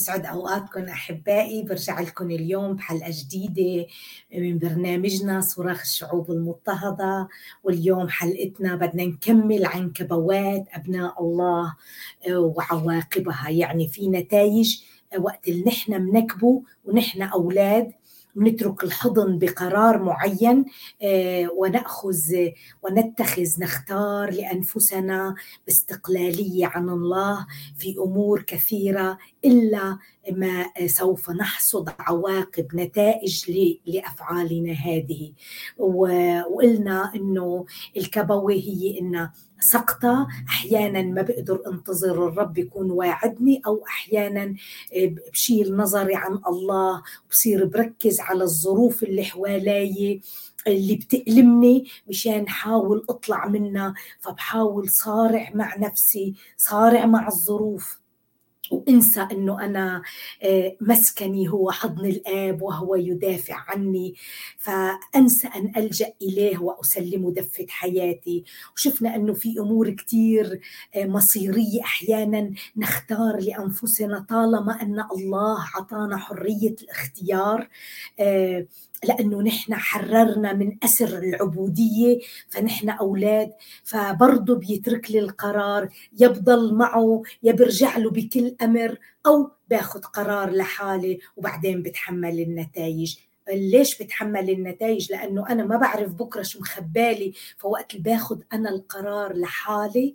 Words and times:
يسعد 0.00 0.26
أوقاتكم 0.26 0.84
أحبائي. 0.84 1.62
برجع 1.62 2.00
لكم 2.00 2.30
اليوم 2.30 2.74
بحلقة 2.74 3.10
جديدة 3.10 3.86
من 4.34 4.58
برنامجنا 4.58 5.40
صراخ 5.40 5.80
الشعوب 5.80 6.30
المضطهدة. 6.30 7.28
واليوم 7.64 8.08
حلقتنا 8.08 8.76
بدنا 8.76 9.04
نكمل 9.04 9.66
عن 9.66 9.90
كبوات 9.92 10.64
أبناء 10.72 11.22
الله 11.22 11.74
وعواقبها. 12.30 13.48
يعني 13.50 13.88
في 13.88 14.08
نتائج 14.08 14.82
وقت 15.18 15.48
اللي 15.48 15.64
نحن 15.64 16.02
منكبه 16.02 16.62
ونحن 16.84 17.22
أولاد. 17.22 17.92
نترك 18.36 18.84
الحضن 18.84 19.38
بقرار 19.38 20.02
معين 20.02 20.64
آه، 21.02 21.48
ونأخذ 21.56 22.20
ونتخذ 22.82 23.48
نختار 23.58 24.30
لأنفسنا 24.30 25.34
باستقلالية 25.66 26.66
عن 26.66 26.88
الله 26.88 27.46
في 27.78 27.96
أمور 27.98 28.42
كثيرة 28.42 29.18
إلا 29.44 29.98
ما 30.32 30.66
سوف 30.86 31.30
نحصد 31.30 31.88
عواقب 31.98 32.66
نتائج 32.74 33.50
لأفعالنا 33.86 34.72
هذه. 34.72 35.32
وقلنا 35.78 37.12
إنه 37.14 37.64
الكبوه 37.96 38.52
هي 38.52 38.98
انها 39.00 39.32
سقطة 39.60 40.28
أحيانا 40.48 41.02
ما 41.02 41.22
بقدر 41.22 41.62
انتظر 41.66 42.28
الرب 42.28 42.58
يكون 42.58 42.90
واعدني 42.90 43.62
أو 43.66 43.84
أحيانا 43.86 44.54
بشيل 44.96 45.76
نظري 45.76 46.14
عن 46.14 46.40
الله 46.48 47.02
بصير 47.30 47.64
بركز 47.64 48.20
على 48.20 48.44
الظروف 48.44 49.02
اللي 49.02 49.24
حوالي 49.24 50.20
اللي 50.66 50.96
بتألمني 50.96 51.84
مشان 52.08 52.48
حاول 52.48 53.06
أطلع 53.08 53.46
منها. 53.48 53.94
فبحاول 54.20 54.88
صارع 54.90 55.50
مع 55.54 55.76
نفسي 55.76 56.34
صارع 56.56 57.06
مع 57.06 57.28
الظروف. 57.28 57.99
وانسى 58.70 59.20
انه 59.32 59.64
أنا 59.64 60.02
آه، 60.42 60.76
مسكني 60.80 61.48
هو 61.48 61.70
حضن 61.70 62.06
الآب 62.06 62.62
وهو 62.62 62.94
يدافع 62.94 63.54
عني. 63.68 64.14
فأنسى 64.58 65.48
أن 65.48 65.72
ألجأ 65.76 66.12
إليه 66.22 66.58
وأسلمه 66.58 67.32
دفة 67.32 67.66
حياتي. 67.68 68.44
وشفنا 68.76 69.16
إنه 69.16 69.32
في 69.34 69.58
أمور 69.60 69.90
كثير 69.90 70.60
آه، 70.96 71.04
مصيرية 71.06 71.80
أحيانا 71.82 72.50
نختار 72.76 73.36
لأنفسنا 73.40 74.26
طالما 74.28 74.82
أن 74.82 75.04
الله 75.12 75.58
اعطانا 75.76 76.16
حرية 76.16 76.74
الاختيار. 76.82 77.68
آه، 78.20 78.66
لأنه 79.04 79.42
نحن 79.42 79.74
حررنا 79.74 80.52
من 80.52 80.76
أسر 80.84 81.18
العبودية 81.18 82.18
فنحن 82.48 82.90
أولاد. 82.90 83.52
فبرضه 83.84 84.54
بيترك 84.54 85.10
لي 85.10 85.18
القرار 85.18 85.88
يبضل 86.20 86.74
معه 86.74 87.22
يا 87.42 87.52
برجع 87.52 87.96
له 87.98 88.10
بكل 88.10 88.56
أمر 88.62 88.98
أو 89.26 89.50
باخذ 89.70 90.00
قرار 90.00 90.50
لحالي 90.50 91.18
وبعدين 91.36 91.82
بتحمل 91.82 92.40
النتائج 92.40 93.16
ليش 93.52 94.02
بتحمل 94.02 94.50
النتائج 94.50 95.12
لأنه 95.12 95.48
أنا 95.48 95.64
ما 95.64 95.76
بعرف 95.76 96.12
بكرة 96.12 96.42
شو 96.42 96.60
مخبالي. 96.60 97.32
فوقت 97.58 97.96
باخذ 97.96 98.40
أنا 98.52 98.70
القرار 98.70 99.36
لحالي 99.36 100.14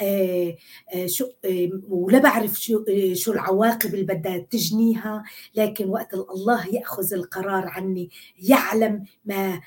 آه، 0.00 0.56
آه، 0.94 1.06
شو 1.06 1.26
آه، 1.44 1.70
ولا 1.88 2.18
بعرف 2.18 2.60
شو 2.60 2.84
شو 3.14 3.32
العواقب 3.32 3.94
اللي 3.94 4.04
بدها 4.04 4.38
تجنيها 4.38 5.24
لكن 5.54 5.88
وقت 5.88 6.14
الله 6.14 6.66
يأخذ 6.66 7.14
القرار 7.14 7.66
عني 7.68 8.10
يعلم 8.38 9.04
ما 9.24 9.60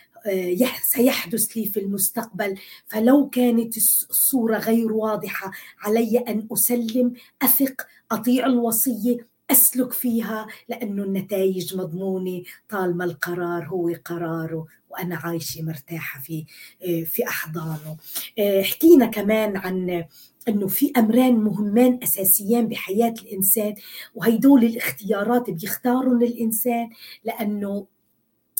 سيحدث 0.83 1.45
لي 1.45 1.65
في 1.65 1.79
المستقبل. 1.79 2.55
فلو 2.87 3.29
كانت 3.29 3.77
الصورة 3.77 4.57
غير 4.57 4.93
واضحة 4.93 5.51
علي 5.79 6.17
أن 6.17 6.47
أسلم 6.53 7.13
أثق 7.41 7.87
أطيع 8.11 8.45
الوصية 8.45 9.28
أسلك 9.51 9.93
فيها 9.93 10.47
لأنه 10.69 11.03
النتائج 11.03 11.75
مضمونة 11.75 12.43
طالما 12.69 13.03
القرار 13.05 13.67
هو 13.67 13.95
قراره 14.05 14.65
وأنا 14.89 15.15
عايشة 15.15 15.61
مرتاحة 15.61 16.21
في 16.21 16.45
في 17.05 17.27
أحضانه. 17.27 17.97
آه، 18.39 18.61
حكينا 18.61 19.05
كمان 19.05 19.57
عن 19.57 20.05
إنه 20.47 20.67
في 20.67 20.91
امرين 20.97 21.35
مهمان 21.39 21.99
أساسيان 22.03 22.67
بحياة 22.67 23.13
الإنسان 23.23 23.75
وهيدول 24.15 24.63
الاختيارات 24.65 25.49
بيختارهم 25.49 26.23
الإنسان 26.23 26.89
لأنه 27.23 27.87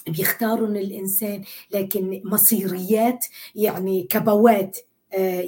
بيختارهم 0.07 0.75
الإنسان 0.75 1.44
لكن 1.71 2.21
مصيريات 2.25 3.25
يعني 3.56 4.03
كبوات 4.03 4.77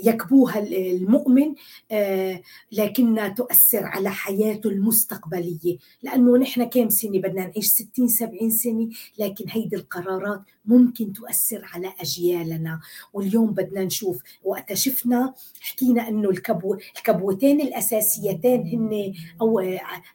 يكبوها 0.05 0.59
المؤمن 0.59 1.55
آه، 1.91 2.41
لكنها 2.72 3.27
تؤثر 3.27 3.83
على 3.83 4.09
حياته 4.09 4.69
المستقبلية. 4.69 5.77
لأنه 6.03 6.38
نحن 6.38 6.63
كم 6.63 6.89
سنة؟ 6.89 7.19
بدنا 7.19 7.45
نعيش 7.47 7.66
60 7.66 8.07
70 8.07 8.49
سنة 8.49 8.89
لكن 9.19 9.45
هيدي 9.49 9.75
القرارات 9.75 10.41
ممكن 10.66 11.13
تؤثر 11.13 11.61
على 11.73 11.94
أجيالنا. 11.99 12.79
واليوم 13.13 13.51
بدنا 13.51 13.83
نشوف 13.83 14.22
وقت 14.44 14.73
شفنا 14.73 15.33
حكينا 15.59 16.07
أنه 16.07 16.29
الكبو 16.29 16.77
الكبوتين 16.97 17.61
الأساسيتين 17.61 18.67
هن 18.67 19.13
أو 19.41 19.61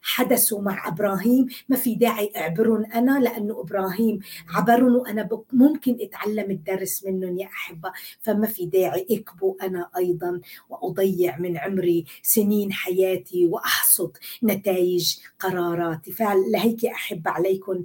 حدثوا 0.01 0.61
مع 0.61 0.87
إبراهيم. 0.87 1.47
ما 1.69 1.75
في 1.75 1.95
داعي 1.95 2.31
أعبرهم 2.37 2.85
أنا 2.85 3.19
لأنه 3.19 3.61
إبراهيم 3.61 4.19
عبرهم 4.49 4.95
وأنا 4.95 5.29
ممكن 5.53 5.97
أتعلم 6.01 6.51
الدرس 6.51 7.05
منهم 7.05 7.37
يا 7.37 7.47
أحبة. 7.47 7.91
فما 8.21 8.47
في 8.47 8.65
داعي 8.65 9.07
أكبو 9.11 9.57
أنا 9.61 9.89
أيضا 9.97 10.41
وأضيع 10.69 11.37
من 11.37 11.57
عمري 11.57 12.05
سنين 12.23 12.71
حياتي 12.71 13.45
وأحصد 13.45 14.17
نتائج 14.43 15.17
قراراتي. 15.39 16.11
فلهيك 16.11 16.85
أحب 16.85 17.27
عليكم 17.27 17.83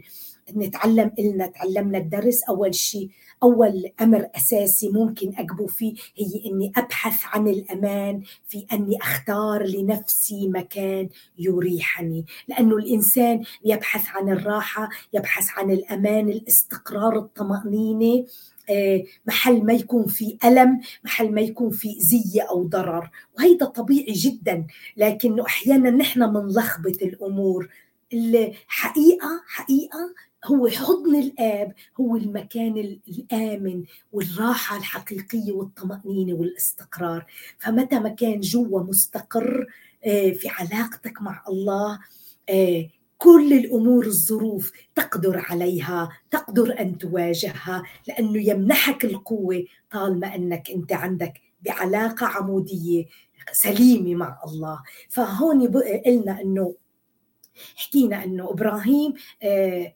نتعلم 0.56 1.10
إلنا 1.18 1.46
تعلمنا 1.46 1.98
الدرس. 1.98 2.42
أول 2.42 2.74
شيء 2.74 3.10
أول 3.42 3.92
أمر 4.00 4.28
أساسي 4.36 4.88
ممكن 4.88 5.32
أقبو 5.38 5.66
فيه 5.66 5.94
هي 6.16 6.50
إني 6.50 6.72
أبحث 6.76 7.22
عن 7.24 7.48
الأمان 7.48 8.22
في 8.48 8.66
أني 8.72 8.98
أختار 9.02 9.66
لنفسي 9.66 10.48
مكان 10.48 11.08
يريحني. 11.38 12.24
لأنه 12.48 12.76
الإنسان 12.76 13.42
يبحث 13.64 14.08
عن 14.08 14.28
الراحة 14.28 14.88
يبحث 15.12 15.46
عن 15.56 15.70
الأمان 15.70 16.28
الاستقرار 16.28 17.18
الطمأنينة 17.18 18.26
آه، 18.70 19.02
محل 19.26 19.64
ما 19.64 19.72
يكون 19.72 20.06
في 20.06 20.38
ألم 20.44 20.80
محل 21.04 21.32
ما 21.34 21.40
يكون 21.40 21.70
في 21.70 21.96
زي 21.98 22.40
أو 22.40 22.62
ضرر. 22.64 23.10
وهيدا 23.38 23.66
طبيعي 23.66 24.12
جدا 24.12 24.66
لكنه 24.96 25.46
أحيانا 25.46 25.90
نحن 25.90 26.20
منلخبط 26.20 27.02
الأمور. 27.02 27.68
الحقيقة 28.12 29.42
حقيقة 29.46 30.14
هو 30.44 30.68
حضن 30.68 31.16
الآب 31.16 31.74
هو 32.00 32.16
المكان 32.16 32.98
الآمن 33.08 33.84
والراحة 34.12 34.76
الحقيقية 34.76 35.52
والطمأنينة 35.52 36.34
والاستقرار. 36.34 37.26
فمتى 37.58 37.98
ما 37.98 38.08
كان 38.08 38.40
جوا 38.40 38.82
مستقر 38.82 39.66
آه، 40.04 40.30
في 40.30 40.48
علاقتك 40.48 41.22
مع 41.22 41.42
الله 41.48 42.00
آه، 42.50 42.88
كل 43.18 43.52
الأمور 43.52 44.06
الظروف 44.06 44.72
تقدر 44.94 45.38
عليها 45.48 46.08
تقدر 46.30 46.80
أن 46.80 46.98
تواجهها 46.98 47.82
لأنه 48.08 48.42
يمنحك 48.42 49.04
القوة 49.04 49.64
طالما 49.90 50.34
أنك 50.34 50.70
أنت 50.70 50.92
عندك 50.92 51.40
بعلاقة 51.62 52.26
عمودية 52.26 53.04
سليمة 53.52 54.14
مع 54.14 54.38
الله. 54.46 54.82
فهون 55.08 55.66
قلنا 56.06 56.40
إنه 56.40 56.74
حكينا 57.76 58.24
إنه 58.24 58.50
إبراهيم 58.50 59.14
آه 59.42 59.94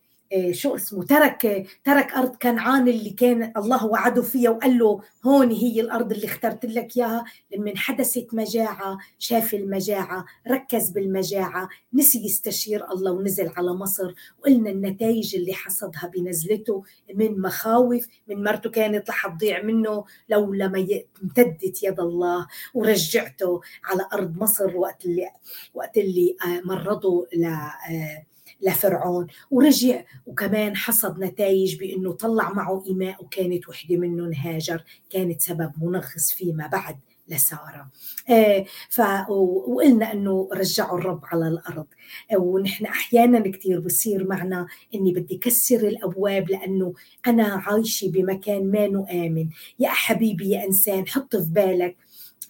شو 0.50 0.76
اسمه 0.76 1.04
ترك 1.04 1.66
ترك 1.84 2.12
أرض 2.12 2.36
كنعان 2.36 2.88
اللي 2.88 3.10
كان 3.10 3.52
الله 3.56 3.86
وعده 3.86 4.22
فيها 4.22 4.50
وقال 4.50 4.78
له 4.78 5.00
هون 5.26 5.50
هي 5.50 5.80
الأرض 5.80 6.12
اللي 6.12 6.26
اخترت 6.26 6.64
لك 6.64 6.96
إياها. 6.96 7.24
لما 7.56 7.72
حدثت 7.76 8.28
مجاعة 8.32 8.98
شاف 9.18 9.54
المجاعة 9.54 10.24
ركز 10.50 10.90
بالمجاعة 10.90 11.68
نسي 11.94 12.24
يستشير 12.24 12.92
الله 12.92 13.12
ونزل 13.12 13.52
على 13.56 13.72
مصر. 13.72 14.14
وقلنا 14.38 14.70
النتائج 14.70 15.36
اللي 15.36 15.54
حصدها 15.54 16.10
بنزلته 16.14 16.82
من 17.14 17.40
مخاوف 17.40 18.06
من 18.28 18.44
مرته 18.44 18.70
كانت 18.70 19.10
رح 19.10 19.26
تضيع 19.26 19.62
منه 19.62 20.04
لولا 20.28 20.68
ما 20.68 20.86
امتدت 21.22 21.82
يد 21.82 22.00
الله 22.00 22.46
ورجعته 22.74 23.60
على 23.84 24.08
أرض 24.12 24.36
مصر 24.42 24.76
وقت 24.76 25.04
اللي 25.04 25.30
وقت 25.74 25.96
اللي 25.96 26.36
آه، 26.46 26.60
مرضوا 26.64 27.24
ل 27.32 27.44
آه، 27.44 28.26
لفرعون. 28.60 29.26
ورجع 29.50 30.02
وكمان 30.26 30.76
حصد 30.76 31.18
نتائج 31.18 31.78
بإنه 31.78 32.12
طلع 32.12 32.52
معه 32.52 32.84
إيماء 32.86 33.24
وكانت 33.24 33.68
وحدة 33.68 33.96
منهم 33.96 34.32
هاجر 34.34 34.84
كانت 35.10 35.40
سبب 35.40 35.72
منغص 35.82 36.32
فيما 36.36 36.66
بعد 36.66 36.96
لسارة. 37.28 37.90
آه 38.30 38.64
ف 38.90 39.00
وقلنا 39.30 40.12
إنه 40.12 40.48
رجعوا 40.52 40.98
الرب 40.98 41.20
على 41.24 41.48
الأرض. 41.48 41.86
آه 42.32 42.36
ونحن 42.36 42.84
أحيانا 42.86 43.50
كثير 43.50 43.80
بصير 43.80 44.26
معنا 44.26 44.66
إني 44.94 45.12
بدي 45.12 45.36
كسر 45.36 45.76
الأبواب 45.88 46.50
لأنه 46.50 46.94
أنا 47.26 47.44
عايشة 47.44 48.10
بمكان 48.10 48.70
ما 48.70 49.06
آمن. 49.10 49.48
يا 49.78 49.88
حبيبي 49.88 50.50
يا 50.50 50.64
إنسان 50.64 51.08
حط 51.08 51.36
في 51.36 51.50
بالك 51.50 51.96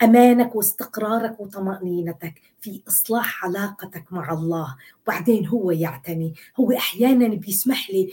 أمانك 0.02 0.56
واستقرارك 0.56 1.40
وطمأنينتك 1.40 2.34
في 2.60 2.82
إصلاح 2.88 3.44
علاقتك 3.44 4.04
مع 4.12 4.32
الله. 4.32 4.76
وبعدين 5.04 5.46
هو 5.46 5.70
يعتني. 5.70 6.34
هو 6.60 6.72
أحيانا 6.72 7.28
بيسمح 7.28 7.90
لي 7.90 8.12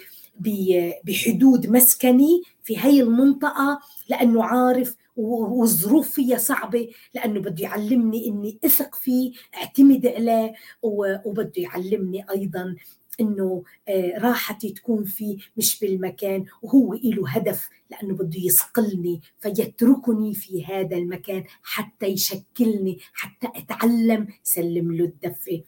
بحدود 1.03 1.68
مسكني 1.68 2.41
في 2.63 2.77
هي 2.80 3.01
المنطقة 3.01 3.80
لأنه 4.09 4.44
عارف 4.44 4.95
والظروف 5.15 6.09
فيها 6.09 6.38
صعبة 6.38 6.89
لأنه 7.13 7.39
بده 7.39 7.63
يعلمني 7.63 8.27
إني 8.27 8.59
أثق 8.65 8.95
فيه 8.95 9.31
أعتمد 9.57 10.07
عليه 10.07 10.53
وبده 10.81 11.51
يعلمني 11.57 12.25
أيضا 12.31 12.75
إنه 13.19 13.63
آه، 13.88 14.18
راحتي 14.18 14.69
تكون 14.69 15.04
فيه 15.04 15.38
مش 15.57 15.80
بالمكان 15.80 16.45
وهو 16.62 16.94
له 16.94 17.30
هدف 17.30 17.69
لأنه 17.92 18.13
بده 18.13 18.39
يصقلني 18.39 19.21
فيتركني 19.39 20.33
في 20.33 20.65
هذا 20.65 20.98
المكان 20.98 21.44
حتى 21.63 22.06
يشكلني 22.06 23.00
حتى 23.13 23.48
أتعلم 23.56 24.27
سلم 24.44 24.92
له 24.92 25.06
الدفه 25.06 25.63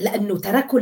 لأنه 0.00 0.38
تركوا 0.38 0.80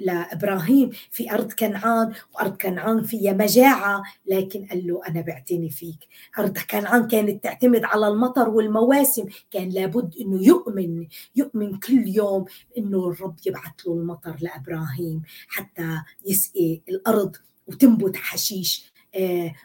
لإبراهيم 0.00 0.90
في 1.10 1.32
أرض 1.32 1.52
كنعان 1.52 2.12
وأرض 2.34 2.56
كنعان 2.56 3.02
فيها 3.02 3.32
مجاعة. 3.32 4.02
لكن 4.26 4.66
قال 4.66 4.86
له 4.86 5.00
أنا 5.08 5.20
بعتني 5.20 5.70
فيك. 5.70 5.98
أرض 6.38 6.58
كنعان 6.58 7.08
كانت 7.08 7.44
تعتمد 7.44 7.84
على 7.84 8.08
المطر 8.08 8.48
والمواسم. 8.48 9.26
كان 9.50 9.68
لابد 9.68 10.14
إنه 10.20 10.46
يؤمن 10.46 11.06
يؤمن 11.36 11.78
كل 11.78 12.08
يوم 12.08 12.44
إنه 12.78 13.08
الرب 13.08 13.36
يبعث 13.46 13.72
له 13.86 13.94
المطر 13.94 14.36
لإبراهيم 14.40 15.22
حتى 15.48 16.02
يسقي 16.26 16.80
الأرض 16.88 17.36
وتنبت 17.66 18.16
حشيش. 18.16 18.95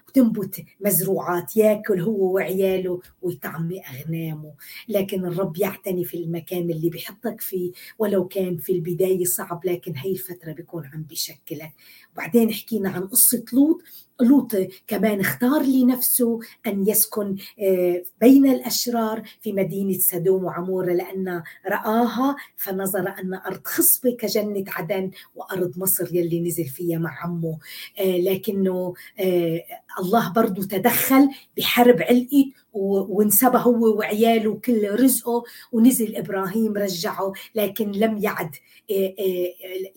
وتنبت 0.07 0.63
مزروعات 0.81 1.57
ياكل 1.57 2.01
هو 2.01 2.33
وعياله 2.35 3.01
ويطعمي 3.21 3.81
أغنامه. 3.81 4.53
لكن 4.89 5.25
الرب 5.25 5.57
يعتني 5.57 6.03
في 6.05 6.17
المكان 6.17 6.69
اللي 6.69 6.89
بيحطك 6.89 7.41
فيه 7.41 7.71
ولو 7.99 8.27
كان 8.27 8.57
في 8.57 8.71
البداية 8.71 9.23
صعب 9.25 9.65
لكن 9.65 9.97
هي 9.97 10.11
الفترة 10.11 10.51
بيكون 10.51 10.85
عم 10.85 11.03
بيشكلك. 11.03 11.71
وبعدين 12.13 12.53
حكينا 12.53 12.89
عن 12.89 13.07
قصة 13.07 13.45
لوط. 13.53 13.81
لوط 14.21 14.55
كمان 14.87 15.19
اختار 15.19 15.61
لنفسه 15.61 16.39
أن 16.67 16.87
يسكن 16.87 17.35
آه، 17.61 18.03
بين 18.21 18.47
الأشرار 18.47 19.23
في 19.41 19.53
مدينة 19.53 19.99
سدوم 19.99 20.43
وعمورة 20.43 20.93
لأن 20.93 21.43
رآها 21.67 22.35
فنظر 22.57 23.13
أن 23.19 23.33
أرض 23.33 23.61
خصبة 23.65 24.11
كجنة 24.11 24.63
عدن 24.67 25.11
وأرض 25.35 25.73
مصر 25.77 26.15
يلي 26.15 26.41
نزل 26.41 26.65
فيها 26.65 26.97
مع 26.97 27.23
عمه. 27.23 27.57
آه، 27.99 28.17
لكنه 28.17 28.93
آه، 29.19 29.63
الله 29.99 30.33
برضو 30.33 30.63
تدخل 30.63 31.29
بحرب 31.57 32.01
علقت 32.01 32.60
وانسبى 32.73 33.57
هو 33.57 33.97
وعياله 33.97 34.49
وكل 34.49 34.89
رزقه 34.91 35.43
ونزل 35.71 36.15
إبراهيم 36.15 36.73
رجعه 36.73 37.33
لكن 37.55 37.91
لم 37.91 38.17
يعد 38.17 38.55
آه، 38.91 39.15
آه، 39.19 39.53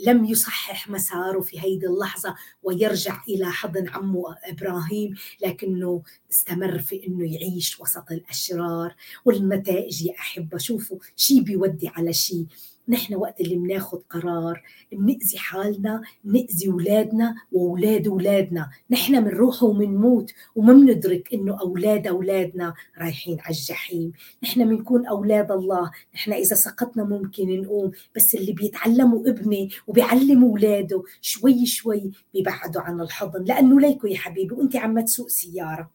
لم 0.07 0.25
يصحح 0.25 0.89
مساره 0.89 1.41
في 1.41 1.61
هيدي 1.61 1.87
اللحظة 1.87 2.35
ويرجع 2.63 3.23
إلى 3.29 3.47
حضن 3.47 3.89
عمه 3.89 4.37
إبراهيم 4.45 5.15
لكنه 5.43 6.03
استمر 6.31 6.79
في 6.79 7.07
إنه 7.07 7.35
يعيش 7.35 7.81
وسط 7.81 8.13
الأشرار 8.13 8.95
والنتائج 9.25 10.03
يا 10.03 10.13
أحبة. 10.19 10.59
شوفوا 10.59 10.99
شيء 11.17 11.43
بيودي 11.43 11.89
على 11.89 12.13
شيء 12.13 12.47
نحن 12.89 13.15
وقت 13.15 13.41
اللي 13.41 13.57
بناخذ 13.57 13.99
قرار 14.11 14.63
بنأذي 14.93 15.39
حالنا 15.39 16.03
بنأذي 16.25 16.69
أولادنا 16.69 17.35
وأولاد 17.53 18.09
أولادنا. 18.09 18.71
نحن 18.91 19.21
بنروح 19.21 19.63
وبنموت 19.63 20.33
وما 20.55 20.73
بندرك 20.73 21.35
إنه 21.35 21.61
أولاد 21.61 22.07
أولادنا 22.07 22.75
رايحين 22.99 23.41
على 23.41 23.55
الجحيم. 23.55 24.13
نحن 24.43 24.69
بنكون 24.69 25.07
أولاد 25.07 25.53
الله. 25.53 25.91
نحن 26.15 26.33
إذا 26.33 26.57
سقطنا 26.57 27.05
ممكن 27.05 27.61
نقوم 27.61 27.91
بس 28.17 28.35
اللي 28.35 28.53
بيتعلموا 28.53 29.29
ابني 29.29 29.71
وبيعلموا 29.87 30.51
أولاده 30.51 31.03
شوي 31.21 31.67
شوي 31.67 32.11
بيبعدوا 32.35 32.83
عن 32.83 33.01
الحضن. 33.01 33.45
لأنه 33.45 33.81
ليكو 33.81 34.07
يا 34.07 34.17
حبيبي 34.17 34.55
وأنت 34.55 34.77
عم 34.77 35.01
تسوق 35.01 35.29
سيارة. 35.29 35.91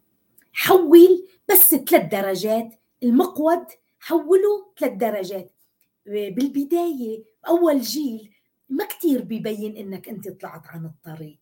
حول 0.54 1.26
بس 1.50 1.76
ثلاث 1.76 2.12
درجات 2.12 2.74
المقود 3.04 3.66
حوله 4.00 4.66
ثلاث 4.80 4.94
درجات. 4.94 5.59
بالبداية 6.10 7.24
أول 7.48 7.82
جيل 7.82 8.30
ما 8.70 8.86
كتير 8.86 9.22
بيبين 9.22 9.78
إنك 9.78 10.10
أنت 10.10 10.30
طلعت 10.30 10.68
عن 10.68 10.86
الطريق. 10.86 11.40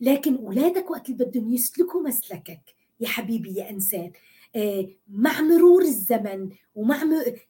لكن 0.00 0.36
أولادك 0.36 0.90
وقت 0.90 1.10
اللي 1.10 1.24
بدهم 1.24 1.52
يسلكوا 1.52 2.02
مسلكك 2.02 2.74
يا 3.00 3.08
حبيبي 3.08 3.54
يا 3.54 3.70
إنسان 3.70 4.12
آه، 4.56 4.88
مع 5.08 5.40
مرور 5.40 5.82
الزمن 5.82 6.50
ومع 6.74 7.02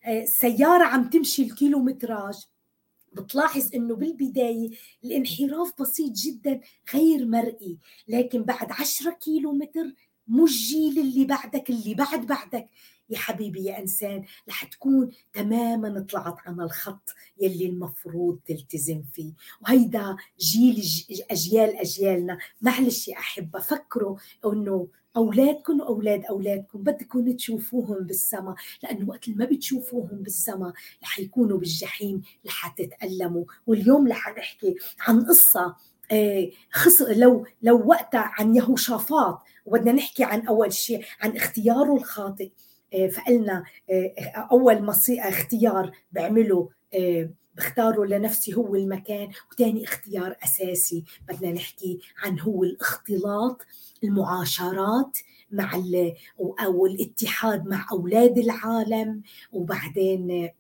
آه، 0.07 0.25
سيارة 0.25 0.85
عم 0.85 1.11
تمشي 1.11 1.43
الكيلومتراج 1.43 2.35
بتلاحظ 3.13 3.75
إنه 3.75 3.95
بالبداية 3.97 4.71
الانحراف 5.05 5.73
بسيط 5.81 6.13
جدا 6.13 6.61
غير 6.95 7.27
مرئي. 7.27 7.79
لكن 8.09 8.43
بعد 8.43 8.73
عشرة 8.73 9.11
كيلو 9.11 9.53
متر 9.53 9.93
مش 10.29 10.69
جيل 10.69 10.99
اللي 10.99 11.25
بعدك 11.25 11.71
اللي 11.71 11.95
بعد 11.95 12.27
بعدك. 12.27 12.69
يا 13.11 13.19
حبيبي 13.19 13.65
يا 13.65 13.79
إنسان 13.79 14.25
رح 14.49 14.65
تكون 14.65 15.11
تماما 15.33 16.07
طلعت 16.11 16.37
عن 16.47 16.61
الخط 16.61 17.15
يلي 17.41 17.67
المفروض 17.67 18.39
تلتزم 18.47 19.03
فيه. 19.13 19.33
وهيدا 19.63 20.17
جيل 20.41 20.83
أجيال 21.31 21.77
أجيالنا 21.77 22.39
معلش 22.61 23.09
يا 23.09 23.19
أحبة 23.19 23.61
فكروا 23.61 24.17
إنه 24.47 24.89
أولادكم 25.17 25.81
واولاد 25.81 26.25
أولادكم 26.25 26.83
بدكم 26.83 27.33
تشوفوهم 27.33 27.99
بالسما 28.07 28.55
لأنه 28.83 29.09
وقت 29.09 29.29
ما 29.29 29.45
بتشوفوهم 29.45 30.23
بالسما 30.23 30.73
رح 31.03 31.19
يكونوا 31.19 31.59
بالجحيم 31.59 32.23
رح 32.47 32.69
تتألموا. 32.69 33.45
واليوم 33.67 34.09
رح 34.09 34.29
نحكي 34.39 34.75
عن 35.01 35.25
قصة 35.27 35.77
آه، 36.13 36.51
خص 36.73 37.03
لو 37.03 37.47
لو 37.63 37.87
وقتها 37.89 38.33
عن 38.39 38.57
يهوشافاط 38.57 39.43
وبدنا 39.67 39.93
نحكي 39.93 40.25
عن 40.25 40.47
أول 40.47 40.73
شيء 40.73 41.05
عن 41.21 41.37
اختياره 41.37 41.97
الخاطئ. 41.97 42.51
فقلنا 43.09 43.65
آه، 43.91 44.13
أول 44.53 44.83
مصي 44.85 45.21
اختيار 45.21 45.91
بعمله 46.13 46.71
آه، 46.95 47.31
بختاره 47.55 48.05
لنفسي 48.05 48.55
هو 48.55 48.75
المكان 48.75 49.29
وثاني 49.53 49.85
اختيار 49.85 50.37
أساسي. 50.45 51.05
بدنا 51.29 51.53
نحكي 51.53 52.01
عن 52.25 52.41
هو 52.41 52.65
الاختلاط 52.65 53.63
المعاشرات 54.05 55.19
مع 55.51 55.83
أو 56.61 56.87
الاتحاد 56.87 57.67
مع 57.67 57.87
أولاد 57.93 58.39
العالم 58.39 59.23
وبعدين 59.53 60.51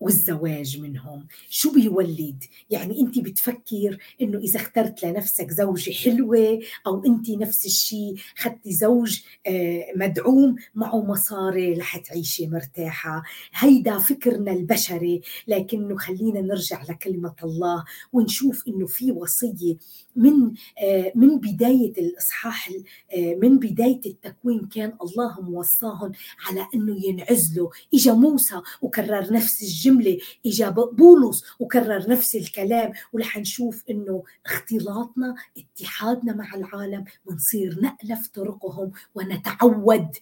والزواج 0.00 0.80
منهم. 0.80 1.26
شو 1.50 1.72
بيولد؟ 1.72 2.44
يعني 2.70 3.00
أنت 3.00 3.18
بتفكر 3.18 3.98
إنه 4.22 4.38
إذا 4.38 4.60
اخترت 4.60 5.04
لنفسك 5.04 5.50
زوجة 5.50 5.90
حلوة 5.90 6.60
أو 6.86 7.04
أنت 7.04 7.30
نفس 7.30 7.66
الشيء 7.66 8.14
اخذتي 8.38 8.72
زوج 8.72 9.20
آه، 9.46 9.84
مدعوم 9.96 10.56
معه 10.74 11.04
مصاري 11.04 11.74
رح 11.74 11.96
تعيشي 11.96 12.46
مرتاحة. 12.46 13.22
هيدا 13.54 13.98
فكرنا 13.98 14.52
البشري 14.52 15.20
لكنه 15.48 15.96
خلينا 15.96 16.40
نرجع 16.40 16.82
لكلمة 16.82 17.34
الله 17.44 17.84
ونشوف 18.12 18.64
إنه 18.68 18.86
في 18.86 19.12
وصية 19.12 19.76
من 20.16 20.52
آه، 20.82 21.12
من 21.14 21.38
بداية 21.38 21.92
الإصحاح 21.98 22.70
آه، 23.16 23.34
من 23.42 23.58
بداية 23.58 24.00
التكوين 24.06 24.66
كان 24.66 24.92
الله 25.02 25.40
موصاهم 25.40 26.12
على 26.46 26.66
إنه 26.74 26.96
ينعزلوا. 27.06 27.70
إجا 27.94 28.12
موسى 28.12 28.60
وكرر 28.82 29.32
نفس 29.32 29.62
الجملة 29.78 30.18
اجا 30.46 30.68
بولس 30.70 31.44
وكرر 31.58 32.10
نفس 32.10 32.36
الكلام 32.36 32.92
ورح 33.12 33.38
نشوف 33.38 33.84
إنه 33.90 34.24
اختلاطنا 34.46 35.34
اتحادنا 35.58 36.34
مع 36.34 36.54
العالم 36.54 37.04
بنصير 37.26 37.80
نألف 37.80 38.26
طرقهم 38.26 38.92
ونتعود 39.14 40.16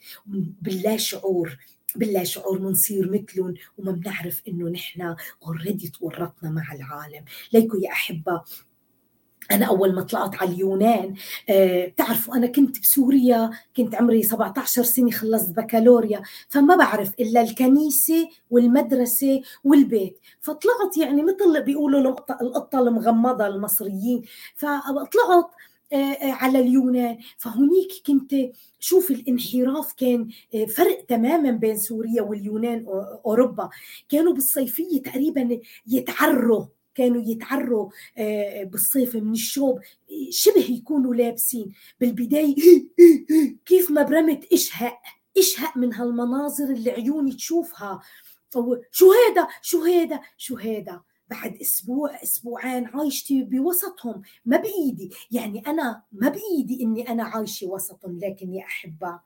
باللا 0.62 0.96
شعور 0.96 1.58
باللا 1.96 2.24
شعور 2.24 2.58
بنصير 2.58 3.10
مثلهم 3.10 3.54
وما 3.78 3.92
بنعرف 3.92 4.42
إنه 4.48 4.68
نحن 4.68 5.16
اوريدي 5.42 5.88
تورطنا 5.88 6.50
مع 6.50 6.72
العالم. 6.72 7.24
ليكو 7.52 7.76
يا 7.76 7.92
أحبة 7.92 8.42
أنا 9.50 9.66
أول 9.66 9.94
ما 9.94 10.02
طلعت 10.02 10.34
على 10.42 10.50
اليونان 10.50 11.14
أه 11.48 11.86
بتعرفوا 11.86 12.34
أنا 12.36 12.46
كنت 12.46 12.80
بسوريا 12.80 13.50
كنت 13.76 13.94
عمري 13.94 14.22
17 14.22 14.82
سنة 14.82 15.10
خلصت 15.10 15.50
بكالوريا 15.56 16.22
فما 16.48 16.76
بعرف 16.76 17.12
إلا 17.20 17.40
الكنيسة 17.40 18.28
والمدرسة 18.50 19.42
والبيت. 19.64 20.18
فطلعت 20.40 20.96
يعني 21.00 21.22
مثل 21.22 21.62
بيقولوا 21.62 22.00
القطة 22.40 22.78
المغمضة 22.80 23.46
المصريين. 23.46 24.22
فطلعت 24.56 25.50
آه، 25.92 25.96
آه، 25.96 26.32
على 26.32 26.58
اليونان. 26.60 27.18
فهنيك 27.38 27.92
كنت 28.06 28.34
شوف 28.80 29.10
الانحراف 29.10 29.92
كان 29.92 30.28
آه، 30.54 30.64
فرق 30.64 31.04
تماما 31.08 31.50
بين 31.50 31.76
سوريا 31.76 32.22
واليونان 32.22 32.86
أوروبا. 33.26 33.68
كانوا 34.08 34.32
بالصيفية 34.32 35.02
تقريبا 35.02 35.60
يتعروا. 35.86 36.66
كانوا 36.96 37.22
يتعروا 37.22 37.90
آه، 38.18 38.64
بالصيف 38.64 39.16
من 39.16 39.32
الشوب 39.32 39.80
شبه 40.30 40.70
يكونوا 40.70 41.14
لابسين. 41.14 41.72
بالبداية 42.00 42.54
كيف 43.66 43.90
ما 43.90 44.02
برمت 44.02 44.52
اشهق 44.52 44.98
اشهق 45.38 45.76
من 45.76 45.94
هالمناظر 45.94 46.64
اللي 46.64 46.90
عيوني 46.90 47.32
تشوفها. 47.32 48.00
شو 48.90 49.12
هيدا؟ 49.12 49.46
شو 49.62 49.82
هيدا؟ 49.82 50.20
شو 50.36 50.56
هيدا؟ 50.56 51.00
بعد 51.30 51.56
أسبوع 51.56 52.22
أسبوعين 52.22 52.86
عايشتي 52.86 53.42
بوسطهم 53.42 54.22
ما 54.46 54.56
بإيدي. 54.56 55.10
يعني 55.30 55.66
أنا 55.66 56.02
ما 56.12 56.28
بإيدي 56.28 56.82
إني 56.82 57.08
أنا 57.08 57.24
عايشة 57.24 57.66
وسطهم 57.66 58.18
لكن 58.18 58.52
يا 58.52 58.64
أحبة 58.64 59.20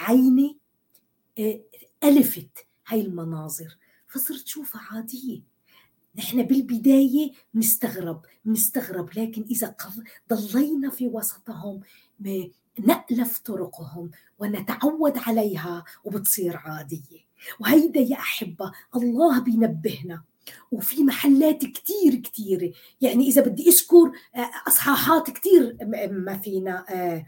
عيني 0.00 0.58
آه، 1.38 1.60
ألفت 2.04 2.66
هاي 2.86 3.00
المناظر. 3.00 3.78
فصرت 4.08 4.46
شوفها 4.46 4.80
عادية. 4.90 5.53
نحن 6.16 6.42
بالبداية 6.42 7.32
نستغرب 7.54 8.22
نستغرب 8.46 9.18
لكن 9.18 9.42
إذا 9.50 9.66
ضلينا 10.32 10.90
في 10.90 11.06
وسطهم 11.08 11.80
نألف 12.78 13.38
طرقهم 13.38 14.10
ونتعود 14.38 15.18
عليها 15.18 15.84
وبتصير 16.04 16.56
عادية. 16.56 17.20
وهيدا 17.60 18.00
يا 18.00 18.16
أحبة 18.16 18.72
الله 18.96 19.40
بينبهنا. 19.40 20.22
وفي 20.72 21.04
محلات 21.04 21.64
كتير 21.64 22.14
كتيرة 22.14 22.72
يعني 23.00 23.28
إذا 23.28 23.42
بدي 23.42 23.68
أذكر 23.68 24.12
آه، 24.36 24.50
أصحاحات 24.68 25.30
كتير 25.30 25.76
ما 26.10 26.38
فينا 26.38 26.84
آه، 26.90 27.26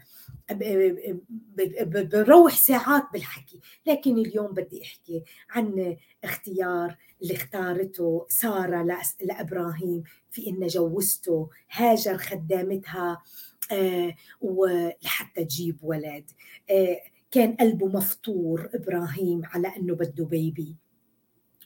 بروح 2.13 2.55
ساعات 2.55 3.03
بالحكي. 3.13 3.59
لكن 3.85 4.17
اليوم 4.17 4.47
بدي 4.47 4.83
أحكي 4.83 5.23
عن 5.49 5.97
اختيار 6.23 6.97
اللي 7.21 7.33
اختارته 7.33 8.25
سارة 8.29 9.03
لإبراهيم 9.21 10.03
في 10.31 10.47
إن 10.47 10.67
جوزته 10.67 11.49
هاجر 11.71 12.17
خدامتها 12.17 13.21
آه، 13.71 14.15
ولحتى 14.41 15.45
تجيب 15.45 15.77
ولد. 15.81 16.31
كان 17.31 17.55
قلبه 17.55 17.87
مفطور 17.87 18.69
إبراهيم 18.73 19.41
على 19.45 19.67
أنه 19.77 19.95
بده 19.95 20.25
بيبي 20.25 20.75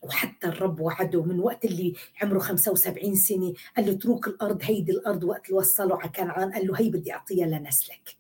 وحتى 0.01 0.48
الرب 0.48 0.79
وعده 0.79 1.24
من 1.24 1.39
وقت 1.39 1.65
اللي 1.65 1.93
عمره 2.22 2.39
75 2.39 3.15
سنة 3.15 3.53
قال 3.77 3.86
له 3.86 3.91
اترك 3.91 4.27
الأرض 4.27 4.60
هيدي 4.63 4.91
الأرض 4.91 5.24
وقت 5.24 5.46
اللي 5.46 5.58
وصلوا 5.58 5.98
على 5.98 6.10
كنعان 6.10 6.51
قال 6.53 6.67
له 6.67 6.79
هي 6.79 6.89
بدي 6.89 7.13
أعطيها 7.13 7.48
لنسلك. 7.48 8.15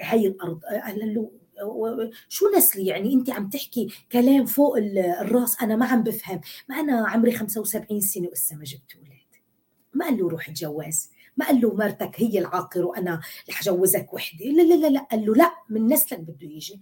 هي 0.00 0.26
الأرض 0.26 0.60
قال 0.64 1.14
له 1.14 1.30
شو 2.28 2.46
نسلي 2.56 2.86
يعني؟ 2.86 3.14
أنت 3.14 3.30
عم 3.30 3.48
تحكي 3.48 3.88
كلام 4.12 4.46
فوق 4.46 4.76
الرأس 5.20 5.62
أنا 5.62 5.76
ما 5.76 5.86
عم 5.86 6.02
بفهم. 6.02 6.40
ما 6.68 6.80
أنا 6.80 7.08
عمري 7.08 7.32
75 7.32 8.00
سنة 8.00 8.28
ولسه 8.28 8.56
ما 8.56 8.64
جبت 8.64 8.96
أولاد 8.96 9.14
ما 9.94 10.04
قال 10.04 10.18
له 10.18 10.28
روح 10.28 10.48
اتجوز 10.48 11.08
ما 11.36 11.46
قال 11.46 11.60
له 11.60 11.74
مرتك 11.74 12.10
هي 12.16 12.38
العاقر 12.38 12.84
وأنا 12.84 13.20
رح 13.50 13.60
اجوزك 13.60 14.14
وحدة؟ 14.14 14.46
لا 14.46 14.62
لا 14.62 14.74
لا 14.74 14.86
لا. 14.86 15.00
قال 15.00 15.26
له 15.26 15.34
لا 15.34 15.54
من 15.70 15.86
نسلك 15.92 16.20
بده 16.20 16.46
يجي. 16.48 16.80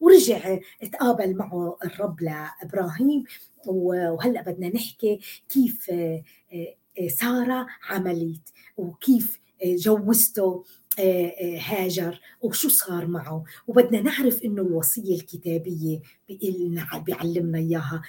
ورجع 0.00 0.58
تقابل 0.92 1.36
معه 1.36 1.76
الرب 1.84 2.20
لإبراهيم. 2.20 3.24
وهلأ 3.66 4.42
بدنا 4.42 4.68
نحكي 4.68 5.20
كيف 5.48 5.90
آه، 5.90 6.22
آه، 6.52 7.08
سارة 7.08 7.66
عملت 7.88 8.52
وكيف 8.76 9.40
جوزته 9.64 10.64
آه، 10.98 11.58
هاجر 11.60 12.20
وشو 12.42 12.68
صار 12.68 13.06
معه. 13.06 13.44
وبدنا 13.66 14.00
نعرف 14.02 14.42
إنه 14.44 14.62
الوصية 14.62 15.14
الكتابية 15.14 16.00
بيعلمنا 17.06 17.58
إياها 17.58 18.02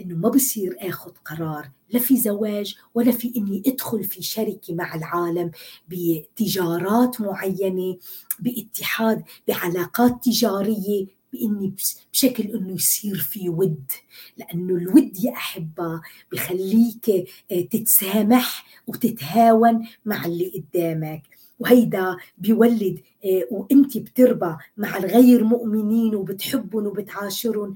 إنه 0.00 0.16
ما 0.16 0.28
بصير 0.28 0.76
آخذ 0.80 1.10
قرار 1.24 1.70
لا 1.90 1.98
في 1.98 2.16
زواج 2.16 2.76
ولا 2.94 3.12
في 3.12 3.32
إني 3.36 3.62
أدخل 3.66 4.04
في 4.04 4.22
شركة 4.22 4.74
مع 4.74 4.94
العالم 4.94 5.50
بتجارات 5.88 7.20
معينة 7.20 7.96
باتحاد 8.40 9.22
بعلاقات 9.48 10.24
تجارية 10.24 11.06
بإني 11.32 11.74
بشكل 12.12 12.42
إنه 12.42 12.74
يصير 12.74 13.16
في 13.18 13.48
ود. 13.48 13.92
لأنه 14.36 14.74
الود 14.74 15.24
يا 15.24 15.32
أحبة 15.32 16.00
بخليك 16.32 17.10
آه، 17.52 17.60
تتسامح 17.60 18.66
وتتهاون 18.86 19.86
مع 20.04 20.24
اللي 20.24 20.48
قدامك. 20.72 21.22
وهيدا 21.58 22.16
بيولد 22.38 23.00
آه، 23.24 23.46
وانت 23.50 23.98
بتربى 23.98 24.56
مع 24.76 24.96
الغير 24.96 25.44
مؤمنين 25.44 26.14
وبتحبهم 26.14 26.86
وبتعاشرهم. 26.86 27.74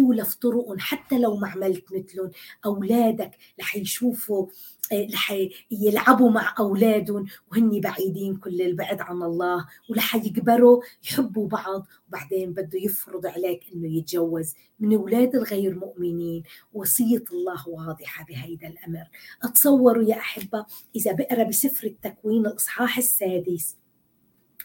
تولف 0.00 0.34
طرق 0.34 0.78
حتى 0.78 1.18
لو 1.18 1.36
ما 1.36 1.48
عملت 1.48 1.84
مثلهم. 1.92 2.30
أولادك 2.66 3.30
رح 3.60 3.76
يشوفوا 3.76 4.46
آه، 4.92 5.06
رح 5.14 5.36
يلعبوا 5.70 6.30
مع 6.30 6.54
أولادهم 6.58 7.26
وهن 7.52 7.80
بعيدين 7.80 8.36
كل 8.36 8.62
البعد 8.62 9.00
عن 9.00 9.22
الله 9.22 9.66
ورح 9.90 10.14
يكبروا 10.14 10.82
يحبوا 11.04 11.48
بعض 11.48 11.86
وبعدين 12.08 12.52
بده 12.52 12.78
يفرض 12.78 13.26
عليك 13.26 13.60
إنه 13.74 13.96
يتجوز. 13.96 14.54
من 14.80 14.94
أولاد 14.94 15.34
الغير 15.36 15.78
مؤمنين 15.78 16.42
وصية 16.72 17.24
الله 17.32 17.68
واضحة 17.68 18.24
بهيدا 18.24 18.68
الأمر. 18.68 19.04
أتصوروا 19.42 20.04
يا 20.04 20.16
أحبة 20.16 20.66
إذا 20.96 21.12
بقرأ 21.12 21.42
بسفر 21.42 21.86
التكوين 21.86 22.46
الإصحاح 22.46 22.98
السادس 22.98 23.79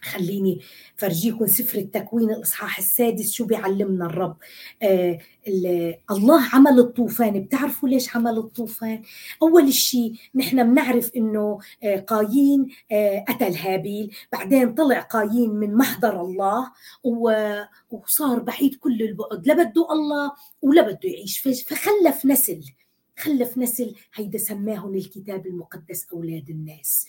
خليني 0.05 0.59
فرجيكم 0.95 1.47
سفر 1.47 1.77
التكوين 1.77 2.29
الإصحاح 2.31 2.77
السادس 2.77 3.31
شو 3.31 3.45
بيعلمنا 3.45 4.05
الرب؟ 4.05 4.38
آه 4.83 5.19
الله 6.12 6.41
عمل 6.53 6.79
الطوفان. 6.79 7.39
بتعرفوا 7.39 7.89
ليش 7.89 8.15
عمل 8.15 8.38
الطوفان؟ 8.38 9.01
أول 9.41 9.74
شيء 9.74 10.13
نحن 10.35 10.71
بنعرف 10.71 11.12
إنه 11.15 11.59
آه 11.83 12.00
قايين 12.00 12.67
آه 12.91 13.25
قتل 13.29 13.55
هابيل 13.55 14.15
بعدين 14.31 14.74
طلع 14.74 15.00
قايين 15.00 15.50
من 15.50 15.75
محضر 15.75 16.21
الله 16.21 16.71
وصار 17.91 18.39
بعيد 18.39 18.75
كل 18.75 19.01
البعد. 19.01 19.47
لا 19.47 19.53
بده 19.53 19.88
الله 19.91 20.31
ولا 20.62 20.81
بده 20.81 21.09
يعيش. 21.09 21.39
فخلف 21.39 22.25
نسل 22.25 22.62
خلف 23.17 23.57
نسل 23.57 23.95
هيدا 24.13 24.38
سماهم 24.38 24.95
الكتاب 24.95 25.47
المقدس 25.47 26.07
أولاد 26.13 26.50
الناس. 26.50 27.07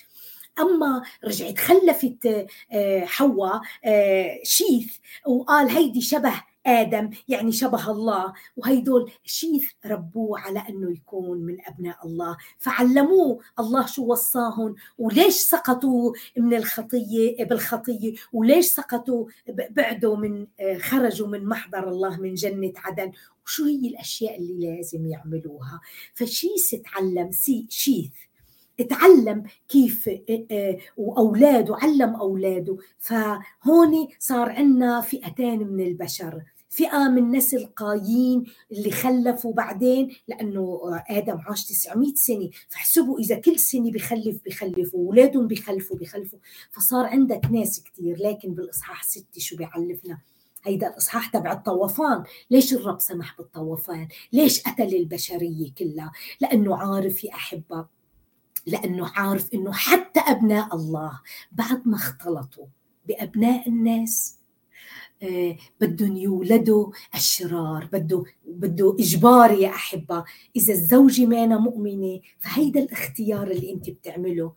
أما 0.58 1.02
رجعت 1.24 1.58
خلفت 1.58 2.46
آه، 2.72 3.04
حواء 3.04 3.60
آه، 3.84 4.40
شيث 4.42 4.96
وقال 5.26 5.70
هيدي 5.70 6.00
شبه 6.00 6.42
آدم 6.66 7.10
يعني 7.28 7.52
شبه 7.52 7.90
الله. 7.90 8.32
وهيدول 8.56 9.12
شيث 9.24 9.70
ربوه 9.86 10.40
على 10.40 10.62
أنه 10.68 10.92
يكون 10.92 11.38
من 11.38 11.56
أبناء 11.66 12.06
الله. 12.06 12.36
فعلموه 12.58 13.40
الله 13.58 13.86
شو 13.86 14.04
وصاهم 14.04 14.74
وليش 14.98 15.34
سقطوا 15.34 16.12
من 16.36 16.54
الخطية 16.54 17.44
بالخطية؟ 17.44 18.14
وليش 18.32 18.66
سقطوا 18.66 19.26
بعدوا 19.48 20.16
من 20.16 20.46
آه، 20.60 20.78
خرجوا 20.78 21.28
من 21.28 21.46
محضر 21.46 21.88
الله 21.88 22.20
من 22.20 22.34
جنة 22.34 22.72
عدن؟ 22.76 23.12
وشو 23.46 23.64
هي 23.64 23.88
الأشياء 23.88 24.38
اللي 24.38 24.76
لازم 24.76 25.06
يعملوها؟ 25.06 25.80
فشيث 26.14 26.74
تعلم 26.74 27.30
شيث 27.68 28.12
اتعلم 28.80 29.42
كيف 29.68 30.08
آه، 30.08 30.46
آه، 30.50 30.78
وأولاده 30.96 31.76
علم 31.76 32.14
أولاده. 32.16 32.76
فهون 32.98 34.08
صار 34.18 34.50
عندنا 34.50 35.00
فئتين 35.00 35.68
من 35.68 35.86
البشر. 35.86 36.42
فئة 36.70 37.08
من 37.08 37.30
نسل 37.36 37.66
قايين 37.66 38.44
اللي 38.72 38.90
خلفوا 38.90 39.52
بعدين 39.52 40.16
لأنه 40.28 40.80
آدم 41.10 41.38
عاش 41.38 41.64
900 41.66 42.14
سنة. 42.14 42.50
فاحسبوا 42.68 43.18
إذا 43.18 43.34
كل 43.40 43.58
سنة 43.58 43.90
بخلف 43.90 44.36
بخلفوا 44.46 45.00
أولادهم 45.06 45.46
بخلفوا 45.46 45.96
بخلفوا 45.96 46.38
فصار 46.72 47.06
عندك 47.06 47.40
ناس 47.50 47.82
كثير 47.84 48.16
لكن 48.18 48.54
بالإصحاح 48.54 49.02
ستة 49.04 49.38
شو 49.40 49.56
بيعلفنا؟ 49.56 50.18
هيدا 50.64 50.88
الإصحاح 50.88 51.26
تبع 51.26 51.52
الطوفان. 51.52 52.24
ليش 52.50 52.74
الرب 52.74 53.00
سمح 53.00 53.36
بالطوفان؟ 53.38 54.08
ليش 54.32 54.62
قتل 54.62 54.94
البشرية 54.94 55.72
كلها؟ 55.78 56.12
لأنه 56.40 56.76
عارف 56.76 57.24
يا 57.24 57.34
أحبة 57.34 57.95
لأنه 58.66 59.12
عارف 59.14 59.54
أنه 59.54 59.72
حتى 59.72 60.20
أبناء 60.20 60.76
الله 60.76 61.20
بعد 61.52 61.88
ما 61.88 61.96
اختلطوا 61.96 62.66
بأبناء 63.08 63.68
الناس 63.68 64.36
آه 65.22 65.56
بدهم 65.80 66.16
يولدوا 66.16 66.92
الشرار 67.14 67.88
بده 67.92 68.24
بده 68.46 68.96
إجبار 69.00 69.50
يا 69.50 69.68
أحبة. 69.68 70.24
إذا 70.56 70.72
الزوجة 70.74 71.26
مانا 71.26 71.58
مؤمنة 71.58 72.20
فهيدا 72.38 72.80
الاختيار 72.80 73.50
اللي 73.50 73.72
أنت 73.72 73.90
بتعمله 73.90 74.52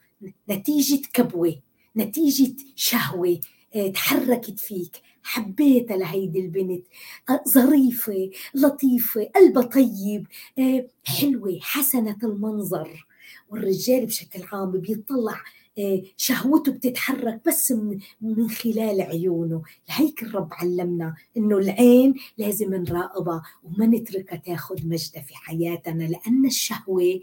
نتيجة 0.50 1.01
كبوة 1.13 1.62
نتيجة 1.98 2.56
شهوة 2.75 3.39
آه 3.75 3.88
تحركت 3.88 4.60
فيك 4.60 5.01
حبيتها 5.24 5.98
لهيدي 5.98 6.39
البنت. 6.39 6.86
آه 7.30 7.44
ظريفة 7.50 8.30
لطيفة 8.56 9.24
قلبها 9.36 9.63
طيب 9.63 10.28
حلوة 11.06 11.60
حسنة 11.62 12.18
المنظر. 12.24 13.08
والرجال 13.50 14.05
بشكل 14.05 14.43
عام 14.51 14.71
بيطلع 14.71 15.41
آه، 15.79 16.01
شهوته 16.17 16.71
بتتحرك 16.71 17.41
بس 17.48 17.74
من 18.21 18.50
خلال 18.50 19.01
عيونه. 19.01 19.62
لهيك 19.89 20.24
الرب 20.24 20.50
علمنا 20.51 21.15
إنه 21.38 21.57
العين 21.57 22.13
لازم 22.38 22.75
نراقبها 22.75 23.43
وما 23.63 23.86
نتركها 23.86 24.36
تاخذ 24.36 24.88
مجدها 24.88 25.21
في 25.21 25.36
حياتنا 25.36 26.03
لأن 26.03 26.45
الشهوة 26.45 27.19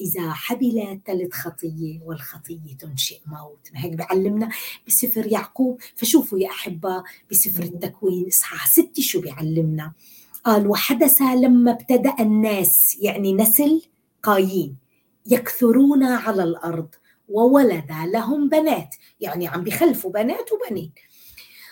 إذا 0.00 0.32
حبلت 0.32 1.00
تلد 1.06 1.32
خطية 1.32 2.00
والخطية 2.04 2.76
تنشئ 2.78 3.18
موت. 3.26 3.68
ما 3.74 3.84
هيك 3.84 3.92
بيعلمنا 3.92 4.48
بسفر 4.86 5.26
يعقوب. 5.26 5.80
فشوفوا 5.96 6.38
يا 6.38 6.48
أحبة 6.48 7.02
بسفر 7.30 7.62
التكوين 7.62 8.26
إصحاح 8.28 8.70
ستة 8.70 9.02
شو 9.02 9.20
بيعلمنا 9.20 9.92
قال 10.44 10.66
وحدث 10.66 11.22
لما 11.22 11.70
ابتدأ 11.70 12.14
الناس 12.20 12.96
يعني 13.00 13.34
نسل 13.34 13.82
قايين. 14.22 14.85
يكثرون 15.30 16.04
على 16.04 16.42
الأرض 16.42 16.88
وولد 17.28 17.92
لهم 18.04 18.48
بنات 18.48 18.96
يعني 19.20 19.48
عم 19.48 19.62
بيخلفوا 19.62 20.10
بنات 20.10 20.50
وبنين. 20.52 20.92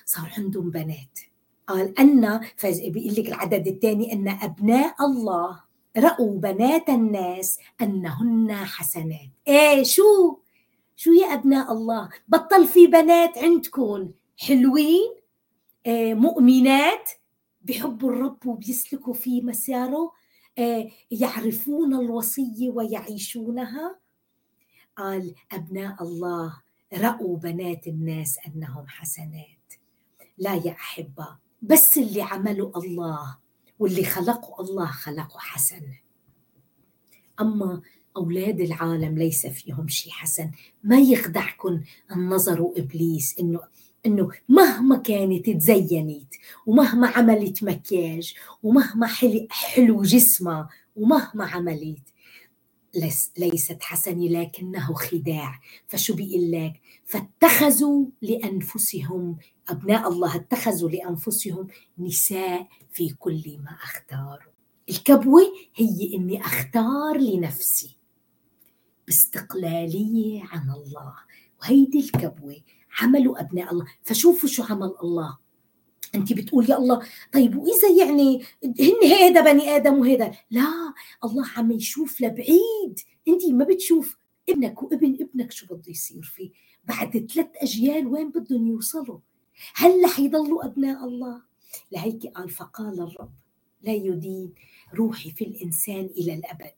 صار 0.05 0.33
عندهم 0.39 0.71
بنات. 0.71 1.19
قال 1.67 1.99
أن 1.99 2.41
بيقول 2.65 3.15
لك 3.15 3.29
العدد 3.29 3.67
الثاني 3.67 4.13
أن 4.13 4.29
أبناء 4.29 4.95
الله 5.01 5.61
رأوا 5.97 6.39
بنات 6.39 6.89
الناس 6.89 7.59
أنهن 7.83 8.55
حسنات. 8.55 9.31
إيه 9.49 9.83
شو؟ 9.83 10.39
شو 10.97 11.13
يا 11.13 11.35
أبناء 11.35 11.73
الله؟ 11.73 12.09
بطل 12.29 12.67
في 12.67 12.87
بنات 12.87 13.39
عندكم. 13.39 14.11
حلوين؟ 14.39 15.15
إيه 15.87 16.15
مؤمنات؟ 16.15 17.11
بحبوا 17.63 18.11
الرب 18.11 18.47
وبيسلكوا 18.47 19.15
في 19.15 19.41
مساره؟ 19.41 20.13
يعرفون 21.11 21.95
الوصية 21.95 22.71
ويعيشونها؟ 22.71 23.99
قال 24.97 25.35
أبناء 25.53 26.03
الله 26.03 26.63
رأوا 26.93 27.37
بنات 27.37 27.87
الناس 27.87 28.39
أنهم 28.47 28.87
حسنات. 28.87 29.75
لا 30.39 30.55
يا 30.55 30.73
أحبة 30.73 31.37
بس 31.63 31.99
اللي 31.99 32.23
عمله 32.23 32.73
الله 32.77 33.39
واللي 33.79 34.05
خلقه 34.05 34.61
الله 34.61 34.87
خلقه 34.87 35.39
حسن. 35.39 35.83
أما 37.41 37.83
أولاد 38.17 38.61
العالم 38.61 39.19
ليس 39.19 39.47
فيهم 39.47 39.89
شيء 39.89 40.13
حسن. 40.13 40.51
ما 40.83 40.99
يخدعكم 40.99 41.81
النظر 42.11 42.73
إبليس 42.77 43.39
إنه 43.39 43.61
إنه 44.07 44.31
مهما 44.49 44.97
كانت 44.97 45.51
تزينت 45.51 46.35
ومهما 46.67 47.09
عملت 47.09 47.65
مكياج 47.65 48.35
ومهما 48.63 49.07
حلو 49.51 50.03
جسمها 50.03 50.69
ومهما 50.97 51.47
عملت. 51.47 52.03
ليست 53.39 53.83
حسنة 53.83 54.29
لكنه 54.29 54.95
خداع. 54.95 55.61
فشو 55.89 56.15
بيقول 56.15 56.51
لك؟ 56.53 56.81
فاتخذوا 57.05 58.07
لأنفسهم 58.23 59.37
أبناء 59.69 60.09
الله 60.09 60.37
اتخذوا 60.37 60.91
لأنفسهم 60.91 61.69
نساء 61.99 62.69
في 62.93 63.09
كل 63.09 63.59
ما 63.65 63.71
أختاروا. 63.83 64.53
الكبوة 64.91 65.43
هي 65.77 66.15
إني 66.15 66.41
أختار 66.41 67.17
لنفسي 67.17 67.99
باستقلالية 69.07 70.43
عن 70.45 70.71
الله. 70.71 71.15
وهيدي 71.63 71.99
الكبوة 72.01 72.57
عملوا 73.01 73.41
أبناء 73.41 73.73
الله. 73.73 73.87
فشوفوا 74.03 74.49
شو 74.49 74.63
عمل 74.63 74.95
الله. 75.03 75.39
أنت 76.15 76.33
بتقول 76.33 76.71
يا 76.71 76.79
الله 76.79 77.07
طيب 77.33 77.57
وإذا 77.57 77.89
يعني 78.05 78.43
هن 78.65 79.09
هيدا 79.09 79.41
بني 79.41 79.77
آدم 79.77 79.99
وهيدا؟ 79.99 80.33
لا 80.51 80.95
الله 81.25 81.45
عم 81.57 81.71
يشوف 81.71 82.21
لبعيد. 82.21 83.01
أنت 83.29 83.47
ما 83.47 83.65
بتشوف 83.65 84.17
ابنك 84.49 84.83
وابن 84.83 85.17
ابنك 85.21 85.53
شو 85.53 85.67
بده 85.67 85.91
يصير 85.91 86.23
فيه. 86.23 86.51
بعد 86.85 87.27
ثلاث 87.33 87.49
أجيال 87.57 88.07
وين 88.07 88.31
بدهم 88.31 88.67
يوصلوا؟ 88.67 89.19
هل 89.75 90.05
رح 90.05 90.21
يضلوا 90.21 90.65
أبناء 90.67 91.05
الله؟ 91.05 91.43
لهيك 91.93 92.27
قال 92.27 92.51
فقال 92.51 93.01
الرب 93.01 93.33
لا 93.83 93.93
يدين 93.93 94.53
روحي 94.95 95.31
في 95.31 95.45
الإنسان 95.45 96.05
إلى 96.05 96.35
الأبد. 96.35 96.75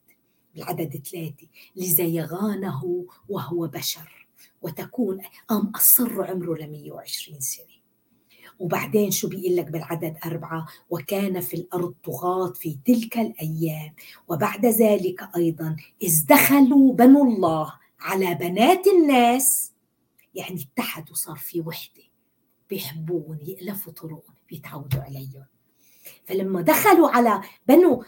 العدد 0.55 1.01
ثلاثة 1.11 1.47
لزيغانه 1.75 3.05
وهو 3.29 3.67
بشر. 3.67 4.26
وتكون 4.61 5.21
قام 5.47 5.71
أصر 5.75 6.23
عمره 6.23 6.55
ل 6.55 6.71
120 6.71 7.39
سنة. 7.39 7.77
وبعدين 8.59 9.11
شو 9.11 9.27
بيقول 9.27 9.55
لك 9.55 9.65
بالعدد 9.71 10.17
أربعة؟ 10.25 10.67
وكان 10.89 11.41
في 11.41 11.53
الأرض 11.53 11.93
طغاة 12.03 12.53
في 12.53 12.77
تلك 12.85 13.17
الأيام. 13.17 13.93
وبعد 14.27 14.65
ذلك 14.65 15.29
أيضا 15.35 15.75
إذ 16.01 16.25
دخلوا 16.29 16.93
بنو 16.93 17.23
الله 17.23 17.73
على 17.99 18.35
بنات 18.35 18.87
الناس. 18.87 19.73
يعني 20.35 20.67
اتحدوا 20.71 21.15
صار 21.15 21.35
في 21.35 21.61
وحدة. 21.61 22.03
بيحبون 22.69 23.39
يألفوا 23.41 23.93
طرقهم 23.93 24.35
بيتعودوا 24.49 25.01
عليهم. 25.01 25.45
فلما 26.27 26.61
دخلوا 26.61 27.09
على 27.09 27.41
بنو 27.67 28.03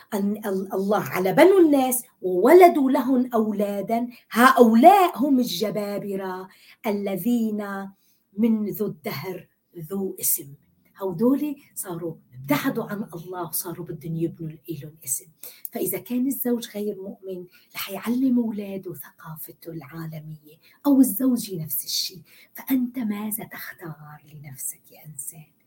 الله 0.73 1.03
على 1.03 1.33
بنو 1.33 1.57
الناس 1.59 2.03
وولدوا 2.21 2.91
لهم 2.91 3.29
أولادا 3.33 4.07
هؤلاء 4.31 5.17
هم 5.17 5.39
الجبابرة 5.39 6.49
الذين 6.87 7.89
منذ 8.37 8.83
الدهر 8.83 9.47
ذو 9.77 10.15
اسم. 10.19 10.53
هودول 11.01 11.55
صاروا 11.75 12.15
ابتعدوا 12.33 12.83
عن 12.83 13.09
الله 13.13 13.47
وصاروا 13.47 13.85
بدهم 13.85 14.15
يبنوا 14.15 14.57
لهم 14.69 14.95
اسم. 15.05 15.25
فإذا 15.71 15.97
كان 15.97 16.27
الزوج 16.27 16.67
غير 16.75 16.95
مؤمن 17.01 17.45
رح 17.75 17.89
يعلم 17.89 18.39
أولاده 18.39 18.93
ثقافته 18.93 19.71
العالمية 19.71 20.57
أو 20.85 20.99
الزوجة 20.99 21.63
نفس 21.63 21.85
الشيء. 21.85 22.21
فأنت 22.53 22.99
ماذا 22.99 23.43
تختار 23.43 24.23
لنفسك 24.33 24.91
يا 24.91 25.05
إنسان؟ 25.05 25.58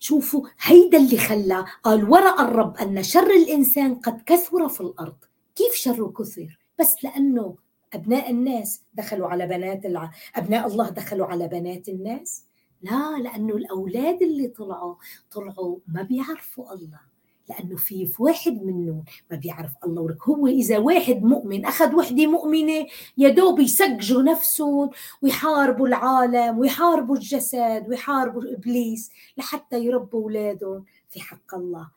شوفوا 0.00 0.48
هيدا 0.60 0.98
اللي 0.98 1.18
خلى 1.18 1.64
قال 1.82 2.10
ورأى 2.10 2.44
الرب 2.44 2.76
أن 2.76 3.02
شر 3.02 3.30
الإنسان 3.30 3.94
قد 3.94 4.22
كثر 4.26 4.68
في 4.68 4.80
الأرض. 4.80 5.16
كيف 5.54 5.74
شره 5.74 6.12
كثر 6.18 6.58
بس 6.78 7.04
لأنه 7.04 7.56
أبناء 7.94 8.30
الناس 8.30 8.82
دخلوا 8.94 9.28
على 9.28 9.46
بنات 9.46 9.86
الع... 9.86 10.10
أبناء 10.36 10.66
الله 10.66 10.90
دخلوا 10.90 11.26
على 11.26 11.48
بنات 11.48 11.88
الناس؟ 11.88 12.44
لا 12.82 13.18
لأنه 13.18 13.54
الأولاد 13.56 14.22
اللي 14.22 14.48
طلعوا 14.48 14.94
طلعوا 15.30 15.78
ما 15.88 16.02
بيعرفوا 16.02 16.72
الله. 16.72 17.00
لأنه 17.48 17.76
في 17.76 18.12
واحد 18.18 18.62
منهم 18.62 19.04
ما 19.30 19.36
بيعرف 19.36 19.72
الله 19.84 20.02
ولك 20.02 20.22
هو 20.22 20.46
إذا 20.46 20.78
واحد 20.78 21.22
مؤمن 21.22 21.66
أخذ 21.66 21.94
وحدة 21.94 22.26
مؤمنة 22.26 22.86
يا 23.18 23.28
دوب 23.28 23.60
يسججوا 23.60 24.22
نفسهم 24.22 24.90
ويحاربوا 25.22 25.88
العالم 25.88 26.58
ويحاربوا 26.58 27.16
الجسد 27.16 27.84
ويحاربوا 27.88 28.42
إبليس 28.52 29.10
لحتى 29.36 29.84
يربوا 29.84 30.22
أولادهم 30.22 30.84
في 31.10 31.20
حق 31.20 31.54
الله. 31.54 31.96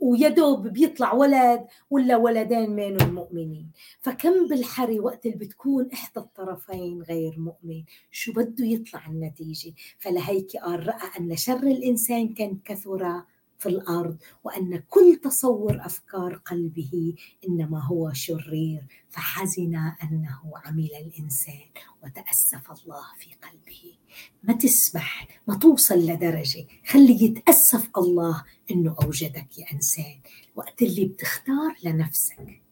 ويا 0.00 0.28
دوب 0.28 0.68
بيطلع 0.68 1.12
ولد 1.12 1.66
ولا 1.90 2.16
ولدين 2.16 2.70
منهم 2.70 3.14
مؤمنين 3.14 3.70
فكم 4.00 4.48
بالحري 4.48 5.00
وقت 5.00 5.26
اللي 5.26 5.36
بتكون 5.36 5.88
إحدى 5.92 6.20
الطرفين 6.20 7.02
غير 7.02 7.34
مؤمن؟ 7.38 7.82
شو 8.10 8.32
بده 8.32 8.64
يطلع 8.64 9.06
النتيجة؟ 9.06 9.72
فلهيك 9.98 10.56
قال 10.56 10.86
رأى 10.86 11.10
أن 11.20 11.36
شر 11.36 11.62
الإنسان 11.62 12.34
كان 12.34 12.58
كثر 12.64 13.22
في 13.58 13.68
الأرض 13.68 14.16
وأن 14.44 14.82
كل 14.88 15.20
تصور 15.24 15.86
أفكار 15.86 16.34
قلبه 16.34 17.14
إنما 17.48 17.84
هو 17.84 18.12
شرير 18.12 18.86
فحزن 19.10 19.74
أنه 20.02 20.52
عمل 20.64 20.90
الإنسان 21.00 21.68
وتأسف 22.02 22.70
الله 22.70 23.04
في 23.18 23.30
قلبه. 23.34 23.98
ما 24.42 24.54
تسمح 24.54 25.28
ما 25.48 25.56
توصل 25.56 25.98
لدرجة 25.98 26.66
خلي 26.86 27.24
يتأسف 27.24 27.90
الله 27.98 28.44
إنه 28.70 28.96
أوجدك 29.02 29.58
يا 29.58 29.72
إنسان. 29.72 30.20
وقت 30.56 30.82
اللي 30.82 31.04
بتختار 31.04 31.74
لنفسك 31.84 32.62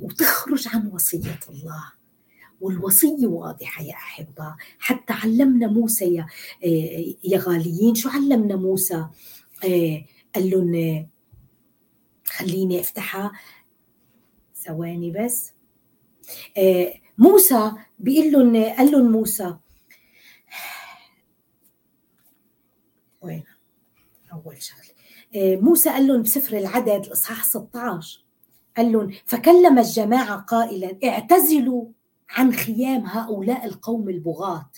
وتخرج 0.00 0.68
عن 0.68 0.86
وصية 0.86 1.40
الله. 1.48 2.01
والوصية 2.62 3.26
واضحة 3.26 3.84
يا 3.84 3.92
أحبة. 3.94 4.56
حتى 4.78 5.12
علمنا 5.12 5.66
موسى 5.66 6.14
يا, 6.14 6.26
يا 7.24 7.38
غاليين. 7.38 7.94
شو 7.94 8.08
علمنا 8.08 8.56
موسى؟ 8.56 9.06
آه، 9.64 10.04
قال 10.34 10.50
لهم 10.50 11.06
خليني 12.26 12.80
أفتحها. 12.80 13.32
ثواني 14.54 15.10
بس. 15.10 15.52
آه، 16.58 16.94
موسى 17.18 17.72
بيقول 17.98 18.32
لهم 18.32 18.64
قال 18.76 18.92
لهم 18.92 19.12
موسى 19.12 19.56
وين؟ 23.22 23.44
أول 24.32 24.62
شغلة. 24.62 24.92
آه، 25.36 25.56
موسى 25.56 25.90
قال 25.90 26.06
لهم 26.06 26.22
بسفر 26.22 26.58
العدد 26.58 27.04
الإصحاح 27.06 27.44
16 27.44 28.24
قال 28.76 28.92
لهم 28.92 29.12
فكلم 29.26 29.78
الجماعة 29.78 30.36
قائلا 30.40 30.98
اعتزلوا. 31.04 31.86
عن 32.32 32.52
خيام 32.52 33.06
هؤلاء 33.06 33.64
القوم 33.64 34.08
البغاة 34.08 34.70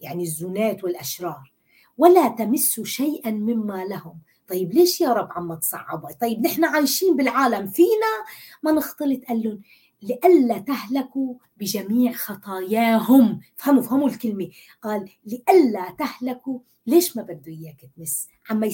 يعني 0.00 0.22
الزنات 0.22 0.84
والأشرار. 0.84 1.52
ولا 1.98 2.28
تمسوا 2.28 2.84
شيئا 2.84 3.30
مما 3.30 3.84
لهم. 3.84 4.18
طيب 4.48 4.72
ليش 4.72 5.00
يا 5.00 5.12
رب 5.12 5.28
عم 5.30 5.54
تصعبها 5.54 6.12
طيب 6.20 6.40
نحن 6.40 6.64
عايشين 6.64 7.16
بالعالم 7.16 7.66
فينا 7.66 8.24
ما 8.62 8.72
نختلط. 8.72 9.24
قال 9.24 9.42
لهم 9.42 9.60
لئلا 10.02 10.58
تهلكوا 10.58 11.34
بجميع 11.56 12.12
خطاياهم. 12.12 13.40
فهموا 13.56 13.82
فهموا 13.82 14.08
الكلمة. 14.08 14.50
قال 14.82 15.10
لئلا 15.26 15.96
تهلكوا. 15.98 16.58
ليش 16.86 17.16
ما 17.16 17.22
بده 17.22 17.52
إياك 17.52 17.90
تمس؟ 17.96 18.28
عم 18.50 18.70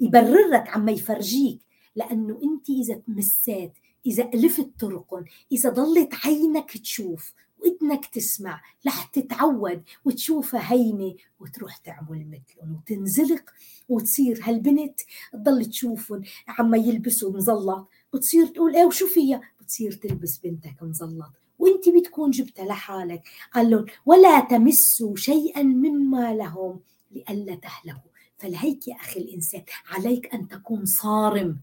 يبررك 0.00 0.68
عم 0.68 0.88
يفرجيك. 0.88 1.60
لأنه 1.96 2.40
أنت 2.42 2.70
إذا 2.70 2.94
تمسات 2.94 3.72
إذا 4.06 4.30
ألفت 4.34 4.70
طرقهم 4.80 5.24
إذا 5.52 5.70
ضلت 5.70 6.14
عينك 6.24 6.76
تشوف 6.76 7.34
وإذنك 7.58 8.06
تسمع 8.06 8.60
رح 8.86 9.04
تتعود 9.04 9.82
وتشوفها 10.04 10.72
هينة 10.72 11.14
وتروح 11.40 11.76
تعمل 11.76 12.26
مثلهم 12.30 12.76
وتنزلق 12.76 13.42
وتصير 13.88 14.40
هالبنت 14.42 15.00
تضل 15.32 15.64
تشوفهم 15.64 16.22
عم 16.48 16.74
يلبسوا 16.74 17.32
مزلط 17.32 17.88
وتصير 18.12 18.46
تقول 18.46 18.76
إيه 18.76 18.84
وشو 18.84 19.06
فيها؟ 19.06 19.40
بتصير 19.60 19.92
تلبس 19.92 20.38
بنتك 20.38 20.82
مزلط 20.82 21.32
وإنت 21.58 21.88
بتكون 21.88 22.30
جبتها 22.30 22.64
لحالك 22.64 23.22
قال 23.54 23.70
لهم 23.70 23.86
ولا 24.06 24.40
تمسوا 24.40 25.16
شيئا 25.16 25.62
مما 25.62 26.34
لهم 26.34 26.80
لئلا 27.10 27.54
تهلكوا. 27.54 28.10
فلهيك 28.38 28.88
يا 28.88 28.94
أخي 28.94 29.20
الإنسان 29.20 29.62
عليك 29.90 30.34
أن 30.34 30.48
تكون 30.48 30.84
صارم. 30.84 31.58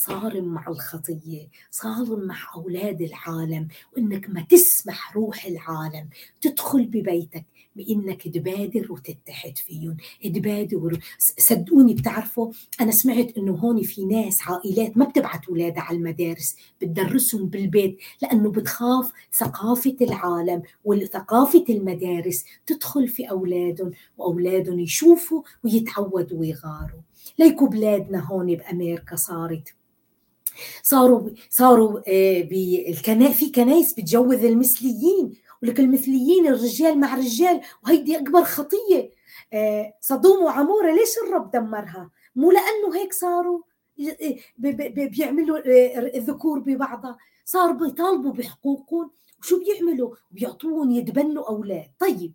صارم 0.00 0.44
مع 0.44 0.68
الخطية 0.68 1.48
صارم 1.70 2.20
مع 2.20 2.36
أولاد 2.54 3.02
العالم 3.02 3.68
وإنك 3.92 4.30
ما 4.30 4.46
تسمح 4.50 5.16
روح 5.16 5.44
العالم 5.44 6.08
تدخل 6.40 6.86
ببيتك 6.86 7.44
بإنك 7.76 8.28
تبادر 8.28 8.92
وتتحد 8.92 9.58
فيهم 9.58 9.96
تبادر. 10.24 10.98
صدقوني 11.38 11.94
بتعرفوا 11.94 12.52
أنا 12.80 12.90
سمعت 12.90 13.38
إنه 13.38 13.52
هون 13.52 13.82
في 13.82 14.04
ناس 14.04 14.38
عائلات 14.46 14.96
ما 14.96 15.04
بتبعت 15.04 15.48
أولادها 15.48 15.82
على 15.82 15.98
المدارس 15.98 16.56
بتدرسهم 16.80 17.46
بالبيت 17.46 17.98
لأنه 18.22 18.50
بتخاف 18.50 19.12
ثقافة 19.32 19.96
العالم 20.00 20.62
وثقافة 20.84 21.64
المدارس 21.68 22.44
تدخل 22.66 23.08
في 23.08 23.30
أولادهم 23.30 23.90
وأولادهم 24.18 24.80
يشوفوا 24.80 25.42
ويتعودوا 25.64 26.38
ويغاروا. 26.38 27.00
ليكوا 27.38 27.68
بلادنا 27.68 28.24
هون 28.24 28.46
بأمريكا 28.56 29.16
صارت. 29.16 29.79
صاروا 30.82 31.30
صاروا 31.50 32.00
آه، 32.08 32.42
بالكنا 32.42 33.28
في 33.30 33.50
كنايس 33.50 33.94
بتجوز 33.94 34.44
المثليين 34.44 35.34
ولك 35.62 35.80
المثليين 35.80 36.46
الرجال 36.46 37.00
مع 37.00 37.14
رجال 37.14 37.60
وهيدي 37.84 38.18
أكبر 38.18 38.44
خطية 38.44 39.10
آه، 39.52 39.94
صدوم 40.00 40.44
وعمورة 40.44 40.90
ليش 40.90 41.10
الرب 41.26 41.50
دمرها؟ 41.50 42.10
مو 42.36 42.50
لأنه 42.50 42.96
هيك 42.96 43.12
صاروا 43.12 43.60
آه، 44.00 44.36
بيعملوا 44.88 45.58
الذكور 46.16 46.58
ببعضها 46.58 47.18
صار 47.44 47.72
بيطالبوا 47.72 48.32
بحقوقهم 48.32 49.10
وشو 49.40 49.58
بيعملوا؟ 49.58 50.14
بيعطوهم 50.30 50.90
يتبنوا 50.90 51.48
أولاد 51.48 51.90
طيب 51.98 52.32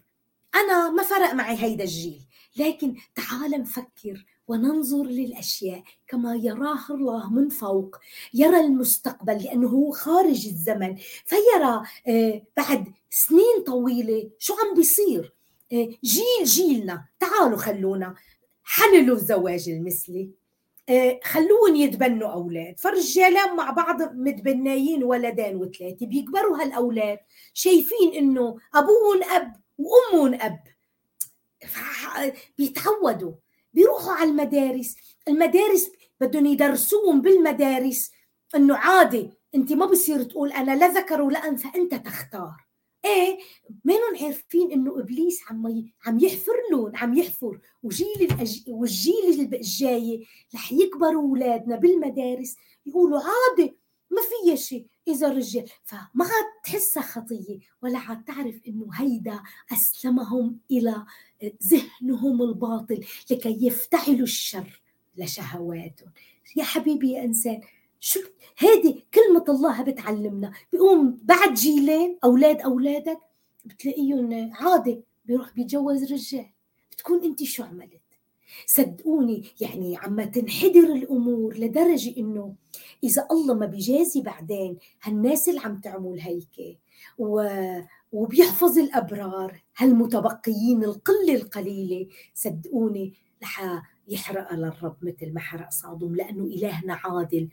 أنا 0.55 0.89
ما 0.89 1.03
فرق 1.03 1.33
معي 1.33 1.57
هيدا 1.63 1.83
الجيل 1.83 2.21
لكن 2.57 2.95
تعال 3.15 3.51
نفكر 3.51 4.25
وننظر 4.47 5.03
للأشياء 5.03 5.83
كما 6.07 6.35
يراها 6.35 6.87
الله 6.89 7.33
من 7.33 7.49
فوق 7.49 7.97
يرى 8.33 8.59
المستقبل 8.59 9.43
لأنه 9.43 9.67
هو 9.67 9.91
خارج 9.91 10.47
الزمن 10.47 10.95
فيرى 11.25 11.83
آه، 12.07 12.41
بعد 12.57 12.93
سنين 13.09 13.63
طويلة 13.65 14.29
شو 14.39 14.53
عم 14.53 14.75
بيصير. 14.75 15.33
آه، 15.73 15.89
جيل 16.03 16.43
جيلنا 16.43 17.05
تعالوا 17.19 17.57
خلونا 17.57 18.15
حللوا 18.63 19.15
الزواج 19.15 19.69
المثلي. 19.69 20.29
آه، 20.89 21.19
خلوهم 21.23 21.75
يتبنوا 21.75 22.29
أولاد. 22.29 22.79
فالرجالان 22.79 23.55
مع 23.55 23.69
بعض 23.71 24.01
متبنايين 24.01 25.03
ولدين 25.03 25.55
وثلاثة 25.55 26.05
بيكبروا 26.05 26.57
هالأولاد 26.61 27.19
شايفين 27.53 28.13
إنه 28.13 28.57
أبوهم 28.75 29.23
أب 29.23 29.53
وأمهم 29.77 30.33
أب. 30.33 30.59
بيتعودوا. 32.57 33.31
بيروحوا 33.75 34.11
على 34.11 34.29
المدارس. 34.29 34.95
المدارس 35.27 35.91
بدهم 36.21 36.45
يدرسوهم 36.45 37.21
بالمدارس. 37.21 38.11
إنه 38.55 38.75
عادي 38.75 39.29
أنت 39.55 39.73
ما 39.73 39.85
بصير 39.85 40.23
تقول 40.23 40.51
أنا 40.51 40.75
لا 40.75 40.87
ذكر 40.87 41.21
ولا 41.21 41.47
أنثى 41.47 41.67
أنت 41.75 41.95
تختار. 41.95 42.65
إيه؟ 43.05 43.37
مانن 43.83 44.23
عارفين 44.23 44.71
إنه 44.71 44.99
إبليس 44.99 45.41
عم 45.49 45.85
عم 46.05 46.19
يحفر 46.19 46.53
لهم 46.71 46.91
عم 46.95 47.17
يحفر. 47.17 47.59
وجيل 47.83 48.21
الأج... 48.21 48.63
والجيل 48.67 49.53
الجاي 49.53 50.27
رح 50.55 50.71
يكبروا 50.71 51.21
أولادنا 51.21 51.75
بالمدارس. 51.75 52.55
يقولوا 52.85 53.19
عادي 53.19 53.77
ما 54.15 54.21
فيها 54.21 54.55
شيء 54.55 54.85
إذا 55.07 55.29
رجال 55.29 55.69
فما 55.83 56.25
عاد 56.25 56.45
تحسها 56.63 57.03
خطية 57.03 57.59
ولا 57.83 57.99
عاد 57.99 58.23
تعرف 58.23 58.55
إنه 58.67 58.87
هيدا 58.93 59.43
أسلمهم 59.73 60.59
إلى 60.71 61.05
ذهنهم 61.63 62.41
الباطل 62.41 63.05
لكي 63.31 63.57
يفتعلوا 63.67 64.23
الشر 64.23 64.81
لشهواتهم. 65.17 66.11
يا 66.55 66.63
حبيبي 66.63 67.11
يا 67.11 67.23
إنسان 67.23 67.61
شو 67.99 68.19
هذه 68.57 69.01
كلمة 69.13 69.45
الله 69.49 69.81
بتعلمنا؟ 69.81 70.51
بيقوم 70.71 71.19
بعد 71.23 71.53
جيلين 71.53 72.19
أولاد 72.23 72.61
أولادك 72.61 73.19
بتلاقيهم 73.65 74.53
عادي 74.53 75.01
بيروح 75.25 75.53
بيتجوز 75.53 76.13
رجال. 76.13 76.49
بتكون 76.91 77.23
أنت 77.23 77.43
شو 77.43 77.63
عملت؟ 77.63 78.01
صدقوني 78.65 79.43
يعني 79.61 79.97
عم 79.97 80.23
تنحدر 80.23 80.93
الأمور 80.93 81.57
لدرجة 81.57 82.17
إنه 82.17 82.55
إذا 83.03 83.27
الله 83.31 83.53
ما 83.53 83.65
بيجازي 83.65 84.21
بعدين 84.21 84.77
هالناس 85.03 85.49
اللي 85.49 85.59
عم 85.59 85.79
تعمل 85.79 86.19
هيك 86.19 86.79
و... 87.17 87.47
وبيحفظ 88.11 88.77
الأبرار 88.77 89.63
هالمتبقيين 89.77 90.83
القلة 90.83 91.35
القليلة 91.35 92.07
صدقوني 92.33 93.13
رح 93.43 93.83
يحرق 94.07 94.53
للرب 94.53 94.95
مثل 95.01 95.33
ما 95.33 95.39
حرق 95.39 95.69
صادوم 95.71 96.15
لأنه 96.15 96.43
إلهنا 96.43 96.99
عادل. 97.03 97.49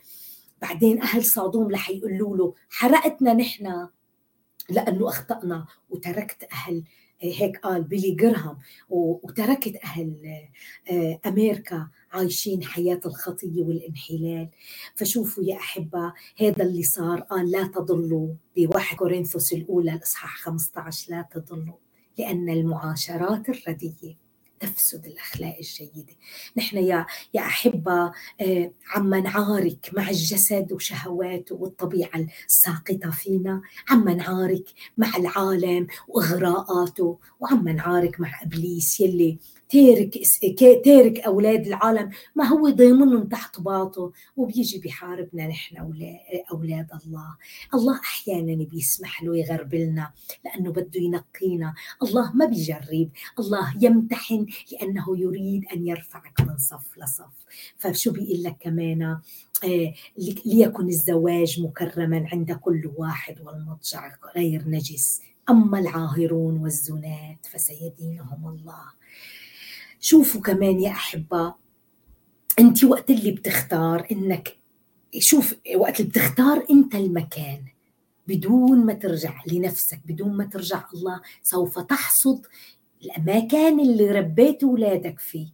بعدين 0.63 1.03
أهل 1.03 1.25
صادوم 1.25 1.71
رح 1.71 1.91
يقولوا 1.91 2.37
له 2.37 2.55
حرقتنا 2.71 3.35
نحن 3.35 3.89
لأنه 4.71 5.09
أخطأنا 5.09 5.67
وتركت 5.91 6.45
أهل 6.53 6.85
هيك 7.23 7.57
قال 7.59 7.83
بيلي 7.83 8.11
جرهام 8.11 8.59
وتركت 8.89 9.77
أهل 9.85 10.17
آه، 10.91 11.21
أمريكا 11.27 11.89
عايشين 12.13 12.65
حياة 12.65 13.01
الخطية 13.07 13.63
والانحلال. 13.63 14.49
فشوفوا 14.97 15.45
يا 15.45 15.57
أحبة 15.57 16.13
هذا 16.41 16.65
اللي 16.65 16.83
صار 16.83 17.21
قال 17.21 17.51
لا 17.51 17.67
تضلوا. 17.67 18.35
بواحد 18.57 18.97
كورنثوس 18.97 19.53
الأولى 19.53 19.93
الإصحاح 19.93 20.37
15 20.37 21.11
لا 21.11 21.29
تضلوا 21.33 21.77
لأن 22.19 22.49
المعاشرات 22.49 23.49
الردية. 23.49 24.22
تفسد 24.63 25.07
الأخلاق 25.07 25.57
الجيدة. 25.59 26.15
نحن 26.57 26.77
يا 26.77 27.07
يا 27.35 27.41
أحبة 27.41 28.13
آه، 28.41 28.73
عم 28.95 29.15
نعارك 29.15 29.91
مع 29.93 30.11
الجسد 30.11 30.73
وشهواته 30.73 31.55
والطبيعة 31.55 32.27
الساقطة 32.47 33.11
فينا. 33.11 33.63
عم 33.91 34.09
نعارك 34.09 34.65
مع 34.99 35.17
العالم 35.17 35.87
وإغراءاته 36.09 37.19
وعم 37.41 37.69
نعارك 37.69 38.21
مع 38.21 38.43
إبليس 38.43 39.01
يلي 39.01 39.39
تارك 39.73 40.19
تارك 40.85 41.21
أولاد 41.21 41.67
العالم 41.67 42.11
ما 42.35 42.45
هو 42.45 42.69
ضامنهم 42.69 43.25
تحت 43.25 43.61
باطه؟ 43.61 44.13
وبيجي 44.37 44.79
بيحاربنا 44.79 45.47
نحن 45.47 45.77
أولاد 46.51 46.87
الله. 47.05 47.37
الله 47.75 48.01
أحيانا 48.01 48.65
بيسمح 48.65 49.23
له 49.23 49.37
يغربلنا 49.37 50.13
لأنه 50.45 50.73
بده 50.73 51.01
ينقينا. 51.01 51.75
الله 52.03 52.33
ما 52.33 52.45
بيجرب. 52.47 53.11
الله 53.39 53.75
يمتحن 53.81 54.47
لأنه 54.73 55.19
يريد 55.19 55.65
أن 55.73 55.87
يرفعك 55.87 56.41
من 56.41 56.59
صف 56.59 56.99
لصف. 56.99 57.33
فشو 57.79 58.13
بيقول 58.13 58.43
لك 58.43 58.57
كمان؟ 58.61 59.03
آه، 59.65 59.95
ليكن 60.45 60.89
الزواج 60.89 61.61
مكرما 61.61 62.29
عند 62.33 62.53
كل 62.53 62.91
واحد 62.97 63.41
والمضجع 63.41 64.17
غير 64.37 64.69
نجس. 64.69 65.21
أما 65.51 65.79
العاهرون 65.79 66.59
والزنات 66.59 67.47
فسيدينهم 67.51 68.49
الله. 68.49 69.02
شوفوا 70.05 70.41
كمان 70.41 70.81
يا 70.81 70.91
أحبة 70.91 71.55
أنت 72.59 72.85
وقت 72.85 73.11
اللي 73.11 73.31
بتختار 73.31 74.07
إنك 74.13 74.57
شوف 75.19 75.55
وقت 75.77 76.01
اللي 76.01 76.11
بتختار 76.11 76.67
أنت 76.71 76.95
المكان 76.95 77.65
بدون 78.29 78.87
ما 78.87 78.93
ترجع 78.93 79.43
لنفسك 79.47 80.01
بدون 80.07 80.37
ما 80.37 80.45
ترجع 80.45 80.85
الله 80.95 81.21
سوف 81.43 81.79
تحصد 81.79 82.47
المكان 83.19 83.81
اللي 83.81 84.11
ربيت 84.11 84.65
أولادك 84.65 85.19
فيه. 85.21 85.49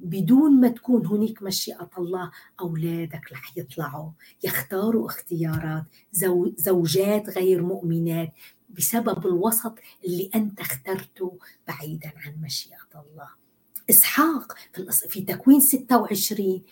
بدون 0.00 0.60
ما 0.60 0.68
تكون 0.68 1.06
هناك 1.06 1.42
مشيئة 1.42 1.90
الله 1.98 2.30
أولادك 2.60 3.32
رح 3.32 3.56
يطلعوا 3.56 4.10
يختاروا 4.44 5.06
اختيارات 5.06 5.84
زوجات 6.56 7.30
غير 7.30 7.62
مؤمنات 7.62 8.32
بسبب 8.70 9.26
الوسط 9.26 9.74
اللي 10.04 10.30
أنت 10.34 10.60
اخترته 10.60 11.38
بعيدا 11.68 12.12
عن 12.16 12.40
مشيئة 12.42 12.76
الله. 12.94 13.41
إسحاق 13.92 14.52
في, 15.08 15.20
تكوين 15.20 15.60
26 15.60 16.62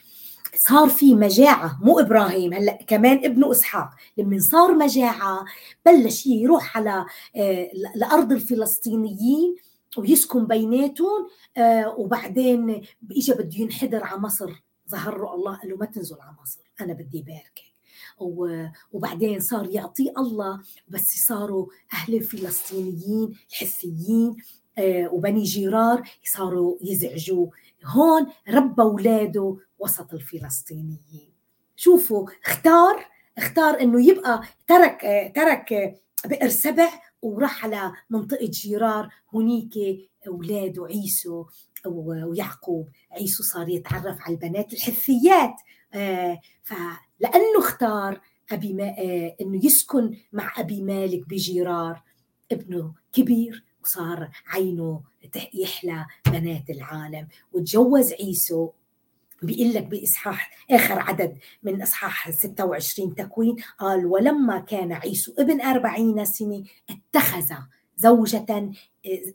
صار 0.57 0.89
في 0.89 1.15
مجاعة 1.15 1.79
مو 1.83 1.99
إبراهيم 1.99 2.53
هلأ 2.53 2.79
كمان 2.87 3.25
ابنه 3.25 3.51
إسحاق. 3.51 3.91
لما 4.17 4.39
صار 4.39 4.75
مجاعة 4.75 5.45
بلش 5.87 6.27
يروح 6.27 6.77
على 6.77 7.07
آه، 7.37 7.71
لأرض 7.95 8.33
الفلسطينيين 8.33 9.57
ويسكن 9.97 10.47
بيناتهم 10.47 11.29
آه، 11.57 11.95
وبعدين 11.99 12.83
اجى 13.17 13.33
بده 13.33 13.59
ينحدر 13.59 14.05
على 14.05 14.21
مصر. 14.21 14.63
ظهر 14.91 15.19
له 15.19 15.35
الله 15.35 15.57
قال 15.57 15.71
له 15.71 15.77
ما 15.77 15.87
تنزل 15.87 16.17
على 16.21 16.37
مصر 16.43 16.61
أنا 16.81 16.93
بدي 16.93 17.23
باركك 17.23 17.71
وبعدين 18.93 19.41
صار 19.41 19.67
يعطيه 19.71 20.13
الله 20.19 20.61
بس 20.89 21.27
صاروا 21.27 21.67
أهل 21.93 22.15
الفلسطينيين 22.15 23.37
الحثيين 23.51 24.31
آه، 24.31 24.60
وبني 24.79 25.43
جيرار 25.43 26.03
صاروا 26.25 26.77
يزعجوا. 26.83 27.47
هون 27.85 28.27
ربى 28.49 28.83
اولاده 28.83 29.57
وسط 29.79 30.15
الفلسطينيين. 30.15 31.33
شوفوا 31.77 32.29
اختار 32.47 33.07
اختار 33.39 33.81
إنه 33.81 34.07
يبقى 34.09 34.43
ترك 34.67 35.05
آه، 35.05 35.29
ترك 35.29 36.01
بئر 36.27 36.49
سبع 36.49 36.89
وراح 37.23 37.65
على 37.65 37.93
منطقة 38.11 38.47
جيرار 38.47 39.09
هنيك 39.35 39.75
أولاده 40.27 40.87
عيسو 40.87 41.45
ويعقوب. 41.87 42.89
عيسو 43.13 43.43
صار 43.43 43.69
يتعرف 43.69 44.21
على 44.21 44.35
البنات 44.35 44.73
الحثيات. 44.73 45.55
آه 45.95 46.41
فلأنه 46.63 47.59
اختار 47.59 48.21
أبي 48.53 48.73
ما 48.73 48.89
آه 48.99 49.37
أنه 49.41 49.67
يسكن 49.67 50.17
مع 50.33 50.53
أبي 50.57 50.83
مالك 50.83 51.29
بجيرار 51.29 52.03
ابنه 52.53 52.95
كبير. 53.13 53.65
وصار 53.85 54.31
عينه 54.47 55.01
يحلى 55.55 56.07
بنات 56.27 56.71
العالم. 56.71 57.29
وتجوز 57.53 58.13
عيسو 58.13 58.71
بيقول 59.43 59.75
لك 59.75 59.83
بإصحاح 59.83 60.67
آخر 60.71 60.99
عدد 60.99 61.39
من 61.63 61.83
إصحاح 61.83 62.31
26 62.31 63.15
تكوين 63.15 63.57
قال 63.79 64.07
ولما 64.07 64.59
كان 64.59 64.93
عيسو 64.93 65.33
ابن 65.39 65.61
أربعين 65.61 66.25
سنة 66.25 66.65
اتخذ 66.91 67.55
زوجة 67.97 68.47
آه، 68.49 68.73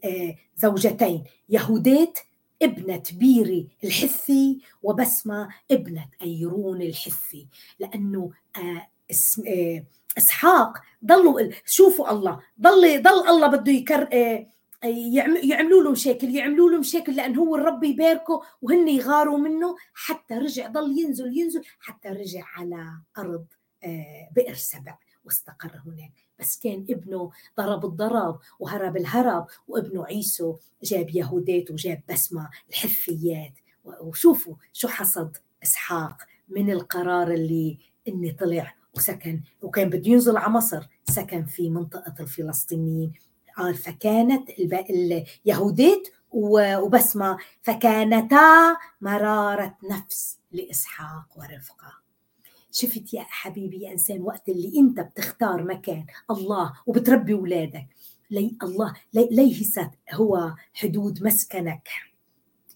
آه، 0.05 0.35
زوجتين 0.57 1.23
يهودات 1.49 2.19
ابنة 2.61 3.03
بيري 3.13 3.67
الحثي 3.83 4.61
وبسمة 4.83 5.49
ابنة 5.71 6.05
أيرون 6.21 6.81
الحثي 6.81 7.47
لأنه 7.79 8.31
آه، 8.57 8.87
إسحاق. 10.17 10.77
ضلوا 11.05 11.49
شوفوا 11.65 12.11
الله. 12.11 12.39
ضل 12.61 13.01
ضل 13.01 13.27
الله 13.29 13.47
بده 13.47 13.71
يكر 13.71 14.09
يعملوا 15.43 15.83
له 15.83 15.91
مشاكل 15.91 16.35
يعملوا 16.35 16.69
له 16.69 16.79
مشاكل 16.79 17.15
لأن 17.15 17.35
هو 17.35 17.55
الرب 17.55 17.83
يباركه 17.83 18.41
وهن 18.61 18.87
يغاروا 18.87 19.37
منه 19.37 19.75
حتى 19.93 20.33
رجع 20.33 20.67
ضل 20.67 20.99
ينزل 20.99 21.37
ينزل 21.37 21.61
حتى 21.79 22.09
رجع 22.09 22.43
على 22.55 22.85
أرض 23.17 23.45
آه، 23.83 24.29
بئر 24.35 24.53
سبع 24.53 24.97
واستقر 25.25 25.81
هناك. 25.85 26.11
بس 26.39 26.59
كان 26.59 26.85
ابنه 26.89 27.31
ضرب 27.57 27.85
الضرب 27.85 28.39
وهرب 28.59 28.97
الهرب 28.97 29.47
وابنه 29.67 30.05
عيسو 30.05 30.55
جاب 30.83 31.09
يهودات 31.09 31.71
وجاب 31.71 32.01
بسمة 32.09 32.49
الحثيات 32.69 33.53
وشوفوا 33.85 34.55
شو 34.73 34.87
حصد 34.87 35.37
إسحاق 35.63 36.17
من 36.49 36.71
القرار 36.71 37.31
اللي 37.31 37.77
إني 38.07 38.31
طلع 38.31 38.75
وسكن 38.97 39.41
وكان 39.61 39.89
بده 39.89 40.11
ينزل 40.11 40.37
على 40.37 40.53
مصر 40.53 40.87
سكن 41.03 41.45
في 41.45 41.69
منطقة 41.69 42.15
الفلسطينيين. 42.19 43.13
قال 43.57 43.75
فكانت 43.75 44.49
اليهوديت 44.49 46.07
وبسمة 46.31 47.37
فكانتا 47.61 48.77
مرارة 49.01 49.77
نفس 49.91 50.39
لإسحاق 50.51 51.27
ورفقة. 51.35 51.93
شفت 52.71 53.13
يا 53.13 53.25
حبيبي 53.29 53.81
يا 53.81 53.91
إنسان 53.91 54.21
وقت 54.21 54.49
اللي 54.49 54.79
أنت 54.79 54.99
بتختار 54.99 55.63
مكان 55.63 56.05
الله 56.31 56.73
وبتربي 56.85 57.33
أولادك 57.33 57.87
لي 58.31 58.57
الله 58.63 58.93
لي 59.13 59.27
ليست 59.31 59.89
هو 60.13 60.53
حدود 60.73 61.23
مسكنك 61.23 61.89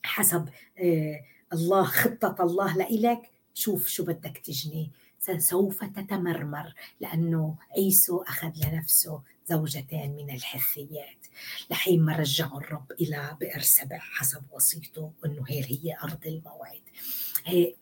حسب 0.03 0.49
آه 0.79 1.21
الله 1.53 1.83
خطة 1.83 2.35
الله 2.39 2.77
لإلك؟ 2.77 3.31
شوف 3.53 3.87
شو 3.87 4.05
بدك 4.05 4.37
تجني. 4.37 4.91
سوف 5.37 5.83
تتمرمر 5.83 6.73
لأنه 6.99 7.55
عيسو 7.77 8.21
أخذ 8.21 8.51
لنفسه 8.67 9.21
زوجتان 9.49 10.15
من 10.15 10.29
الحثيات 10.35 11.25
لحين 11.71 12.05
ما 12.05 12.15
رجعوا 12.15 12.59
الرب 12.59 12.91
إلى 12.91 13.37
بئر 13.39 13.61
سبع 13.61 13.97
حسب 13.97 14.41
وصيته 14.51 15.11
أنه 15.25 15.43
هي 15.47 15.63
هي 15.63 15.95
أرض 16.03 16.19
الموعد. 16.25 16.81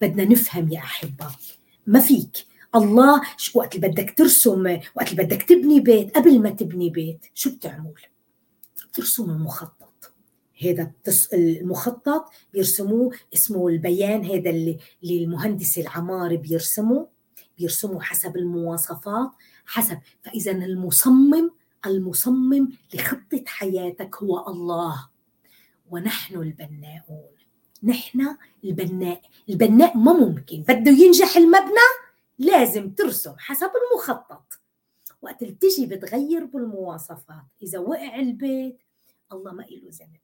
بدنا 0.02 0.26
نفهم 0.26 0.72
يا 0.72 0.80
أحبة 0.80 1.28
ما 1.88 2.00
فيك؟ 2.00 2.46
الله 2.76 3.22
وقت 3.56 3.76
اللي 3.76 3.88
بدك 3.88 4.18
ترسم 4.18 4.80
وقت 4.96 5.12
اللي 5.12 5.24
بدك 5.24 5.44
تبني 5.44 5.80
بيت 5.80 6.18
قبل 6.18 6.42
ما 6.42 6.50
تبني 6.50 6.90
بيت 6.90 7.26
شو 7.34 7.56
بتعمل؟ 7.56 7.94
بترسم 8.90 9.30
المخطط. 9.30 10.14
هذا 10.64 10.92
المخطط 11.34 12.32
بيرسموه 12.54 13.12
اسمه 13.34 13.68
البيان 13.68 14.26
هذا 14.26 14.50
اللي, 14.50 14.78
اللي 15.04 15.24
المهندس 15.24 15.78
العماري 15.78 16.38
بيرسمه. 16.38 17.17
بيرسموا 17.58 18.02
حسب 18.02 18.38
المواصفات 18.38 19.32
حسب. 19.66 20.00
فإذا 20.24 20.52
المصمم 20.52 21.52
المصمم 21.86 22.70
لخطة 22.94 23.44
حياتك 23.46 24.16
هو 24.16 24.48
الله. 24.48 25.10
ونحن 25.90 26.36
البناؤون. 26.36 27.38
نحن 27.84 28.38
البناء. 28.64 29.22
البناء 29.50 29.98
ما 29.98 30.14
ممكن. 30.14 30.62
بده 30.62 30.92
ينجح 30.92 31.38
المبنى 31.38 31.88
لازم 32.40 32.92
ترسم 32.92 33.34
حسب 33.38 33.72
المخطط. 33.92 34.60
وقت 35.22 35.44
بتيجي 35.44 35.86
بتغير 35.86 36.46
بالمواصفات. 36.46 37.46
إذا 37.62 37.80
وقع 37.80 38.16
البيت 38.16 38.82
الله 39.32 39.52
ما 39.52 39.64
له 39.64 39.90
ذنب. 39.90 40.20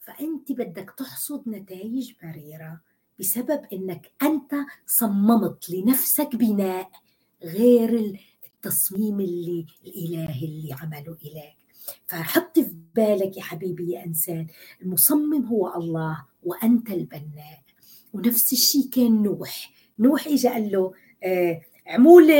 فأنت 0.00 0.52
بدك 0.52 0.94
تحصد 0.96 1.48
نتائج 1.48 2.12
بريرة. 2.22 2.80
بسبب 3.20 3.60
إنك 3.72 4.10
أنت 4.22 4.54
صممت 4.86 5.70
لنفسك 5.70 6.36
بناء 6.36 6.90
غير 7.42 8.18
التصميم 8.46 9.20
اللي 9.20 9.66
الالهي 9.86 10.44
اللي 10.46 10.72
عمله 10.82 11.16
اليك 11.22 11.56
فحط 12.06 12.58
في 12.58 12.74
بالك 12.96 13.36
يا 13.36 13.42
حبيبي 13.42 13.92
يا 13.92 14.04
إنسان 14.04 14.46
المصمم 14.82 15.46
هو 15.46 15.74
الله 15.74 16.24
وأنت 16.42 16.90
البناء. 16.90 17.62
ونفس 18.12 18.52
الشيء 18.52 18.88
كان 18.92 19.22
نوح. 19.22 19.70
نوح 19.98 20.26
اجى 20.26 20.48
قال 20.48 20.72
له؟ 20.72 20.92
آه 21.24 21.60
عمول 21.86 22.30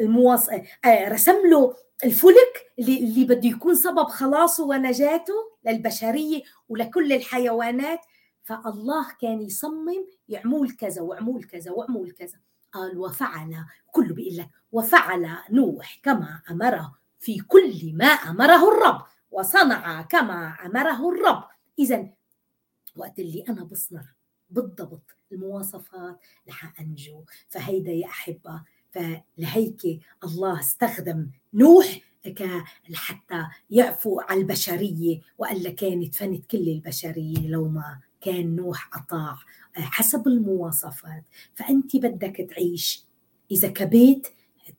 المواص 0.00 0.48
آه 0.84 1.08
رسم 1.08 1.36
له 1.50 1.74
الفلك 2.04 2.72
اللي 2.78 3.24
بده 3.24 3.48
يكون 3.48 3.74
سبب 3.74 4.04
خلاصه 4.04 4.64
ونجاته 4.66 5.34
للبشرية 5.66 6.42
ولكل 6.68 7.12
الحيوانات. 7.12 7.98
فالله 8.44 9.12
كان 9.20 9.40
يصمم 9.40 10.06
يعمول 10.28 10.70
كذا 10.70 11.02
وعمول 11.02 11.44
كذا 11.44 11.70
وعمول 11.70 12.10
كذا. 12.10 12.38
قال 12.72 12.98
وفعل 12.98 13.64
كله 13.86 14.14
بيقول 14.14 14.36
لك 14.36 14.50
وفعل 14.72 15.36
نوح 15.50 16.00
كما 16.02 16.42
أمره 16.50 16.94
في 17.20 17.38
كل 17.38 17.92
ما 17.94 18.06
أمره 18.06 18.68
الرب 18.72 19.02
وصنع 19.30 20.02
كما 20.02 20.66
أمره 20.66 21.08
الرب. 21.12 21.44
اذا 21.78 22.08
وقت 22.96 23.18
اللي 23.18 23.44
أنا 23.48 23.64
بصنع 23.64 24.04
بالضبط 24.50 25.16
المواصفات 25.32 26.18
رح 26.48 26.80
أنجو 26.80 27.24
فهيدا 27.48 27.92
يا 27.92 28.06
أحبة 28.06 28.62
فلهيك 28.90 30.00
الله 30.24 30.60
استخدم 30.60 31.30
نوح 31.54 32.00
لحتى 32.88 33.46
يعفو 33.70 34.20
على 34.20 34.40
البشرية 34.40 35.20
والا 35.38 35.70
كانت 35.70 36.14
فنت 36.14 36.46
كل 36.46 36.68
البشرية 36.68 37.48
لو 37.48 37.68
ما 37.68 38.00
كان 38.24 38.56
نوح 38.56 38.90
أطاع 38.96 39.38
آه، 39.76 39.80
حسب 39.80 40.28
المواصفات. 40.28 41.24
فأنت 41.54 41.96
بدك 41.96 42.46
تعيش. 42.50 43.04
إذا 43.50 43.68
كبيت 43.68 44.28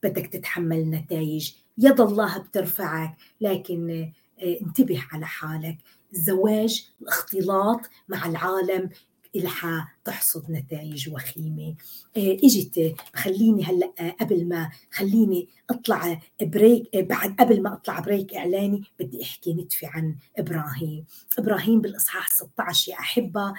بدك 0.04 0.28
تتحمل 0.28 0.90
نتائج. 0.90 1.52
يد 1.78 2.02
الله 2.02 2.38
بترفعك 2.38 3.18
لكن 3.42 4.12
آه، 4.44 4.58
انتبه 4.62 5.04
على 5.12 5.26
حالك. 5.26 5.78
الزواج 6.14 6.90
الاختلاط 7.02 7.82
مع 8.08 8.26
العالم 8.26 8.90
إلها 9.36 9.90
تحصد 10.06 10.52
نتائج 10.52 11.10
وخيمة. 11.10 11.76
آه، 12.18 12.38
إجت 12.44 12.96
خليني 13.14 13.64
هلأ 13.64 13.94
آه، 14.00 14.10
قبل 14.10 14.48
ما 14.48 14.70
خليني 14.92 15.50
أطلع 15.70 16.22
break 16.42 16.96
آه، 16.96 17.02
بعد 17.02 17.36
قبل 17.40 17.62
ما 17.62 17.74
أطلع 17.74 18.00
break 18.00 18.34
إعلاني 18.34 18.84
بدي 19.00 19.24
أحكي 19.24 19.54
نتفي 19.54 19.86
عن 19.86 20.16
إبراهيم. 20.38 21.06
إبراهيم 21.40 21.82
بالإصحاح 21.82 22.30
16 22.30 22.92
يا 22.92 23.00
أحبة 23.00 23.54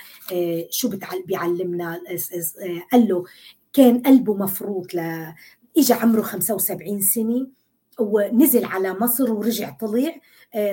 شو 0.70 0.90
بيعلمنا؟ 1.26 2.00
قال 2.92 3.08
له 3.08 3.24
كان 3.72 4.02
قلبه 4.02 4.34
مفروض 4.34 4.86
ل 4.94 5.32
اجى 5.78 5.92
عمره 5.92 6.22
75 6.22 7.00
سنة 7.00 7.46
ونزل 8.00 8.64
على 8.64 8.94
مصر 8.94 9.32
ورجع 9.32 9.70
طلع 9.70 10.20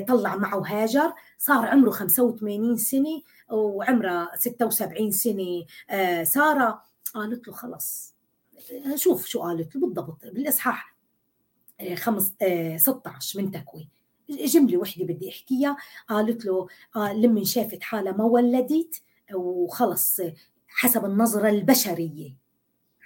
طلع 0.08 0.36
معه 0.36 0.64
هاجر 0.66 1.14
صار 1.46 1.66
عمره 1.66 1.92
85 1.92 2.78
سنة 2.78 3.22
وعمره 3.50 4.32
76 4.36 5.12
سنة 5.12 5.66
آه، 5.90 6.24
سارة. 6.24 6.84
قالت 7.14 7.48
له 7.48 7.54
خلص 7.54 8.16
شوف 8.96 9.26
شو 9.26 9.42
قالت 9.42 9.76
له 9.76 9.82
بالضبط 9.82 10.26
بالإصحاح 10.26 10.96
خمس 11.96 12.34
16 12.78 13.42
من 13.42 13.52
تكوين 13.52 13.90
جملة 14.30 14.78
وحدة 14.78 15.06
بدي 15.06 15.30
أحكيها. 15.30 15.78
قالت 16.10 16.46
له 16.46 16.68
لما 16.96 17.44
شافت 17.44 17.84
حالها 17.84 18.12
ما 18.12 18.24
ولدت 18.24 19.02
وخلص 19.34 20.22
حسب 20.68 21.06
النظرة 21.06 21.50
البشرية. 21.50 22.43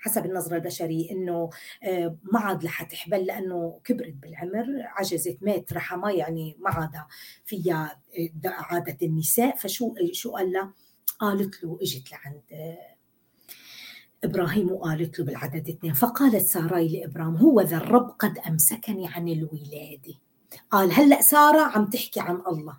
حسب 0.07 0.25
النظرة 0.25 0.55
البشرية 0.55 1.11
إنه 1.11 1.49
آه، 1.83 2.17
ما 2.23 2.39
عاد 2.39 2.65
رح 2.65 2.83
تحبل 2.83 3.25
لأنه 3.25 3.79
كبرت 3.83 4.13
بالعمر 4.13 4.65
عجزت 4.79 5.37
مات 5.41 5.73
رحمة 5.73 6.11
يعني 6.11 6.57
ما 6.59 6.69
عاد 6.69 6.91
فيها 7.45 8.01
آه، 8.19 8.49
عادة 8.49 8.97
النساء. 9.03 9.55
فشو 9.55 9.93
شو 10.11 10.31
قال 10.31 10.51
لها؟ 10.51 10.73
قالت 11.19 11.63
له 11.63 11.79
إجت 11.81 12.11
لعند 12.11 12.41
آه، 12.51 12.95
إبراهيم 14.23 14.71
وقالت 14.71 15.19
له 15.19 15.25
بالعدد 15.25 15.69
اثنين. 15.69 15.93
فقالت 15.93 16.45
ساراي 16.45 16.87
لابراهيم 16.87 17.35
هو 17.35 17.61
ذا 17.61 17.77
الرب 17.77 18.09
قد 18.19 18.37
أمسكني 18.37 19.07
عن 19.07 19.27
الولادة. 19.27 20.13
قال 20.71 20.91
هلأ 20.91 21.21
سارة 21.21 21.61
عم 21.61 21.85
تحكي 21.85 22.19
عن 22.19 22.41
الله. 22.47 22.77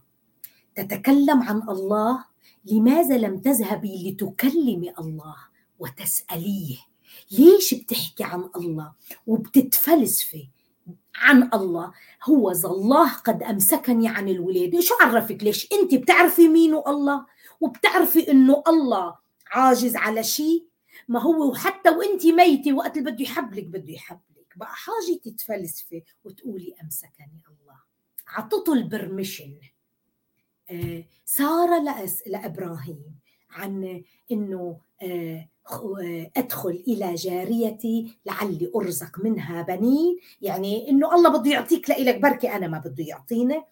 تتكلم 0.75 1.43
عن 1.43 1.63
الله 1.69 2.25
لماذا 2.65 3.19
لم 3.19 3.39
تذهبي 3.39 4.11
لتكلمي 4.11 4.93
الله 4.99 5.37
وتسأليه؟ 5.79 6.77
ليش 7.31 7.75
بتحكي 7.75 8.25
عن 8.25 8.51
الله 8.57 8.93
وبتتفلسفي 9.27 10.49
عن 11.15 11.51
الله. 11.55 11.93
هو 12.25 12.51
الله 12.51 13.13
قد 13.13 13.43
أمسكني 13.43 14.09
عن 14.09 14.29
الولادة 14.29 14.81
شو 14.81 14.95
عرفك 15.01 15.43
ليش؟ 15.43 15.73
أنت 15.73 15.95
بتعرفي 15.95 16.49
مين 16.49 16.75
الله؟ 16.75 17.27
وبتعرفي 17.61 18.31
أنه 18.31 18.63
الله 18.69 19.17
عاجز 19.51 19.97
على 19.97 20.23
شيء؟ 20.23 20.65
ما 21.09 21.21
هو 21.21 21.51
وحتى 21.51 21.91
وأنت 21.91 22.27
ميتة 22.27 22.73
وقت 22.73 22.97
اللي 22.97 23.11
بده 23.11 23.23
يحبلك 23.23 23.65
بده 23.65 23.93
يحبلك. 23.93 24.55
بقى 24.57 24.69
حاجة 24.75 25.19
تتفلسفي 25.25 26.03
وتقولي 26.25 26.75
أمسكني 26.83 27.43
الله. 27.49 27.77
عطته 28.29 28.73
البرميشن. 28.73 29.55
آه 30.71 31.05
سارة 31.25 32.07
لإبراهيم 32.27 33.05
عن 33.51 34.03
إنه 34.33 34.79
آه 35.03 35.49
أدخل 36.37 36.83
إلى 36.89 37.15
جاريتي 37.15 38.19
لعلي 38.27 38.71
أرزق 38.77 39.19
منها 39.25 39.63
بنين 39.63 40.19
يعني 40.43 40.91
إنه 40.91 41.15
الله 41.15 41.39
بده 41.39 41.51
يعطيك 41.51 41.91
لإلك 41.91 42.21
بركة 42.21 42.57
أنا 42.57 42.69
ما 42.69 42.79
بده 42.79 43.05
يعطيني. 43.05 43.63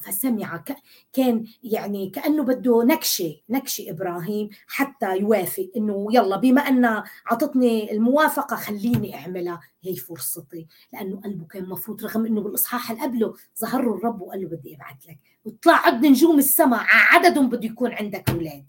فسمع 0.00 0.64
كان 1.12 1.46
يعني 1.62 2.10
كأنه 2.10 2.42
بده 2.42 2.84
نكشة 2.84 3.36
نكشة 3.50 3.90
إبراهيم 3.90 4.48
حتى 4.66 5.16
يوافق 5.18 5.70
إنه 5.76 6.06
يلا 6.10 6.36
بما 6.36 6.60
أن 6.60 7.02
عطتني 7.26 7.92
الموافقة 7.92 8.56
خليني 8.56 9.14
أعملها. 9.14 9.60
هي 9.82 9.96
فرصتي 9.96 10.66
لأنه 10.92 11.20
قلبه 11.20 11.44
كان 11.46 11.68
مفروض 11.68 12.04
رغم 12.04 12.26
إنه 12.26 12.40
بالإصحاح 12.40 12.90
اللي 12.90 13.02
قبله 13.02 13.34
ظهر 13.60 13.82
له 13.82 13.94
الرب 13.94 14.20
وقال 14.20 14.42
له 14.42 14.48
بدي 14.48 14.76
أبعث 14.76 15.06
لك. 15.08 15.18
وطلع 15.44 15.86
عد 15.86 16.06
نجوم 16.06 16.38
السماء 16.38 16.80
عددهم 16.88 17.48
بده 17.48 17.64
يكون 17.66 17.92
عندك 17.92 18.30
أولاد. 18.30 18.64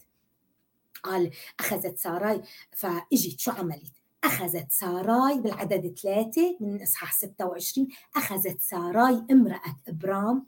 قال 1.04 1.32
أخذت 1.60 1.98
ساراي 1.98 2.42
فإجت 2.72 3.40
شو 3.40 3.52
عملت؟ 3.52 3.92
أخذت 4.24 4.72
ساراي 4.72 5.40
بالعدد 5.40 6.00
ثلاثة 6.02 6.58
من 6.60 6.82
إصحاح 6.82 7.14
26 7.14 7.88
أخذت 8.16 8.62
ساراي 8.62 9.24
امرأة 9.32 9.76
إبرام 9.88 10.46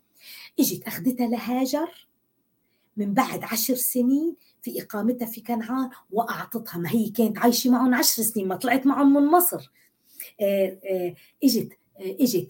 إجت 0.59 0.83
أخذتها 0.83 1.27
لهاجر 1.27 2.07
من 2.97 3.13
بعد 3.13 3.43
عشر 3.43 3.75
سنين 3.75 4.35
في 4.61 4.81
إقامتها 4.81 5.25
في 5.25 5.41
كنعان 5.41 5.89
وأعطتها 6.11 6.77
ما 6.77 6.89
هي 6.89 7.09
كانت 7.09 7.37
عايشة 7.37 7.69
معهم 7.69 7.93
عشر 7.93 8.23
سنين 8.23 8.47
ما 8.47 8.55
طلعت 8.55 8.85
معهم 8.85 9.13
من 9.13 9.31
مصر. 9.31 9.71
آه، 10.41 10.79
آه، 10.85 11.15
إجت 11.43 11.71
آه، 11.99 12.15
اجت 12.19 12.47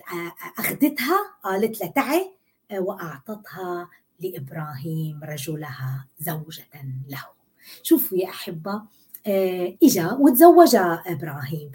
أخذتها 0.60 1.18
قالت 1.44 1.82
لها 1.82 1.90
تعي 1.90 2.32
وأعطتها 2.72 3.90
لإبراهيم 4.20 5.20
رجلها 5.24 6.08
زوجة 6.20 6.68
له. 7.10 7.39
شوفوا 7.84 8.18
يا 8.18 8.30
أحبة 8.30 8.82
إجا 9.84 10.18
وتزوجها 10.20 11.04
إبراهيم. 11.08 11.72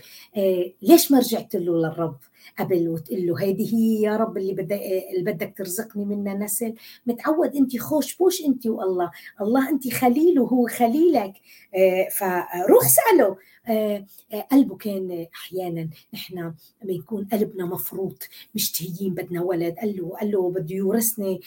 ليش 0.82 1.12
ما 1.12 1.18
رجعت 1.18 1.56
له 1.56 1.72
للرب؟ 1.76 2.16
قبل 2.58 2.88
وتقول 2.88 3.26
له 3.26 3.40
هيدي 3.42 3.74
هي 3.74 4.02
يا 4.02 4.16
رب 4.16 4.36
اللي 4.38 4.52
بدك 4.54 4.80
اللي 5.12 5.32
بدك 5.32 5.54
ترزقني 5.58 6.04
منها 6.04 6.34
نسل. 6.34 6.74
متعود 7.06 7.56
أنت 7.56 7.78
خوش 7.80 8.16
بوش 8.16 8.44
أنت 8.44 8.66
والله. 8.66 9.10
الله 9.40 9.70
أنت 9.70 9.92
خليل 9.94 10.40
وهو 10.40 10.66
خليلك. 10.68 11.32
آه، 11.74 12.08
فروح 12.08 12.88
سأله. 12.88 13.36
آه، 13.68 14.06
آه، 14.32 14.40
قلبه 14.40 14.76
كان 14.76 15.26
أحيانا 15.34 15.88
نحن 16.14 16.54
بيكون 16.84 17.24
قلبنا 17.32 17.64
مفروط 17.66 18.28
مشتهيين 18.54 19.14
بدنا 19.14 19.42
ولد. 19.42 19.74
قال 19.78 19.96
له 19.96 20.16
قال 20.20 20.30
له 20.30 20.50
بده 20.50 20.74
يورثني 20.74 21.40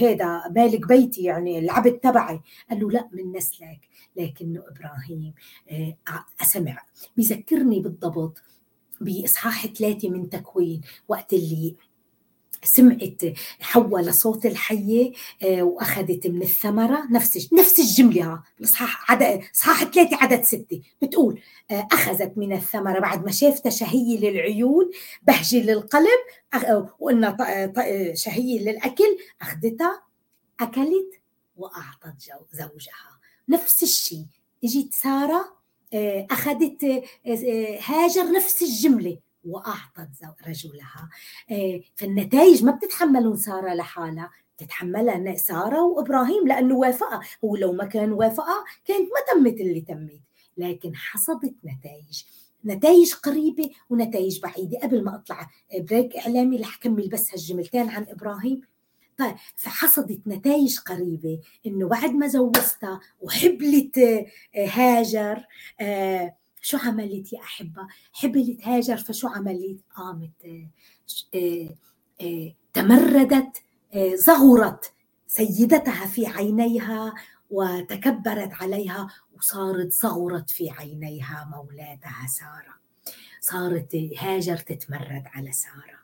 هذا 0.00 0.42
مالك 0.56 0.88
بيتي 0.88 1.22
يعني 1.22 1.58
العبد 1.58 1.92
تبعي. 1.92 2.40
قال 2.70 2.80
له 2.80 2.90
لا 2.90 3.08
من 3.12 3.32
نسلك. 3.32 3.80
لكنه 4.16 4.62
إبراهيم 4.68 5.34
سمع 6.42 6.82
بيذكرني 7.16 7.80
بالضبط. 7.80 8.42
بإصحاح 9.00 9.66
ثلاثة 9.66 10.08
من 10.08 10.30
تكوين 10.30 10.80
وقت 11.08 11.32
اللي 11.32 11.74
سمعت 12.64 13.20
حواء 13.60 14.02
لصوت 14.02 14.46
الحية 14.46 15.12
آه، 15.42 15.62
وأخذت 15.62 16.26
من 16.26 16.42
الثمرة 16.42 17.06
نفس 17.10 17.52
نفس 17.52 17.80
الجملة 17.80 18.42
الإصحاح 18.60 19.10
عدد 19.10 19.42
إصحاح 19.54 19.84
ثلاثة 19.84 20.16
عدد 20.16 20.42
ستة. 20.42 20.82
بتقول 21.02 21.40
آه، 21.70 21.88
أخذت 21.92 22.38
من 22.38 22.52
الثمرة 22.52 23.00
بعد 23.00 23.24
ما 23.24 23.30
شافتها 23.30 23.70
شهية 23.70 24.18
للعيون 24.18 24.90
بهجة 25.22 25.56
للقلب 25.56 26.20
وقلنا 27.00 27.36
شهية 28.14 28.60
للأكل 28.60 29.18
أخذتها 29.42 30.02
أكلت 30.60 31.20
وأعطت 31.56 32.20
زوجها. 32.52 33.18
نفس 33.48 33.82
الشيء. 33.82 34.26
إجت 34.64 34.94
سارة 34.94 35.36
آه، 35.36 35.63
أخذت 36.30 36.84
آه، 36.84 37.02
آه، 37.26 37.78
هاجر 37.84 38.32
نفس 38.32 38.62
الجملة 38.62 39.18
وأعطت 39.44 40.08
رجلها. 40.48 41.08
فالنتائج 41.94 42.64
ما 42.64 42.72
بتتحملون 42.72 43.36
سارة 43.36 43.74
لحالها 43.74 44.30
بتتحملها 44.56 45.36
سارة 45.36 45.82
وإبراهيم 45.84 46.48
لأنه 46.48 46.74
وافقها. 46.76 47.20
هو 47.44 47.56
لو 47.56 47.72
ما 47.72 47.84
كان 47.84 48.12
وافقها 48.12 48.64
كانت 48.84 49.00
ما 49.00 49.34
تمت 49.34 49.60
اللي 49.60 49.80
تمت. 49.80 50.20
لكن 50.56 50.96
حصدت 50.96 51.54
نتائج. 51.64 52.22
نتائج 52.64 53.14
قريبة 53.14 53.70
ونتائج 53.90 54.40
بعيدة. 54.40 54.78
قبل 54.78 55.04
ما 55.04 55.14
أطلع 55.14 55.50
بريك 55.78 56.16
إعلامي 56.16 56.56
رح 56.56 56.76
أكمل 56.76 57.08
بس 57.08 57.30
هالجملتين 57.30 57.88
عن 57.88 58.06
إبراهيم. 58.08 58.60
طيب 59.18 59.34
فحصدت 59.56 60.20
نتائج 60.26 60.78
قريبة 60.78 61.40
إنه 61.66 61.88
بعد 61.88 62.10
ما 62.10 62.26
زوجتها 62.26 63.00
وحبلت 63.20 63.98
آه، 63.98 64.26
هاجر 64.56 65.46
آه، 65.80 66.36
شو 66.60 66.78
عملت 66.78 67.32
يا 67.32 67.40
أحبة؟ 67.40 67.86
حبلت 68.12 68.62
هاجر 68.62 68.96
فشو 68.96 69.28
عملت؟ 69.28 69.80
قامت 69.96 70.66
آه، 71.34 72.54
تمردت 72.72 73.62
صغرت 74.14 74.92
سيدتها 75.26 76.06
في 76.06 76.26
عينيها 76.26 77.14
وتكبرت 77.50 78.52
عليها 78.52 79.08
وصارت 79.36 79.92
صغرت 79.92 80.50
في 80.50 80.70
عينيها 80.70 81.50
مولاتها 81.54 82.26
سارة 82.26 82.74
صارت 83.40 83.94
هاجر 84.18 84.56
تتمرد 84.56 85.24
على 85.34 85.52
سارة 85.52 86.03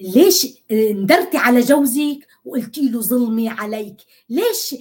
ليش 0.00 0.62
ندرتي 0.72 1.36
على 1.36 1.60
جوزك 1.60 2.26
وقلتي 2.44 2.88
له 2.88 3.00
ظلمي 3.00 3.48
عليك؟ 3.48 3.96
ليش 4.28 4.74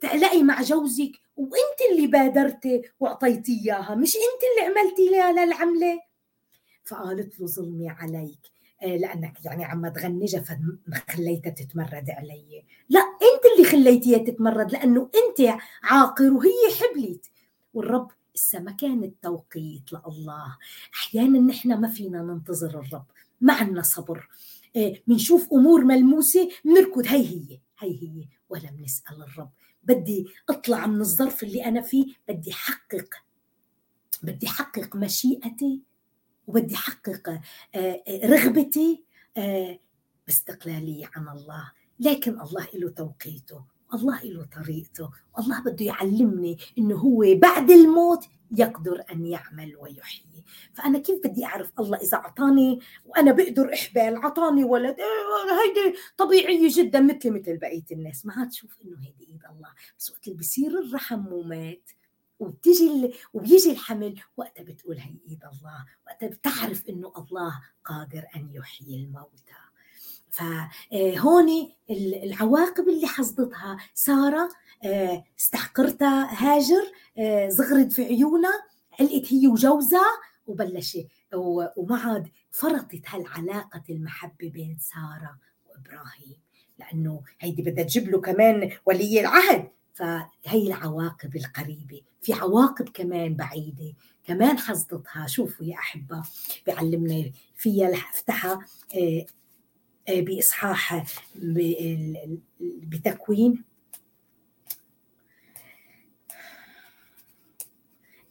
تقلقي 0.00 0.42
مع 0.42 0.62
جوزك 0.62 1.12
وانت 1.36 1.78
اللي 1.92 2.06
بادرتي 2.06 2.82
واعطيتي 3.00 3.60
إياها؟ 3.64 3.94
مش 3.94 4.16
انت 4.16 4.42
اللي 4.50 4.80
عملتي 4.80 5.08
لها 5.10 5.46
للعمله 5.46 6.00
فقالت 6.84 7.40
له 7.40 7.46
ظلمي 7.46 7.88
عليك. 7.88 8.54
إيه، 8.82 8.98
لأنك 8.98 9.44
يعني 9.44 9.64
عم 9.64 9.88
تغنجها 9.88 10.40
فخليتها 10.40 11.50
تتمرد 11.50 12.10
علي. 12.10 12.64
لا 12.88 13.00
انت 13.00 13.52
اللي 13.54 13.70
خليتيها 13.70 14.18
تتمرد 14.18 14.72
لأنه 14.72 15.10
انت 15.14 15.58
عاقر 15.82 16.32
وهي 16.32 16.50
حبلت. 16.80 17.26
والرب 17.74 18.10
كان 18.80 19.04
التوقيت 19.04 19.92
لله. 19.92 20.56
أحيانا 20.94 21.38
نحن 21.38 21.80
ما 21.80 21.88
فينا 21.88 22.22
ننتظر 22.22 22.80
الرب. 22.80 23.06
ما 23.40 23.54
عندنا 23.54 23.82
صبر. 23.82 24.28
بنشوف 25.06 25.42
إيه، 25.42 25.58
أمور 25.58 25.84
ملموسة 25.84 26.48
بنركض 26.64 27.06
هي 27.06 27.26
هي 27.26 27.60
هي 27.78 28.02
هي. 28.02 28.28
ولا 28.48 28.70
بنسال 28.70 29.22
الرب. 29.22 29.50
بدي 29.82 30.26
أطلع 30.48 30.86
من 30.86 31.00
الظرف 31.00 31.42
اللي 31.42 31.64
أنا 31.64 31.80
فيه. 31.80 32.14
بدي 32.28 32.52
احقق 32.52 33.14
بدي 34.22 34.46
احقق 34.46 34.96
مشيئتي 34.96 35.80
وبدي 36.46 36.74
أحقق 36.74 37.40
رغبتي 38.08 39.04
باستقلالية 40.26 41.10
عن 41.16 41.28
الله. 41.28 41.72
لكن 42.00 42.40
الله 42.40 42.68
له 42.74 42.90
توقيته. 42.90 43.64
الله 43.94 44.22
له 44.22 44.44
طريقته 44.44 45.10
الله 45.38 45.60
بده 45.62 45.84
يعلمني 45.84 46.58
إنه 46.78 46.96
هو 46.96 47.24
بعد 47.34 47.70
الموت 47.70 48.24
يقدر 48.56 49.04
أن 49.12 49.26
يعمل 49.26 49.76
ويحيي. 49.76 50.44
فأنا 50.72 50.98
كيف 50.98 51.26
بدي 51.26 51.44
أعرف 51.44 51.72
الله 51.80 51.98
إذا 51.98 52.16
أعطاني 52.16 52.80
وأنا 53.04 53.32
بقدر 53.32 53.74
إحبال 53.74 54.16
أعطاني 54.16 54.64
ولد 54.64 54.96
إيه، 54.98 55.84
هيدي 55.84 55.98
طبيعية 56.16 56.68
جدا 56.72 57.00
مثلي 57.00 57.30
مثل 57.30 57.56
بقية 57.56 57.84
الناس. 57.92 58.26
ما 58.26 58.32
عاد 58.32 58.50
إنه 58.84 58.96
هيدي 58.98 59.26
إيد 59.28 59.42
الله. 59.50 59.68
بس 59.98 60.10
وقت 60.10 60.26
اللي 60.28 60.38
بصير 60.38 60.78
الرحم 60.78 61.48
مات 61.48 61.90
وبتيجي 62.38 63.12
وبيجي 63.32 63.70
الحمل 63.70 64.20
وقتها 64.36 64.62
بتقول 64.62 64.98
هي 64.98 65.16
إيد 65.28 65.44
الله. 65.52 65.84
وقتها 66.06 66.28
بتعرف 66.28 66.88
إنه 66.88 67.12
الله 67.18 67.60
قادر 67.84 68.26
أن 68.36 68.50
يحيي 68.52 69.04
الموتى. 69.04 69.63
فهون 70.34 71.68
العواقب 71.90 72.88
اللي 72.88 73.06
حصدتها 73.06 73.76
سارة 73.94 74.48
آه، 74.84 75.24
استحقرتها 75.38 76.28
هاجر 76.32 76.92
آه، 77.18 77.48
زغرت 77.48 77.92
في 77.92 78.04
عيونها 78.04 78.62
علقت 79.00 79.32
هي 79.32 79.46
وجوزها 79.46 80.06
وبلشت 80.46 81.06
وما 81.76 81.96
عاد 81.96 82.28
فرطت 82.50 83.02
هالعلاقة 83.06 83.82
المحبة 83.90 84.50
بين 84.50 84.78
سارة 84.80 85.38
وإبراهيم 85.66 86.36
لأنه 86.78 87.22
هيدي 87.40 87.62
بدها 87.62 87.84
تجيب 87.84 88.08
له 88.08 88.20
كمان 88.20 88.70
ولي 88.86 89.20
العهد. 89.20 89.70
فهي 89.94 90.66
العواقب 90.66 91.36
القريبة. 91.36 92.00
في 92.22 92.32
عواقب 92.32 92.88
كمان 92.88 93.34
بعيدة 93.36 93.94
كمان 94.24 94.58
حصدتها. 94.58 95.26
شوفوا 95.26 95.66
يا 95.66 95.74
أحبة 95.74 96.22
بيعلمنا 96.66 97.30
فيها 97.56 97.94
أفتحها 97.94 98.58
آه، 98.96 99.26
بإصحاح 100.08 101.04
بتكوين. 102.60 103.64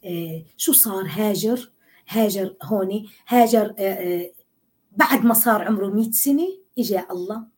آه، 0.04 0.42
شو 0.56 0.72
صار 0.72 1.06
هاجر؟ 1.08 1.70
هاجر 2.08 2.56
هون 2.62 3.08
هاجر 3.28 3.74
آه، 3.78 3.82
آه، 3.82 4.30
بعد 4.92 5.24
ما 5.24 5.34
صار 5.34 5.62
عمره 5.62 5.86
100 5.86 6.10
سنة 6.10 6.48
إجا 6.78 7.06
الله. 7.10 7.53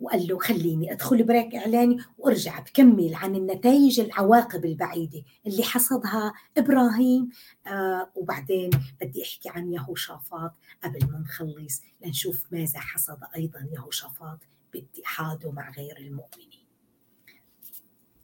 وقال 0.00 0.26
له 0.28 0.38
خليني 0.38 0.92
أدخل 0.92 1.24
بريك 1.24 1.54
إعلاني 1.54 1.96
وأرجع 2.18 2.60
بكمل 2.60 3.14
عن 3.14 3.34
النتائج 3.34 4.00
العواقب 4.00 4.64
البعيدة 4.64 5.22
اللي 5.46 5.62
حصدها 5.62 6.32
إبراهيم. 6.58 7.28
آه 7.66 8.10
وبعدين 8.14 8.70
بدي 9.00 9.22
أحكي 9.22 9.48
عن 9.48 9.72
يهوشافاط 9.72 10.52
قبل 10.84 11.12
ما 11.12 11.18
نخلص 11.18 11.82
لنشوف 12.04 12.46
ماذا 12.52 12.78
حصد 12.78 13.18
أيضا 13.36 13.58
يهوشافاط 13.76 14.38
باتحاده 14.74 15.50
مع 15.52 15.70
غير 15.70 15.96
المؤمنين. 16.06 16.66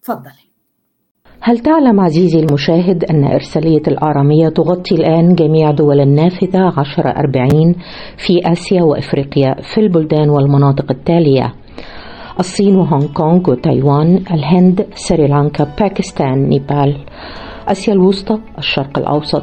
تفضلي. 0.02 0.52
هل 1.40 1.58
تعلم 1.58 2.00
عزيزي 2.00 2.38
المشاهد 2.38 3.04
أن 3.04 3.24
إرسالية 3.24 3.82
الآرامية 3.88 4.48
تغطي 4.48 4.94
الآن 4.94 5.34
جميع 5.34 5.70
دول 5.70 6.00
النافذة 6.00 6.68
1040 6.68 7.74
في 8.26 8.52
آسيا 8.52 8.82
وإفريقيا 8.82 9.54
في 9.74 9.80
البلدان 9.80 10.30
والمناطق 10.30 10.90
التالية؟ 10.90 11.54
الصين 12.40 12.76
وهونغ 12.76 13.06
كونغ 13.06 13.50
وتايوان 13.50 14.24
الهند 14.30 14.86
سريلانكا 14.94 15.64
باكستان 15.78 16.48
نيبال 16.48 16.96
آسيا 17.68 17.92
الوسطى 17.92 18.38
الشرق 18.58 18.98
الأوسط 18.98 19.42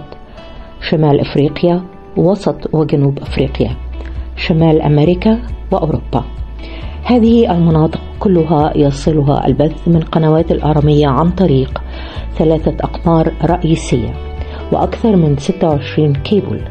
شمال 0.81 1.19
أفريقيا 1.19 1.83
وسط 2.17 2.73
وجنوب 2.73 3.19
أفريقيا 3.19 3.75
شمال 4.35 4.81
أمريكا 4.81 5.39
وأوروبا. 5.71 6.23
هذه 7.03 7.51
المناطق 7.51 8.01
كلها 8.19 8.77
يصلها 8.77 9.47
البث 9.47 9.87
من 9.87 9.99
قنوات 9.99 10.51
الآرامية 10.51 11.07
عن 11.07 11.31
طريق 11.31 11.81
ثلاثة 12.37 12.75
أقمار 12.81 13.33
رئيسية 13.43 14.13
وأكثر 14.71 15.15
من 15.15 15.37
26 15.37 16.13
كيبل 16.13 16.61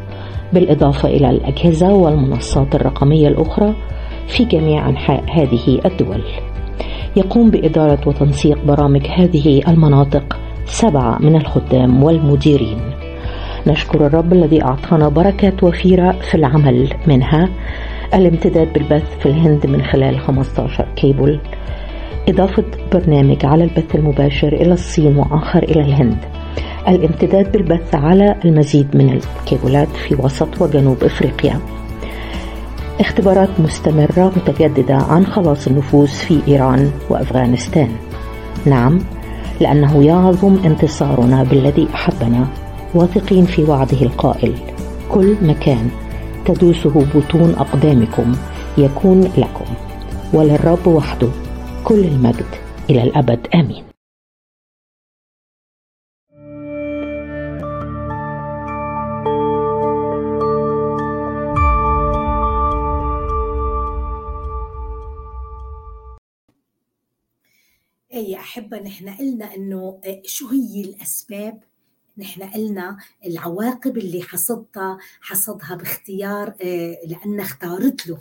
بالإضافة 0.53 1.09
إلى 1.09 1.29
الأجهزة 1.29 1.93
والمنصات 1.93 2.75
الرقمية 2.75 3.27
الأخرى 3.27 3.75
في 4.29 4.45
جميع 4.45 4.89
أنحاء 4.89 5.23
هذه 5.29 5.79
الدول. 5.85 6.23
يقوم 7.15 7.49
بإدارة 7.49 7.99
وتنسيق 8.07 8.65
برامج 8.65 9.07
هذه 9.07 9.61
المناطق 9.67 10.37
سبعة 10.65 11.17
من 11.19 11.35
الخدام 11.35 12.03
والمديرين. 12.03 12.77
نشكر 13.67 14.05
الرب 14.05 14.33
الذي 14.33 14.63
أعطانا 14.63 15.09
بركات 15.09 15.63
وفيرة 15.63 16.11
في 16.11 16.35
العمل 16.35 16.93
منها. 17.07 17.49
الامتداد 18.13 18.73
بالبث 18.73 19.17
في 19.19 19.25
الهند 19.25 19.65
من 19.65 19.81
خلال 19.81 20.19
15 20.19 20.87
كيبل. 20.95 21.39
إضافة 22.29 22.65
برنامج 22.93 23.45
على 23.45 23.63
البث 23.63 23.95
المباشر 23.95 24.53
إلى 24.53 24.73
الصين 24.73 25.17
وآخر 25.17 25.63
إلى 25.63 25.81
الهند. 25.81 26.17
الامتداد 26.87 27.51
بالبث 27.51 27.95
على 27.95 28.35
المزيد 28.45 28.97
من 28.97 29.09
الكيبلات 29.09 29.87
في 29.87 30.15
وسط 30.15 30.61
وجنوب 30.61 31.03
إفريقيا. 31.03 31.78
اختبارات 32.99 33.49
مستمرة 33.59 34.31
متجددة 34.35 34.95
عن 34.95 35.25
خلاص 35.25 35.67
النفوس 35.67 36.11
في 36.11 36.39
إيران 36.47 36.91
وأفغانستان. 37.09 37.89
نعم 38.65 38.99
لأنه 39.61 40.03
يعظم 40.03 40.57
انتصارنا 40.65 41.43
بالذي 41.43 41.87
أحبنا 41.93 42.47
واثقين 42.95 43.45
في 43.45 43.63
وعده 43.63 44.01
القائل. 44.01 44.53
كل 45.09 45.35
مكان 45.41 45.89
تدوسه 46.45 47.05
بطون 47.15 47.55
أقدامكم 47.57 48.35
يكون 48.77 49.21
لكم 49.21 49.65
وللرب 50.33 50.87
وحده 50.87 51.27
كل 51.83 51.99
المجد 51.99 52.45
إلى 52.89 53.03
الأبد. 53.03 53.47
آمين. 53.55 53.88
اي 68.73 68.75
احبه 68.75 68.89
نحن 68.89 69.09
قلنا 69.09 69.55
إنه 69.55 69.99
آه، 70.05 70.21
شو 70.25 70.47
هي 70.47 70.81
الأسباب؟ 70.81 71.63
نحن 72.17 72.43
قلنا 72.43 72.97
العواقب 73.25 73.97
اللي 73.97 74.21
حصدتها 74.21 74.97
حصدها 75.21 75.75
باختيار 75.75 76.55
آه، 76.61 76.97
لأنها 77.05 77.45
اختارت 77.45 78.07
له. 78.07 78.19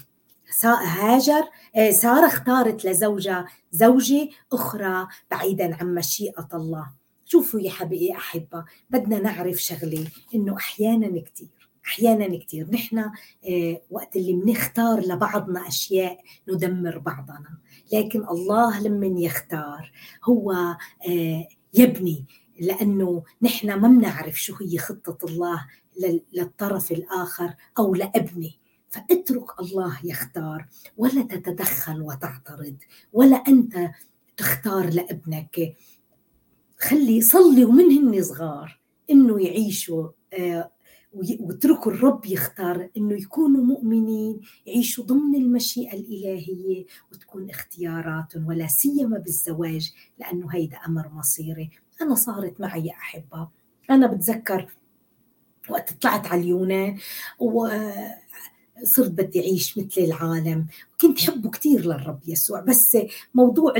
هاجر 0.64 1.44
آه، 1.76 1.90
سارة 1.90 2.26
اختارت 2.26 2.84
لزوجها 2.84 3.46
زوجة 3.72 4.28
أخرى 4.53 5.07
بعيدا 5.30 5.76
عن 5.80 5.94
مشيئة 5.94 6.49
الله. 6.55 6.86
شوفوا 7.24 7.61
يا 7.61 7.70
حبيبي 7.70 8.12
أحبة 8.12 8.64
بدنا 8.90 9.18
نعرف 9.18 9.57
شغلة 9.57 10.07
إنه 10.34 10.57
أحيانا 10.57 11.20
كثير 11.20 11.49
أحيانا 11.86 12.38
كثير 12.38 12.70
نحن 12.70 13.11
وقت 13.90 14.16
اللي 14.16 14.32
بنختار 14.32 15.01
لبعضنا 15.01 15.68
أشياء 15.68 16.18
ندمر 16.49 16.99
بعضنا. 16.99 17.59
لكن 17.93 18.28
الله 18.28 18.80
لمن 18.80 19.18
يختار. 19.18 19.93
هو 20.24 20.76
يبني. 21.74 22.26
لأنه 22.61 23.22
نحن 23.43 23.72
ما 23.74 23.89
بنعرف 23.89 24.34
شو 24.34 24.55
هي 24.55 24.78
خطة 24.78 25.26
الله 25.26 25.66
للطرف 26.32 26.93
الآخر 26.93 27.55
أو 27.78 27.95
لابنه 27.95 28.51
فاترك 28.89 29.61
الله 29.61 29.99
يختار. 30.05 30.66
ولا 30.97 31.22
تتدخل 31.22 32.03
وتعترض. 32.03 32.76
ولا 33.12 33.36
أنت 33.36 33.91
تختار 34.36 34.91
لابنك. 34.91 35.76
خلي 36.78 37.20
صلي 37.20 37.64
ومن 37.64 37.93
هن 37.93 38.22
صغار. 38.22 38.80
إنه 39.11 39.41
يعيشوا 39.43 40.09
آه، 40.32 40.70
واتركوا 41.12 41.92
الرب 41.92 42.26
يختار 42.26 42.88
إنه 42.96 43.14
يكونوا 43.14 43.64
مؤمنين 43.64 44.40
يعيشوا 44.66 45.04
ضمن 45.04 45.34
المشيئة 45.34 45.92
الإلهية 45.92 46.86
وتكون 47.12 47.50
اختياراتهم 47.50 48.46
ولا 48.46 48.66
سيما 48.66 49.18
بالزواج 49.18 49.92
لأنه 50.18 50.46
هيدا 50.50 50.76
أمر 50.76 51.09
مصيري. 51.09 51.70
أنا 52.02 52.14
صارت 52.14 52.61
معي 52.61 52.86
يا 52.86 52.92
أحبة. 52.92 53.48
أنا 53.90 54.06
بتذكر 54.06 54.68
وقت 55.68 55.92
طلعت 55.92 56.26
على 56.26 56.40
اليونان 56.40 56.98
وصرت 58.82 59.10
بدي 59.10 59.40
أعيش 59.40 59.78
مثل 59.78 60.00
العالم. 60.00 60.66
كنت 61.00 61.20
حبه 61.20 61.50
كثير 61.50 61.80
للرب 61.80 62.20
يسوع 62.28 62.60
بس 62.60 62.98
موضوع 63.34 63.74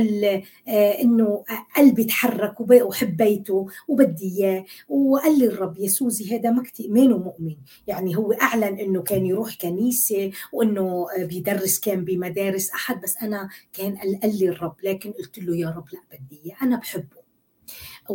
آه، 0.69 1.03
إنه 1.03 1.45
قلبي 1.77 2.05
تحرك 2.05 2.55
وحبيته 2.61 3.67
وبدي 3.89 4.39
إياه 4.39 4.65
وقال 4.89 5.39
لي 5.39 5.47
الرب 5.47 5.79
يسوزي 5.79 6.39
هذا 6.39 6.51
ما 6.51 6.63
كثير 6.63 6.91
مينه 6.91 7.19
مؤمن. 7.19 7.57
يعني 7.87 8.17
هو 8.17 8.33
أعلن 8.33 8.79
إنه 8.79 9.03
كان 9.03 9.27
يروح 9.27 9.55
كنيسة 9.55 10.31
وإنه 10.53 11.07
بيدرس 11.19 11.79
كان 11.81 12.05
بمدارس 12.05 12.71
أحد 12.71 13.01
بس 13.01 13.17
أنا 13.23 13.49
كان 13.73 13.97
قال 13.97 14.39
لي 14.39 14.49
الرب 14.49 14.77
لكن 14.83 15.13
قلت 15.13 15.39
له 15.39 15.57
يا 15.57 15.69
رب 15.69 15.85
لا 15.93 16.01
بدي 16.13 16.41
إياه 16.45 16.57
أنا 16.63 16.77
بحبه. 16.77 17.18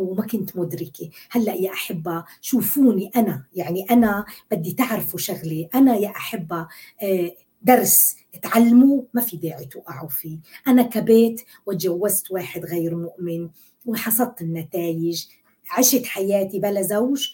وما 0.00 0.26
كنت 0.26 0.56
مدركة. 0.56 1.10
هلأ 1.30 1.54
يا 1.54 1.72
أحبة 1.72 2.24
شوفوني 2.40 3.10
أنا. 3.16 3.44
يعني 3.54 3.86
أنا 3.90 4.24
بدي 4.50 4.72
تعرفوا 4.72 5.18
شغلة 5.18 5.68
أنا 5.74 5.96
يا 5.96 6.08
أحبة 6.08 6.68
آه، 7.02 7.32
درس 7.62 8.16
تعلموا 8.42 9.02
ما 9.14 9.20
في 9.20 9.36
داعي 9.36 9.64
توقعوا 9.64 10.08
فيه. 10.08 10.38
أنا 10.68 10.82
كبيت 10.82 11.40
وتجوزت 11.66 12.30
واحد 12.30 12.64
غير 12.64 12.94
مؤمن 12.96 13.48
وحصدت 13.86 14.42
النتائج 14.42 15.24
عشت 15.70 16.06
حياتي 16.06 16.58
بلا 16.60 16.82
زوج. 16.82 17.28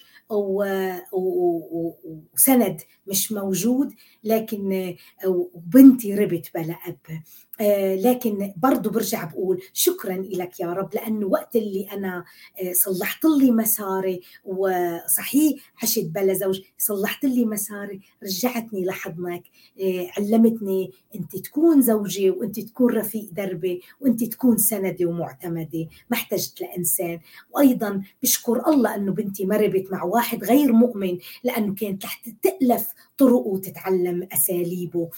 وسند 1.12 2.80
مش 3.06 3.32
موجود 3.32 3.92
لكن 4.24 4.94
وبنتي 5.26 6.14
ربت 6.14 6.50
بلا 6.54 6.76
أب. 6.86 7.22
آه، 7.60 7.94
لكن 7.94 8.52
برضو 8.56 8.90
برجع 8.90 9.24
بقول 9.24 9.62
شكرا 9.72 10.16
لك 10.16 10.60
يا 10.60 10.72
رب 10.72 10.94
لأنه 10.94 11.26
وقت 11.26 11.56
اللي 11.56 11.88
أنا 11.92 12.24
آه، 12.62 12.72
صلحت 12.72 13.24
لي 13.24 13.50
مساري 13.50 14.20
وصحيح 14.44 15.72
عشت 15.82 16.04
بلا 16.04 16.34
زوج 16.34 16.60
صلحت 16.78 17.24
لي 17.24 17.44
مساري 17.44 18.00
رجعتني 18.22 18.84
لحضنك. 18.84 19.42
آه، 19.80 20.06
علمتني 20.18 20.90
أنت 21.14 21.36
تكون 21.36 21.82
زوجي 21.82 22.30
وأنت 22.30 22.60
تكون 22.60 22.92
رفيق 22.92 23.30
دربي 23.32 23.80
وأنت 24.00 24.24
تكون 24.24 24.58
سندي 24.58 25.06
ومعتمدي. 25.06 25.88
ما 26.10 26.16
احتجت 26.16 26.60
لإنسان. 26.60 27.20
وأيضا 27.50 28.02
بشكر 28.22 28.68
الله 28.68 28.94
أنه 28.94 29.12
بنتي 29.12 29.46
مربت 29.46 29.92
مع 29.92 30.02
واحد 30.02 30.19
غير 30.42 30.72
مؤمن 30.72 31.18
لأنه 31.44 31.74
كانت 31.74 32.04
رح 32.04 32.22
تألف 32.42 32.88
طرقه 33.18 33.46
وتتعلم 33.46 34.28
أساليبه 34.32 35.10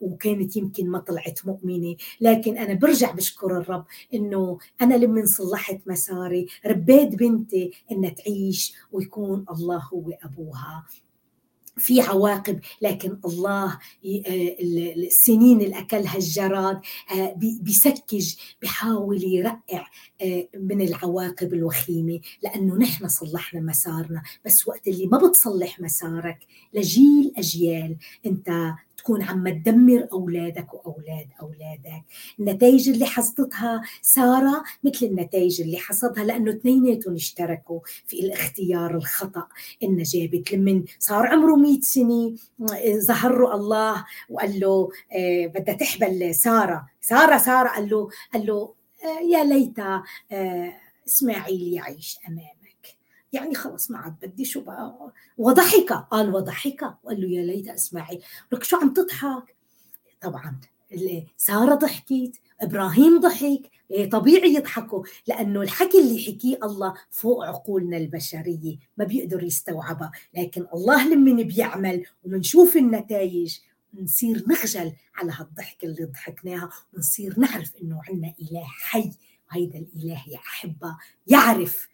وكانت 0.00 0.56
يمكن 0.56 0.90
ما 0.90 0.98
طلعت 0.98 1.46
مؤمنة. 1.46 1.96
لكن 2.20 2.58
أنا 2.58 2.74
برجع 2.74 3.10
بشكر 3.10 3.58
الرب 3.58 3.84
إنه 4.14 4.58
أنا 4.82 4.94
لما 4.94 5.26
صلحت 5.26 5.80
مساري 5.86 6.46
ربيت 6.66 7.14
بنتي 7.14 7.70
إنها 7.92 8.10
تعيش 8.10 8.72
ويكون 8.92 9.44
الله 9.50 9.82
هو 9.92 10.10
أبوها. 10.24 10.84
في 11.78 12.00
عواقب 12.00 12.60
لكن 12.82 13.18
الله 13.24 13.78
آه، 14.26 14.56
السنين 14.96 15.60
اللي 15.60 15.78
اكلها 15.78 16.16
الجراد 16.16 16.80
آه، 17.12 17.34
بيسكج 17.36 18.34
بحاول 18.62 19.24
يرقع 19.24 19.86
آه، 20.22 20.48
من 20.54 20.80
العواقب 20.80 21.54
الوخيمة. 21.54 22.20
لأنه 22.42 22.76
نحن 22.76 23.08
صلحنا 23.08 23.60
مسارنا 23.60 24.22
بس 24.44 24.68
وقت 24.68 24.88
اللي 24.88 25.06
ما 25.06 25.18
بتصلح 25.18 25.80
مسارك 25.80 26.38
لجيل 26.74 27.32
أجيال 27.36 27.96
أنت 28.26 28.74
تكون 29.06 29.22
عم 29.22 29.48
تدمر 29.48 30.08
أولادك 30.12 30.74
وأولاد 30.74 31.28
أولادك. 31.42 32.04
النتائج 32.40 32.88
اللي 32.88 33.06
حصدتها 33.06 33.82
سارة 34.02 34.64
مثل 34.84 35.06
النتائج 35.06 35.60
اللي 35.60 35.76
حصدها 35.78 36.24
لأنه 36.24 36.50
اثنيناتهم 36.50 37.14
اشتركوا 37.14 37.80
في 38.06 38.20
الاختيار 38.20 38.96
الخطأ. 38.96 39.46
إن 39.82 40.02
جابت 40.02 40.52
لمن 40.52 40.84
صار 40.98 41.26
عمره 41.26 41.56
100 41.56 41.80
سنة 41.80 42.34
ظهر 43.06 43.38
له 43.38 43.54
الله 43.54 44.04
وقال 44.30 44.60
له 44.60 44.88
آه، 45.12 45.46
بدها 45.46 45.74
تحبل 45.74 46.34
سارة. 46.34 46.86
سارة 47.00 47.38
سارة 47.38 47.68
قال 47.68 47.88
له 47.88 48.08
قال 48.34 48.46
له 48.46 48.74
آه، 49.04 49.20
يا 49.32 49.44
ليت 49.44 49.78
آه، 50.32 50.72
إسماعيل 51.06 51.72
يعيش 51.72 52.18
أمامك 52.28 52.55
يعني 53.36 53.54
خلص 53.54 53.90
ما 53.90 53.98
عاد 53.98 54.14
بدي 54.22 54.44
شو 54.44 54.60
بقى؟ 54.60 55.12
وضحك. 55.38 55.92
قال 55.92 56.34
وضحك. 56.34 56.82
وقال 56.82 57.20
له 57.20 57.28
يا 57.28 57.42
ليت 57.42 57.68
اسماعيل 57.68 58.22
لك 58.52 58.64
شو 58.64 58.76
عم 58.76 58.92
تضحك؟ 58.92 59.56
طبعا. 60.20 60.60
سارة 61.36 61.74
ضحكت. 61.74 62.32
إبراهيم 62.60 63.20
ضحك. 63.20 63.70
إيه 63.90 64.10
طبيعي 64.10 64.54
يضحكوا. 64.54 65.04
لأنه 65.26 65.62
الحكي 65.62 66.00
اللي 66.00 66.24
حكيه 66.24 66.58
الله 66.62 66.94
فوق 67.10 67.44
عقولنا 67.44 67.96
البشرية. 67.96 68.76
ما 68.96 69.04
بيقدر 69.04 69.42
يستوعبها. 69.42 70.12
لكن 70.34 70.66
الله 70.74 71.08
لما 71.08 71.42
بيعمل 71.42 72.06
ومنشوف 72.24 72.76
النتائج 72.76 73.58
نصير 73.94 74.44
نخجل 74.48 74.92
على 75.14 75.32
هالضحكة 75.32 75.86
اللي 75.86 76.04
ضحكناها. 76.04 76.70
ونصير 76.94 77.40
نعرف 77.40 77.72
إنه 77.82 78.00
عندنا 78.08 78.34
إله 78.40 78.64
حي. 78.64 79.10
وهيدا 79.50 79.78
الإله 79.78 80.22
يا 80.28 80.38
يعرف 81.26 81.88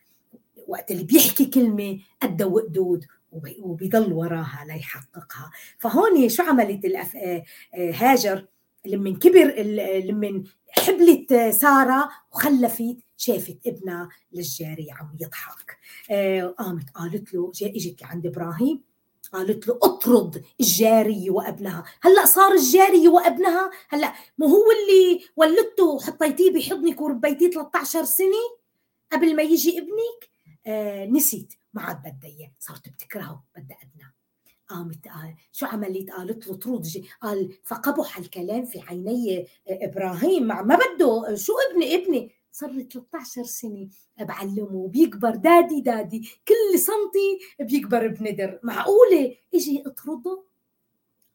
وقت 0.68 0.90
اللي 0.90 1.04
بيحكي 1.04 1.44
كلمة 1.44 1.98
قد 2.22 2.42
وقدود 2.42 3.06
وبيضل 3.32 4.12
وراها 4.12 4.64
ليحققها 4.66 5.50
فهون 5.78 6.28
شو 6.28 6.42
عملت. 6.42 6.84
آه، 6.84 7.42
آه، 7.74 7.92
هاجر؟ 7.92 8.46
لما 8.86 9.18
كبر 9.18 9.62
لما 10.06 10.44
حبلت 10.70 11.34
سارة 11.34 12.08
وخلفت 12.32 12.96
شافت 13.16 13.58
ابنها 13.66 14.08
للجارية 14.32 14.92
عم 14.92 15.16
يضحك. 15.20 15.78
آه، 16.10 16.42
قامت 16.42 16.90
قالت 16.90 17.34
له 17.34 17.52
إجت 17.62 18.02
لعند 18.02 18.26
إبراهيم 18.26 18.82
قالت 19.32 19.68
له 19.68 19.78
أطرد 19.82 20.44
الجارية 20.60 21.30
وأبنها. 21.30 21.84
هلأ 22.00 22.26
صار 22.26 22.52
الجارية 22.52 23.08
وأبنها؟ 23.08 23.70
هلأ 23.88 24.12
مو 24.38 24.46
هو 24.46 24.64
اللي 24.70 25.24
ولدته 25.36 25.84
وحطيتيه 25.84 26.52
بحضنك 26.52 27.00
وربيتيه 27.00 27.50
13 27.50 28.04
سنة 28.04 28.42
قبل 29.12 29.36
ما 29.36 29.42
يجي 29.42 29.78
ابنك؟ 29.78 30.31
آه 30.66 31.04
نسيت. 31.06 31.54
ما 31.74 31.82
عاد 31.82 32.00
بدها 32.00 32.30
إياه. 32.30 32.52
صارت 32.58 32.88
بتكرهه. 32.88 33.44
بدها 33.56 33.76
أدنى. 33.82 34.14
قامت 34.68 35.08
قال 35.08 35.34
شو 35.52 35.66
عملت؟ 35.66 36.10
قالت 36.10 36.46
له 36.48 36.54
طرود 36.56 36.86
قال 37.20 37.58
فقبح 37.64 38.18
الكلام 38.18 38.64
في 38.64 38.80
عيني 38.80 39.40
آه، 39.40 39.46
إبراهيم. 39.68 40.42
ما 40.46 40.62
بده. 40.62 41.34
شو 41.36 41.52
ابني؟ 41.70 41.94
ابني. 41.94 42.32
صار 42.52 42.82
13 42.82 43.44
سنة. 43.44 43.88
بعلمه. 44.20 44.88
بيكبر. 44.88 45.36
دادي 45.36 45.80
دادي. 45.80 46.30
كل 46.48 46.78
سنتي 46.78 47.38
بيكبر 47.60 48.08
بندر 48.08 48.60
معقولة؟ 48.62 49.36
إجي 49.54 49.82
أطرده؟ 49.86 50.44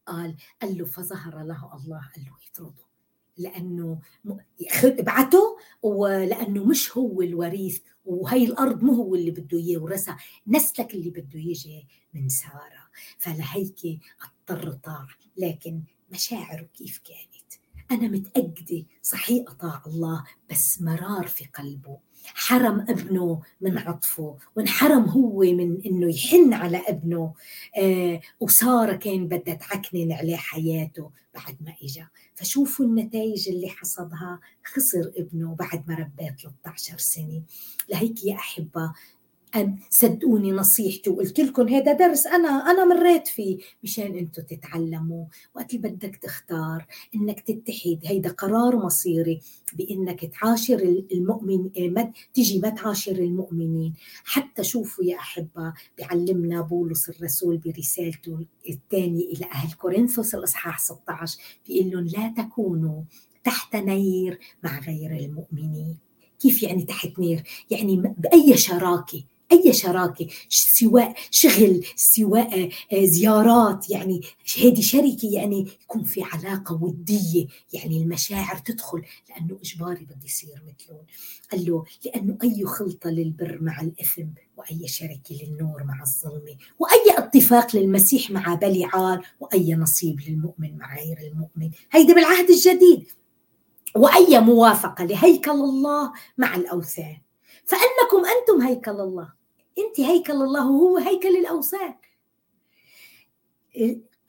قال 0.06 0.36
قال 0.62 0.78
له 0.78 0.84
فظهر 0.84 1.42
له 1.42 1.70
الله. 1.76 2.00
قال 2.14 2.24
له 2.24 2.36
يطرده 2.48 2.87
لأنه 3.38 4.00
ابعته 4.84 5.58
ولأنه 5.82 6.64
مش 6.64 6.96
هو 6.96 7.22
الوريث 7.22 7.78
وهي 8.04 8.44
الأرض 8.44 8.82
مو 8.82 8.92
هو 8.92 9.14
اللي 9.14 9.30
بده 9.30 9.58
إياه 9.58 9.78
ورثها 9.78 10.16
نسلك 10.46 10.94
اللي 10.94 11.10
بده 11.10 11.38
يجي 11.38 11.86
من 12.14 12.28
سارة. 12.28 12.88
فلهيك 13.18 14.00
اضطر 14.22 14.72
طاع 14.72 15.06
لكن 15.36 15.82
مشاعره 16.10 16.68
كيف 16.74 16.98
كانت؟ 16.98 17.52
أنا 17.90 18.08
متأكدة 18.08 18.84
صحيح 19.02 19.50
أطاع 19.50 19.82
الله 19.86 20.24
بس 20.50 20.82
مرار 20.82 21.26
في 21.26 21.44
قلبه. 21.44 21.98
حرم 22.34 22.80
ابنه 22.80 23.42
من 23.60 23.78
عطفه 23.78 24.36
وانحرم 24.56 25.04
هو 25.04 25.40
من 25.40 25.78
إنه 25.86 26.14
يحن 26.14 26.52
على 26.52 26.82
ابنه. 26.88 27.34
آه 27.78 28.20
وساره 28.40 28.96
كان 28.96 29.28
بدها 29.28 29.54
تعكنن 29.54 30.12
عليه 30.12 30.36
حياته 30.36 31.10
بعد 31.34 31.56
ما 31.60 31.74
اجى 31.82 32.06
فشوفوا 32.34 32.84
النتائج 32.86 33.48
اللي 33.48 33.68
حصدها 33.68 34.40
خسر 34.64 35.12
ابنه 35.16 35.54
بعد 35.54 35.88
ما 35.88 35.94
رباه 35.94 36.36
13 36.64 36.98
سنة. 36.98 37.42
لهيك 37.88 38.24
يا 38.24 38.34
أحبة 38.34 38.92
أن 39.56 39.78
صدقوني 39.90 40.52
نصيحتي. 40.52 41.10
وقلت 41.10 41.40
لكم 41.40 41.68
هذا 41.68 41.92
درس 41.92 42.26
أنا 42.26 42.48
أنا 42.48 42.84
مريت 42.84 43.28
فيه. 43.28 43.58
مشان 43.82 44.16
أنتم 44.16 44.42
تتعلموا 44.42 45.24
وقت 45.54 45.74
اللي 45.74 45.88
بدك 45.88 46.16
تختار 46.16 46.86
إنك 47.14 47.40
تتحد 47.40 47.98
هيدا 48.04 48.30
قرار 48.30 48.76
مصيري 48.76 49.40
بإنك 49.74 50.24
تعاشر 50.24 51.04
المؤمن 51.12 51.70
ما 51.78 52.12
تجي 52.34 52.60
ما 52.60 52.68
تعاشر 52.68 53.16
المؤمنين. 53.16 53.94
حتى 54.24 54.64
شوفوا 54.64 55.04
يا 55.04 55.16
أحبة 55.16 55.72
بيعلمنا 55.98 56.60
بولس 56.60 57.08
الرسول 57.08 57.58
برسالته 57.58 58.46
الثانية 58.70 59.24
إلى 59.24 59.44
أهل 59.44 59.72
كورنثوس 59.72 60.34
الإصحاح 60.34 60.78
16 60.78 61.38
بيقول 61.68 61.90
لهم 61.90 62.04
لا 62.04 62.42
تكونوا 62.42 63.02
تحت 63.44 63.76
نير 63.76 64.38
مع 64.64 64.78
غير 64.78 65.10
المؤمنين. 65.10 65.96
كيف 66.40 66.62
يعني 66.62 66.82
تحت 66.84 67.18
نير؟ 67.18 67.42
يعني 67.70 67.96
بأي 67.96 68.56
شراكة؟ 68.56 69.24
أي 69.52 69.72
شراكة 69.72 70.26
سواء 70.48 71.14
شغل 71.30 71.84
سواء 71.96 72.70
آه، 72.92 73.04
زيارات 73.04 73.90
يعني 73.90 74.20
هذه 74.64 74.80
شركة 74.80 75.28
يعني 75.32 75.66
يكون 75.82 76.02
في 76.04 76.22
علاقة 76.22 76.82
ودية 76.82 77.46
يعني 77.72 78.02
المشاعر 78.02 78.56
تدخل 78.56 79.02
لأنه 79.28 79.58
إجباري 79.64 80.04
بده 80.04 80.24
يصير 80.24 80.62
مثلهم. 80.68 81.02
قال 81.52 81.70
له 81.70 81.84
لأنه 82.06 82.38
أي 82.42 82.64
خلطة 82.64 83.10
للبر 83.10 83.58
مع 83.60 83.80
الإثم 83.80 84.26
وأي 84.56 84.88
شركة 84.88 85.38
للنور 85.42 85.84
مع 85.84 86.02
الظلمة 86.02 86.56
وأي 86.78 87.18
اتفاق 87.18 87.76
للمسيح 87.76 88.30
مع 88.30 88.54
بلعال 88.54 89.22
وأي 89.40 89.74
نصيب 89.74 90.20
للمؤمن 90.20 90.78
مع 90.78 90.96
غير 90.96 91.18
المؤمن 91.32 91.70
هيدا 91.92 92.14
بالعهد 92.14 92.50
الجديد. 92.50 93.06
وأي 93.96 94.40
موافقة 94.40 95.04
لهيكل 95.04 95.50
الله 95.50 96.12
مع 96.38 96.56
الأوثان. 96.56 97.16
فإنكم 97.64 98.26
أنتم 98.26 98.66
هيكل 98.66 98.90
الله. 98.90 99.37
أنت 99.78 100.00
هيكل 100.00 100.32
الله 100.32 100.70
وهو 100.70 100.96
هيكل 100.96 101.36
الأوثان. 101.36 101.94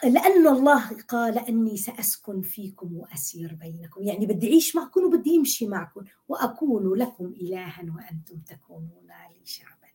لأن 0.04 0.48
الله 0.48 0.90
قال 1.08 1.38
أني 1.38 1.78
سأسكن 1.78 2.42
فيكم 2.42 2.98
وأسير 2.98 3.54
بينكم. 3.54 4.04
يعني 4.04 4.26
بدي 4.26 4.48
أعيش 4.48 4.76
معكم 4.76 5.04
وبدي 5.04 5.38
أمشي 5.38 5.68
معكم 5.68 6.02
وأكون 6.28 6.94
لكم 6.96 7.26
إلها 7.26 7.82
وأنتم 7.96 8.40
تكونون 8.48 9.08
لي 9.08 9.46
شعبا. 9.46 9.88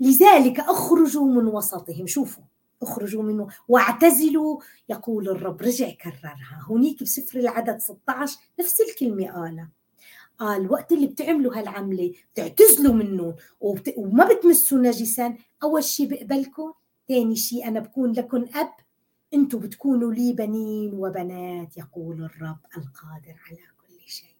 لذلك 0.00 0.60
أخرجوا 0.60 1.26
من 1.26 1.46
وسطهم. 1.46 2.06
شوفوا 2.06 2.44
أخرجوا 2.82 3.22
منه 3.22 3.48
واعتزلوا. 3.68 4.60
يقول 4.88 5.28
الرب 5.28 5.62
رجع 5.62 5.90
كررها. 5.90 6.60
هونيك 6.62 7.02
بسفر 7.02 7.38
العدد 7.38 7.78
16 7.78 8.38
نفس 8.60 8.80
الكلمة 8.80 9.32
قالها 9.32 9.70
قال 10.40 10.72
وقت 10.72 10.92
اللي 10.92 11.06
بتعملوا 11.06 11.58
هالعملة 11.58 12.12
بتعتزلوا 12.34 12.94
منه 12.94 13.34
وبت... 13.60 13.94
وما 13.96 14.28
بتمسوا 14.28 14.78
نجسا. 14.78 15.36
أول 15.62 15.84
شيء 15.84 16.06
بقبلكم 16.06 16.72
ثاني 17.08 17.36
شيء 17.36 17.68
أنا 17.68 17.80
بكون 17.80 18.12
لكم 18.12 18.46
أب 18.54 18.72
أنتم 19.34 19.58
بتكونوا 19.58 20.12
لي 20.12 20.32
بنين 20.32 20.94
وبنات 20.94 21.76
يقول 21.76 22.14
الرب 22.14 22.58
القادر 22.76 23.36
على 23.48 23.58
كل 23.80 24.08
شيء. 24.08 24.34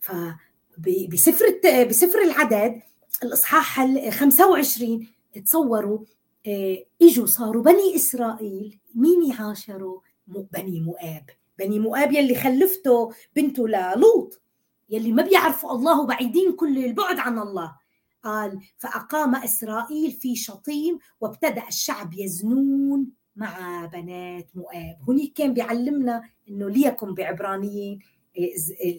فبسفر 0.00 1.44
بسفر 1.88 2.18
العدد 2.18 2.82
الإصحاح 3.22 3.80
ال 3.80 4.12
25 4.12 5.06
تصوروا 5.44 5.98
آه، 6.46 6.84
إجوا 7.02 7.26
صاروا 7.26 7.62
بني 7.62 7.96
إسرائيل. 7.96 8.78
مين 8.94 9.30
يعاشروا؟ 9.30 10.00
بني 10.26 10.80
مؤاب. 10.80 11.24
بني 11.58 11.78
مؤاب 11.78 12.12
يلي 12.12 12.34
خلفته 12.34 13.12
بنته 13.36 13.68
للوط. 13.68 14.43
يلي 14.90 15.12
ما 15.12 15.22
بيعرفوا 15.22 15.72
الله 15.72 16.00
وبعيدين 16.00 16.52
كل 16.52 16.84
البعد 16.84 17.18
عن 17.18 17.38
الله. 17.38 17.76
قال 18.22 18.60
فأقام 18.78 19.34
إسرائيل 19.34 20.12
في 20.12 20.36
شطيم 20.36 20.98
وابتدأ 21.20 21.68
الشعب 21.68 22.14
يزنون 22.14 23.10
مع 23.36 23.84
بنات 23.84 24.48
مؤاب. 24.54 24.96
هناك 25.08 25.32
كان 25.32 25.54
بيعلمنا 25.54 26.22
أنه 26.48 26.68
ليكن 26.68 27.14
بعبرانيين 27.14 27.98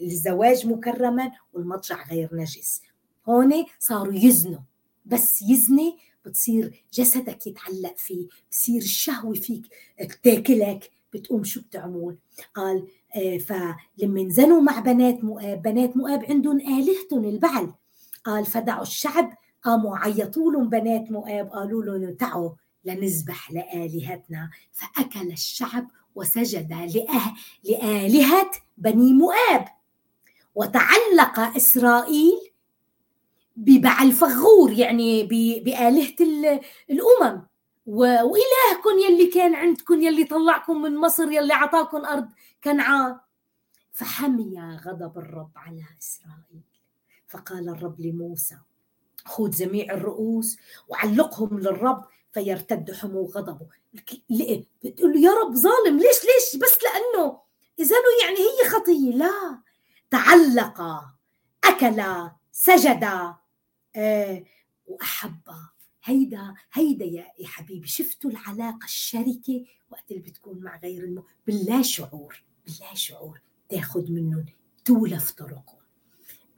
الزواج 0.02 0.66
مكرما 0.66 1.32
والمضجع 1.52 2.08
غير 2.08 2.28
نجس. 2.32 2.82
هون 3.28 3.64
صاروا 3.78 4.14
يزنوا. 4.14 4.60
بس 5.04 5.42
يزني 5.42 5.96
بتصير 6.24 6.84
جسدك 6.92 7.46
يتعلق 7.46 7.96
فيه 7.96 8.26
بصير 8.50 8.82
الشهوة 8.82 9.34
فيك 9.34 9.62
تاكلك 10.22 10.90
بتقوم 11.16 11.44
شو 11.44 11.60
بتعمل؟ 11.60 12.16
قال 12.54 12.86
آه، 13.16 13.38
فلما 13.38 14.20
انزنوا 14.20 14.60
مع 14.60 14.80
بنات 14.80 15.24
مؤاب 15.24 15.62
بنات 15.62 15.96
مؤاب 15.96 16.24
عندهم 16.24 16.60
آلهتهم 16.60 17.24
البعل. 17.24 17.72
قال 18.24 18.46
فدعوا 18.46 18.82
الشعب 18.82 19.32
قاموا 19.62 19.98
عيطوا 19.98 20.52
لهم 20.52 20.68
بنات 20.68 21.10
مؤاب 21.10 21.50
قالوا 21.50 21.84
لهم 21.84 22.14
تعوا 22.14 22.50
لنذبح 22.84 23.52
لآلهتنا. 23.52 24.50
فأكل 24.72 25.32
الشعب 25.32 25.88
وسجد 26.14 26.72
لأه... 26.72 27.34
لآلهة 27.64 28.50
بني 28.78 29.12
مؤاب. 29.12 29.64
وتعلق 30.54 31.40
إسرائيل 31.56 32.50
ببعل 33.56 34.12
فغور 34.12 34.72
يعني 34.72 35.24
بآلهة 35.64 36.16
الأمم. 36.90 37.42
وإلهكم 37.86 38.98
يلي 39.08 39.26
كان 39.26 39.54
عندكم 39.54 40.02
يلي 40.02 40.24
طلعكم 40.24 40.82
من 40.82 40.96
مصر 40.96 41.32
يلي 41.32 41.54
عطاكم 41.54 42.04
أرض 42.04 42.28
كنعان 42.64 43.18
فحمي 43.92 44.78
غضب 44.86 45.18
الرب 45.18 45.50
على 45.56 45.84
إسرائيل. 46.02 46.62
فقال 47.28 47.68
الرب 47.68 48.00
لموسى 48.00 48.56
خذ 49.24 49.50
جميع 49.50 49.94
الرؤوس 49.94 50.56
وعلقهم 50.88 51.58
للرب 51.58 52.04
فيرتد 52.32 52.92
حمو 52.92 53.24
غضبه. 53.24 53.66
بتقول 54.84 55.12
له 55.12 55.20
يا 55.20 55.30
رب 55.30 55.54
ظالم 55.54 55.96
ليش 55.96 56.16
ليش؟ 56.24 56.62
بس 56.62 56.78
لأنه 56.82 57.40
إذا 57.78 57.96
يعني 58.22 58.38
هي 58.38 58.68
خطية. 58.70 59.10
لا. 59.10 59.58
تعلق 60.10 61.04
أكل 61.64 62.30
سجد 62.52 63.04
آه 63.96 64.44
وأحبها 64.86 65.72
هيدا 66.06 66.54
هيدا 66.72 67.04
يا 67.04 67.46
حبيبي 67.46 67.88
شفتوا 67.88 68.30
العلاقة 68.30 68.84
الشركة 68.84 69.64
وقت 69.90 70.10
اللي 70.10 70.22
بتكون 70.22 70.58
مع 70.60 70.78
غير 70.78 71.04
الم... 71.04 71.22
باللا 71.46 71.82
شعور 71.82 72.44
باللا 72.66 72.94
شعور 72.94 73.40
تاخذ 73.68 74.12
منهم 74.12 74.44
تولف 74.84 75.30
طرقهم. 75.30 75.76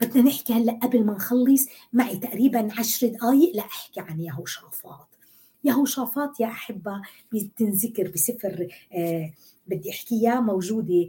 بدنا 0.01 0.23
نحكي 0.23 0.53
هلأ 0.53 0.73
قبل 0.73 1.05
ما 1.05 1.13
نخلص 1.13 1.65
معي 1.93 2.17
تقريبا 2.17 2.69
عشر 2.79 3.07
دقائق 3.07 3.55
لأحكي 3.55 3.99
عن 3.99 4.19
يهوشافاط 4.19 5.07
يهوشافاط 5.63 6.39
يا 6.39 6.47
أحبة 6.47 7.01
بتنذكر 7.33 8.11
بسفر 8.11 8.67
آه 8.93 9.33
بدي 9.67 9.89
احكيها 9.91 10.39
موجودة 10.39 11.07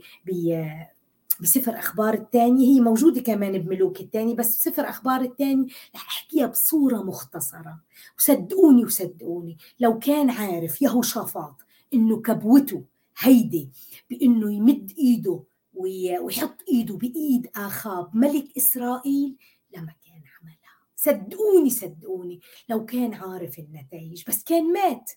بسفر 1.40 1.78
أخبار 1.78 2.14
الثاني 2.14 2.76
هي 2.76 2.80
موجودة 2.80 3.20
كمان 3.20 3.58
بملوك 3.58 4.00
الثاني 4.00 4.34
بس 4.34 4.56
بسفر 4.56 4.88
أخبار 4.88 5.20
الثاني 5.20 5.66
رح 5.94 6.06
أحكيها 6.08 6.46
بصورة 6.46 7.02
مختصرة. 7.02 7.80
وصدقوني 8.18 8.84
وصدقوني 8.84 9.56
لو 9.80 9.98
كان 9.98 10.30
عارف 10.30 10.82
يهوشافاط 10.82 11.56
إنه 11.94 12.22
كبوته 12.22 12.84
هيدي 13.18 13.70
بإنه 14.10 14.52
يمد 14.52 14.92
إيده 14.98 15.42
ويحط 15.74 16.56
إيده 16.68 16.96
بإيد 16.96 17.50
آخاب 17.56 18.16
ملك 18.16 18.56
إسرائيل 18.56 19.36
لما 19.76 19.94
كان 20.06 20.22
عملها. 20.40 20.56
صدقوني 20.96 21.70
صدقوني 21.70 22.40
لو 22.68 22.84
كان 22.84 23.14
عارف 23.14 23.58
النتائج 23.58 24.24
بس 24.28 24.44
كان 24.44 24.72
مات. 24.72 25.10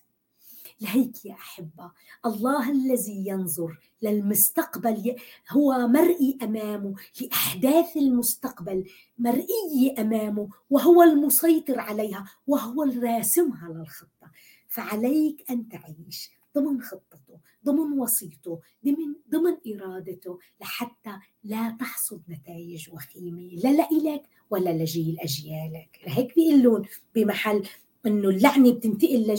لهيك 0.84 1.24
يا 1.24 1.34
أحبة. 1.34 1.92
الله 2.26 2.70
الذي 2.70 3.24
ينظر 3.26 3.78
للمستقبل 4.02 5.16
هو 5.50 5.88
مرئي 5.88 6.38
أمامه 6.42 6.94
لأحداث 7.20 7.96
المستقبل 7.96 8.84
مرئي 9.18 9.94
أمامه 9.98 10.48
وهو 10.70 11.02
المسيطر 11.02 11.80
عليها 11.80 12.24
وهو 12.46 12.82
الراسمها 12.82 13.68
للخطه 13.68 14.30
فعليك 14.68 15.44
أن 15.50 15.68
تعيش 15.68 16.30
ضمن 16.56 16.82
خطته 16.82 17.38
ضمن 17.64 17.98
وصيته 17.98 18.60
ضمن 18.84 19.14
ضمن 19.30 19.56
إرادته 19.74 20.38
لحتى 20.60 21.16
لا 21.44 21.76
تحصد 21.80 22.22
نتائج 22.28 22.90
وخيمة 22.92 23.50
لا 23.64 23.68
لإلك 23.68 24.22
ولا 24.50 24.70
لجيل 24.70 25.20
أجيالك. 25.20 26.00
لهيك 26.06 26.34
بيقولون 26.34 26.82
بمحل 27.14 27.62
إنه 28.06 28.28
اللعنة 28.28 28.72
بتنتقل 28.72 29.36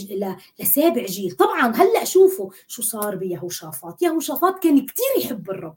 لسابع 0.59 1.05
جيل. 1.05 1.31
طبعا 1.31 1.75
هلأ 1.75 2.03
شوفوا 2.03 2.49
شو 2.67 2.81
صار 2.81 3.15
بيهوشافاط. 3.15 4.01
يهوشافاط 4.01 4.63
كان 4.63 4.85
كثير 4.85 5.25
يحب 5.25 5.49
الرب. 5.49 5.75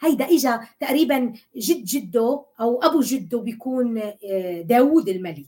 هيدا 0.00 0.24
اجى 0.24 0.58
تقريبا 0.80 1.32
جد 1.56 1.84
جده 1.84 2.44
أو 2.60 2.82
أبو 2.82 3.00
جده 3.00 3.38
بيكون 3.38 3.98
آه، 4.24 4.62
داوود 4.62 5.08
الملك. 5.08 5.46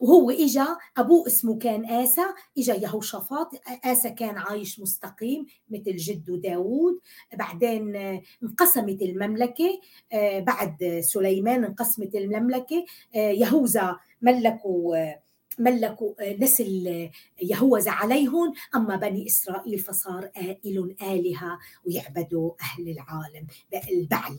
وهو 0.00 0.30
اجى 0.30 0.64
أبوه 0.96 1.26
اسمه 1.26 1.58
كان 1.58 1.86
آسى. 1.86 2.24
اجى 2.58 2.72
يهوشافاط. 2.72 3.50
آسى 3.84 4.10
كان 4.10 4.36
عايش 4.38 4.80
مستقيم 4.80 5.46
مثل 5.70 5.96
جده 5.96 6.36
داوود. 6.36 6.98
بعدين 7.34 7.96
آه، 7.96 8.22
انقسمت 8.42 9.02
المملكة. 9.02 9.80
آه، 10.12 10.40
بعد 10.40 11.00
سليمان 11.04 11.64
انقسمت 11.64 12.14
المملكة. 12.14 12.84
يهوذا 13.14 13.96
ملكوا 14.22 15.27
ملكوا 15.58 16.12
آه، 16.20 16.36
نسل 16.36 17.10
يهوذا 17.42 17.90
عليهم. 17.90 18.52
أما 18.76 18.96
بني 18.96 19.26
إسرائيل 19.26 19.78
فصار 19.78 20.30
آئل 20.36 20.96
آلهة 21.02 21.58
ويعبدوا 21.86 22.52
أهل 22.62 22.88
العالم 22.88 23.46
البعل 23.90 24.38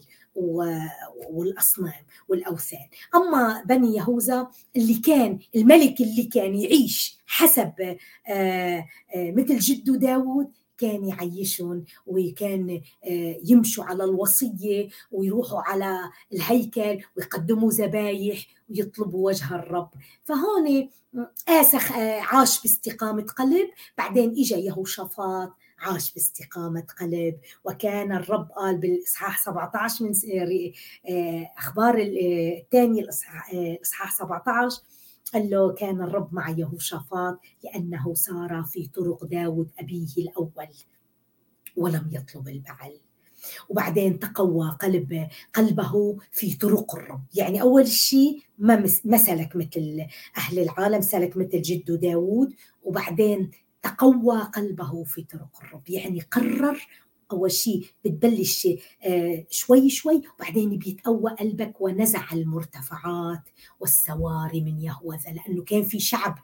والأصنام 1.30 2.06
والأوثان. 2.28 2.88
أما 3.16 3.64
بني 3.66 3.96
يهوذا 3.96 4.48
اللي 4.76 4.94
كان 4.94 5.40
الملك 5.56 6.02
اللي 6.02 6.24
كان 6.24 6.56
يعيش 6.56 7.20
حسب 7.26 7.98
آه، 8.28 8.86
آه، 9.16 9.32
مثل 9.32 9.60
جده 9.60 9.96
داود 9.96 10.52
كان 10.80 11.06
يعيشهم 11.06 11.84
وكان 12.08 12.82
يمشوا 13.44 13.84
على 13.84 14.04
الوصية 14.04 14.90
ويروحوا 15.12 15.62
على 15.62 16.12
الهيكل 16.34 17.04
ويقدموا 17.18 17.72
ذبايح 17.72 18.46
ويطلبوا 18.70 19.28
وجه 19.28 19.56
الرب. 19.56 19.90
فهون 20.24 20.90
آسخ 21.48 21.92
آه، 21.92 22.22
عاش 22.22 22.62
باستقامة 22.62 23.24
قلب 23.24 23.70
بعدين 23.98 24.36
إجا 24.38 24.58
يهوشافاط 24.58 25.54
عاش 25.80 26.14
باستقامة 26.14 26.86
قلب. 27.00 27.40
وكان 27.64 28.12
الرب 28.12 28.52
قال 28.52 28.78
بالإصحاح 28.78 29.44
17 29.44 30.06
من 30.06 30.14
آه، 31.10 31.52
أخبار 31.58 31.96
الثاني 31.98 33.00
الإصحاح 33.00 34.18
17 34.18 34.82
قال 35.34 35.50
له 35.50 35.74
كان 35.74 36.02
الرب 36.02 36.34
مع 36.34 36.50
يهوشافاط 36.50 37.40
لأنه 37.64 38.14
سار 38.14 38.64
في 38.64 38.88
طرق 38.88 39.26
داود 39.26 39.72
أبيه 39.80 40.08
الأول 40.18 40.68
ولم 41.78 42.10
يطلب 42.12 42.48
البعل. 42.48 43.00
وبعدين 43.70 44.20
تقوى 44.20 44.78
قلب 44.82 45.28
قلبه 45.54 46.18
في 46.32 46.58
طرق 46.58 46.96
الرب. 46.96 47.24
يعني 47.36 47.62
أول 47.62 47.88
شيء 47.88 48.42
ما, 48.58 48.86
ما 49.06 49.18
سلك 49.18 49.56
مثل 49.56 50.06
أهل 50.38 50.60
العالم 50.60 51.02
سلك 51.02 51.38
مثل 51.38 51.62
جده 51.62 51.96
داود. 51.96 52.54
وبعدين 52.84 53.52
تقوى 53.82 54.42
قلبه 54.42 55.04
في 55.04 55.24
طرق 55.24 55.60
الرب. 55.64 55.90
يعني 55.90 56.22
قرر 56.22 56.88
أول 57.32 57.52
شيء 57.52 57.86
بتبلش 58.06 58.68
آه، 59.06 59.46
شوي 59.50 59.90
شوي 59.90 60.22
وبعدين 60.36 60.78
بيتقوى 60.78 61.32
قلبك 61.32 61.82
ونزع 61.82 62.24
المرتفعات 62.34 63.44
والسواري 63.80 64.62
من 64.62 64.80
يهوذا 64.80 65.32
لأنه 65.32 65.64
كان 65.64 65.84
في 65.84 66.00
شعب 66.00 66.40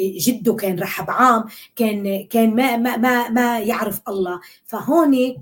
آه، 0.00 0.12
جده 0.18 0.54
كان 0.54 0.78
رحب 0.78 1.10
عام 1.10 1.44
كان 1.76 2.26
كان 2.26 2.54
ما 2.54 2.76
ما 2.76 2.96
ما, 2.96 3.28
ما 3.28 3.60
يعرف 3.60 4.00
الله. 4.08 4.40
فهون 4.64 5.36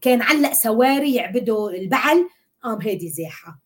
كان 0.00 0.22
علق 0.22 0.52
سواري 0.52 1.14
يعبدوا 1.14 1.70
البعل 1.70 2.28
قام 2.62 2.80
هيدي 2.80 3.08
زاحة. 3.08 3.58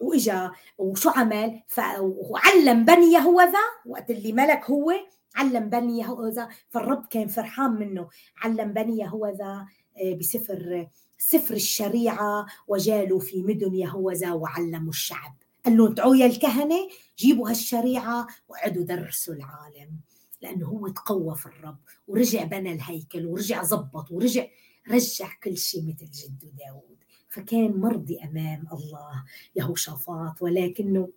وإجا 0.00 0.50
وشو 0.78 1.10
عمل؟ 1.10 1.62
وعلم 2.00 2.84
بني 2.84 3.12
يهوذا 3.12 3.58
وقت 3.86 4.10
اللي 4.10 4.32
ملك 4.32 4.64
هو 4.64 4.92
علم 5.36 5.70
بني 5.70 5.98
يهوذا 5.98 6.48
فالرب 6.68 7.06
كان 7.10 7.28
فرحان 7.28 7.70
منه. 7.70 8.08
علم 8.42 8.72
بني 8.72 8.98
يهوذا 8.98 9.66
آه، 10.02 10.14
بسفر 10.14 10.88
سفر 11.18 11.54
الشريعة 11.54 12.46
وجالوا 12.68 13.20
في 13.20 13.42
مدن 13.42 13.74
يهوذا 13.74 14.32
وعلموا 14.32 14.90
الشعب. 14.90 15.36
قال 15.64 15.76
لهم 15.76 15.94
تعوا 15.94 16.16
يا 16.16 16.26
الكهنة 16.26 16.88
جيبوا 17.18 17.50
هالشريعة 17.50 18.26
وقعدوا 18.48 18.84
درسوا 18.84 19.34
العالم. 19.34 20.00
لأنه 20.42 20.66
هو 20.66 20.88
تقوى 20.88 21.36
في 21.36 21.46
الرب 21.46 21.78
ورجع 22.08 22.44
بنى 22.44 22.72
الهيكل 22.72 23.26
ورجع 23.26 23.62
زبط 23.62 24.10
ورجع 24.10 24.46
رجع 24.90 25.28
كل 25.42 25.56
شيء 25.56 25.82
مثل 25.82 26.10
جده 26.10 26.50
داود 26.58 26.96
فكان 27.28 27.80
مرضي 27.80 28.18
أمام 28.24 28.64
الله 28.72 29.24
يهوشافاط 29.56 30.42
ولكنه 30.42 31.08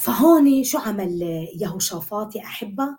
فهون 0.00 0.64
شو 0.64 0.78
عمل 0.78 1.22
يهوشافاط 1.60 2.36
يا 2.36 2.42
أحبة؟ 2.42 2.98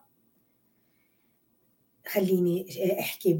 خليني 2.07 2.65
أحكي 2.99 3.33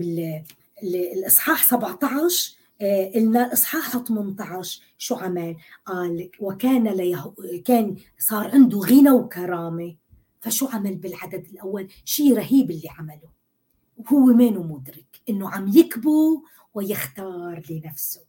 بالإصحاح 0.82 1.64
17 1.64 2.60
آه، 2.82 3.12
قلنا 3.16 3.46
الاصحاح 3.46 3.98
18 3.98 4.82
شو 4.98 5.16
عمل؟ 5.16 5.56
قال 5.86 6.30
وكان 6.40 6.88
ليه 6.88 7.34
كان 7.66 7.96
صار 8.20 8.52
عنده 8.52 8.80
غنى 8.80 9.12
وكرامة. 9.12 9.96
فشو 10.42 10.68
عمل 10.68 10.96
بالعدد 10.96 11.46
الأول؟ 11.52 11.88
شيء 12.06 12.38
رهيب 12.38 12.72
اللي 12.72 12.90
عمله. 12.90 13.30
وهو 13.98 14.20
مانو 14.20 14.64
مدرك؟ 14.64 15.22
إنه 15.30 15.50
عم 15.50 15.68
يكبو 15.68 16.44
ويختار 16.74 17.62
لنفسه. 17.70 18.22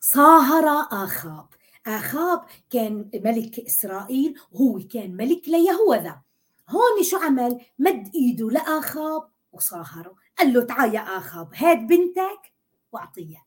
صاهر 0.00 0.86
آخاب. 1.04 1.46
آخاب 1.86 2.44
كان 2.70 3.10
ملك 3.14 3.60
إسرائيل 3.60 4.40
وهو 4.52 4.80
كان 4.92 5.16
ملك 5.16 5.48
ليهوذا. 5.48 6.20
هون 6.68 7.02
شو 7.02 7.16
عمل؟ 7.16 7.60
مد 7.78 8.10
إيده 8.14 8.50
لآخاب 8.50 9.28
وصاهره 9.52 10.14
قال 10.38 10.52
له 10.52 10.64
تعال 10.64 10.94
يا 10.94 11.00
آخاب 11.00 11.54
هات 11.54 11.78
بنتك 11.78 12.52
وأعطيها 12.92 13.46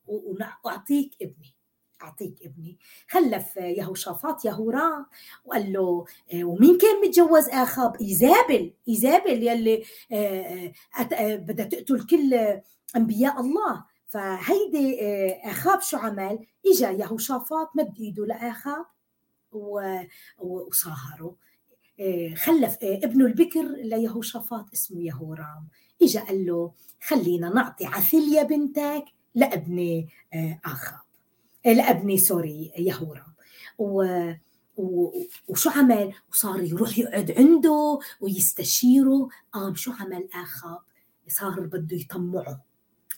وأعطيك 0.64 1.12
ابني. 1.22 1.56
أعطيك 2.02 2.36
ابني. 2.46 2.78
خلف 3.10 3.58
يهوشافاط 3.58 4.46
يهورام 4.46 5.06
وقال 5.46 5.74
له 5.74 6.06
آه، 6.34 6.44
ومين 6.44 6.78
كان 6.78 7.02
متجوز 7.02 7.50
آخاب؟ 7.50 8.02
إيزابل. 8.02 8.74
إيزابل 8.88 9.44
يلي 9.44 9.84
آه، 10.12 10.72
آه، 11.00 11.36
بدها 11.36 11.66
تقتل 11.66 12.06
كل 12.06 12.60
أنبياء 12.96 13.42
الله. 13.42 13.86
فهيدي 14.16 15.02
آه، 15.02 15.52
آخاب 15.52 15.82
شو 15.82 15.98
عمل؟ 15.98 16.40
إجا 16.66 16.92
يهوشافاط 16.92 17.72
مد 17.76 18.00
إيده 18.00 18.26
لآخاب 18.26 18.86
وصاهره 20.40 21.36
آه، 22.00 22.34
خلف 22.36 22.78
آه، 22.84 23.00
ابنه 23.04 23.26
البكر 23.26 23.64
ليهوشافاط 23.64 24.66
اسمه 24.74 25.02
يهورام 25.02 25.68
إجا 26.02 26.20
قال 26.20 26.46
له 26.46 26.72
خلينا 27.04 27.50
نعطي 27.50 27.86
عثليا 27.86 28.44
بنتك 28.44 29.06
لابني 29.36 30.10
آخاب 30.66 31.02
لابني 31.66 32.18
سوري 32.18 32.72
يهورام 32.78 33.34
و 33.78 34.04
وشو 35.48 35.70
عمل؟ 35.70 36.14
وصار 36.32 36.64
يروح 36.64 36.98
يقعد 37.00 37.32
عنده 37.32 38.00
ويستشيره 38.22 39.30
قام 39.52 39.76
شو 39.76 39.92
عمل 39.92 40.30
آخاب؟ 40.34 40.80
صار 41.28 41.60
بده 41.60 41.98
يطمعه 41.98 42.75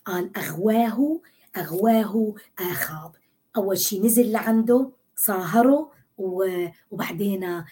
قال 0.07 0.37
أغواه 0.37 1.21
أغواه 1.57 2.35
آخاب. 2.59 3.11
أول 3.55 3.77
شيء 3.77 4.05
نزل 4.05 4.31
لعنده 4.31 4.91
صاهره 5.15 5.91
وبعدين 6.17 7.43
آه، 7.43 7.65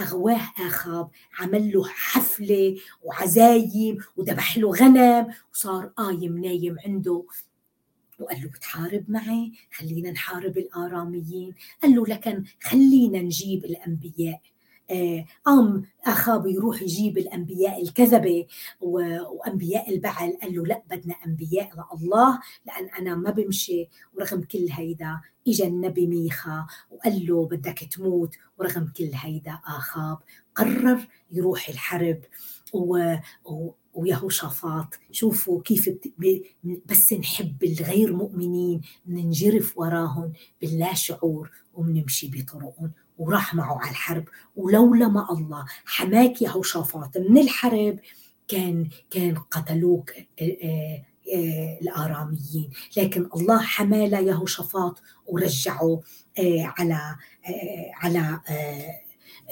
أغواه 0.00 0.40
آخاب. 0.58 1.10
عمل 1.38 1.72
له 1.72 1.84
حفلة 1.84 2.76
وعزايم 3.02 3.98
وذبح 4.16 4.58
له 4.58 4.70
غنم 4.70 5.34
وصار 5.52 5.86
قايم 5.86 6.38
نايم 6.38 6.76
عنده. 6.86 7.24
وقال 8.20 8.42
له 8.42 8.48
بتحارب 8.48 9.04
معي؟ 9.08 9.52
خلينا 9.72 10.10
نحارب 10.10 10.58
الآراميين. 10.58 11.54
قال 11.82 11.94
له 11.94 12.06
لكن 12.06 12.44
خلينا 12.62 13.18
نجيب 13.18 13.64
الأنبياء. 13.64 14.40
آه، 14.90 15.24
قام 15.44 15.84
أخاب 16.06 16.46
يروح 16.46 16.82
يجيب 16.82 17.18
الأنبياء 17.18 17.82
الكذبة 17.82 18.46
وأنبياء 18.80 19.90
البعل 19.94 20.38
قال 20.42 20.54
له 20.56 20.66
لا 20.66 20.82
بدنا 20.90 21.14
أنبياء 21.26 21.70
لله 22.02 22.38
لأن 22.66 22.88
أنا 22.98 23.14
ما 23.14 23.30
بمشي 23.30 23.88
ورغم 24.14 24.42
كل 24.42 24.66
هيدا. 24.70 25.20
اجى 25.48 25.66
النبي 25.66 26.06
ميخا 26.06 26.66
وقال 26.90 27.26
له 27.26 27.46
بدك 27.46 27.78
تموت 27.78 28.34
ورغم 28.58 28.92
كل 28.96 29.10
هيدا. 29.14 29.58
أخاب 29.66 30.18
قرر 30.54 31.08
يروح 31.32 31.68
الحرب 31.68 32.20
و 32.72 33.14
ويهوشافاط. 33.94 34.94
شوفوا 35.12 35.62
كيف 35.62 35.90
بس 36.86 37.12
نحب 37.12 37.64
الغير 37.64 38.12
مؤمنين 38.16 38.80
ننجرف 39.06 39.78
وراهم 39.78 40.32
باللا 40.60 40.94
شعور 40.94 41.50
وبنمشي 41.74 42.28
بطرقهم. 42.28 42.90
وراح 43.20 43.54
معه 43.54 43.80
على 43.80 43.90
الحرب. 43.90 44.24
ولولا 44.56 45.08
ما 45.08 45.32
الله 45.32 45.64
حماك 45.84 46.42
يهوشافاط 46.42 47.16
من 47.16 47.38
الحرب 47.38 47.98
كان 48.48 48.88
كان 49.10 49.34
قتلوك 49.34 50.10
آه، 50.10 50.24
آه، 50.42 51.02
آه، 51.34 51.78
الآراميين. 51.82 52.70
لكن 52.96 53.28
الله 53.36 53.58
حمى 53.58 53.98
يهوشافاط 53.98 55.02
ورجعه 55.26 56.00
على 56.78 57.16
على 57.94 58.40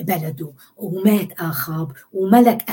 بلده. 0.00 0.52
ومات 0.76 1.32
آخاب. 1.40 1.92
وملك 2.12 2.70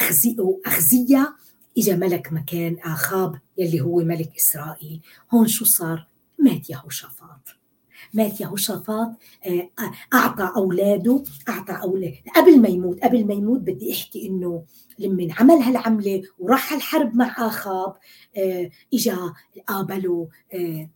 أخزية 0.65 1.35
إجا 1.77 1.95
ملك 1.95 2.33
مكان 2.33 2.77
آخاب 2.83 3.39
يلي 3.57 3.81
هو 3.81 3.97
ملك 3.97 4.35
إسرائيل. 4.35 5.01
هون 5.33 5.47
شو 5.47 5.65
صار؟ 5.65 6.07
مات 6.39 6.69
يهوشافاط 6.69 7.64
مات 8.13 8.41
يهوشافاط 8.41 9.11
آه، 9.47 9.69
أعطى 10.13 10.51
أولاده 10.55 11.23
أعطى 11.49 11.73
اولاده 11.83 12.17
قبل 12.35 12.61
ما 12.61 12.67
يموت 12.67 12.99
قبل 13.03 13.27
ما 13.27 13.33
يموت 13.33 13.59
بدي 13.59 13.93
أحكي 13.93 14.27
إنه 14.27 14.63
لما 14.99 15.27
عمل 15.39 15.55
هالعملة 15.55 16.21
وراح 16.39 16.73
الحرب 16.73 17.15
مع 17.15 17.35
آخاب 17.47 17.95
آه، 18.37 18.69
إجا 18.93 19.33
قابله 19.67 20.29
آه، 20.53 20.89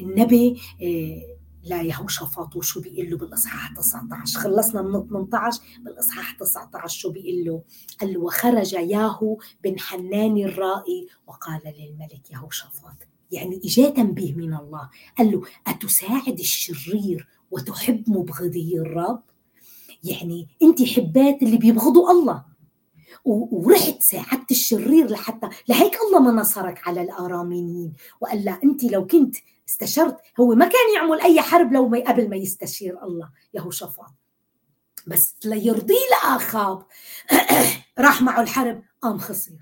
النبي 0.00 0.60
لا 1.66 1.82
يهوشافاط 1.82 2.56
وشو 2.56 2.80
بيقول 2.80 3.10
له 3.10 3.16
بالإصحاح 3.16 3.72
19 3.74 4.38
خلصنا 4.38 4.82
من 4.82 5.08
18 5.08 5.60
بالإصحاح 5.84 6.32
19 6.32 6.98
شو 6.98 7.10
بيقول 7.10 7.44
له؟ 7.44 7.62
قال 8.00 8.12
له 8.12 8.20
وخرج 8.20 8.72
ياهو 8.72 9.38
بن 9.64 9.80
حنان 9.80 10.36
الرائي 10.36 11.06
وقال 11.26 11.60
للملك 11.64 12.30
يهوشافاط 12.30 13.15
يعني 13.32 13.60
إجا 13.64 13.90
تنبيه 13.90 14.34
من 14.34 14.54
الله. 14.54 14.90
قال 15.18 15.32
له 15.32 15.42
أتساعد 15.66 16.38
الشرير 16.38 17.28
وتحب 17.50 18.10
مبغضي 18.10 18.78
الرب؟ 18.78 19.22
يعني 20.04 20.48
أنت 20.62 20.82
حبات 20.82 21.42
اللي 21.42 21.56
بيبغضوا 21.56 22.10
الله. 22.10 22.44
ورحت 23.24 24.02
ساعدت 24.02 24.50
الشرير 24.50 25.10
لحتى 25.10 25.48
لهيك 25.68 25.98
الله 26.06 26.20
ما 26.20 26.40
نصرك 26.40 26.88
على 26.88 27.02
الآراميين. 27.02 27.92
وقال 28.20 28.44
لا 28.44 28.60
أنت 28.64 28.84
لو 28.84 29.06
كنت 29.06 29.36
استشرت 29.68 30.16
هو 30.40 30.54
ما 30.54 30.64
كان 30.64 30.94
يعمل 30.94 31.20
أي 31.20 31.40
حرب 31.40 31.72
لو 31.72 31.88
ما 31.88 31.98
قبل 31.98 32.30
ما 32.30 32.36
يستشير 32.36 33.02
الله 33.02 33.30
يهوشافاط. 33.54 34.14
بس 35.06 35.34
ليرضي 35.44 35.98
لآخاب 36.10 36.82
راح 37.98 38.22
معه 38.22 38.40
الحرب 38.40 38.82
قام 39.02 39.18
خسر. 39.18 39.52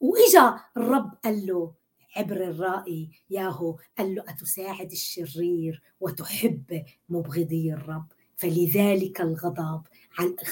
وإجا 0.00 0.60
الرب 0.76 1.10
قال 1.24 1.46
له 1.46 1.72
عبر 2.16 2.36
الرائي 2.36 3.08
ياهو 3.30 3.76
قال 3.98 4.14
له 4.14 4.24
أتساعد 4.28 4.92
الشرير 4.92 5.82
وتحب 6.00 6.84
مبغضي 7.08 7.72
الرب. 7.72 8.06
فلذلك 8.36 9.20
الغضب 9.20 9.82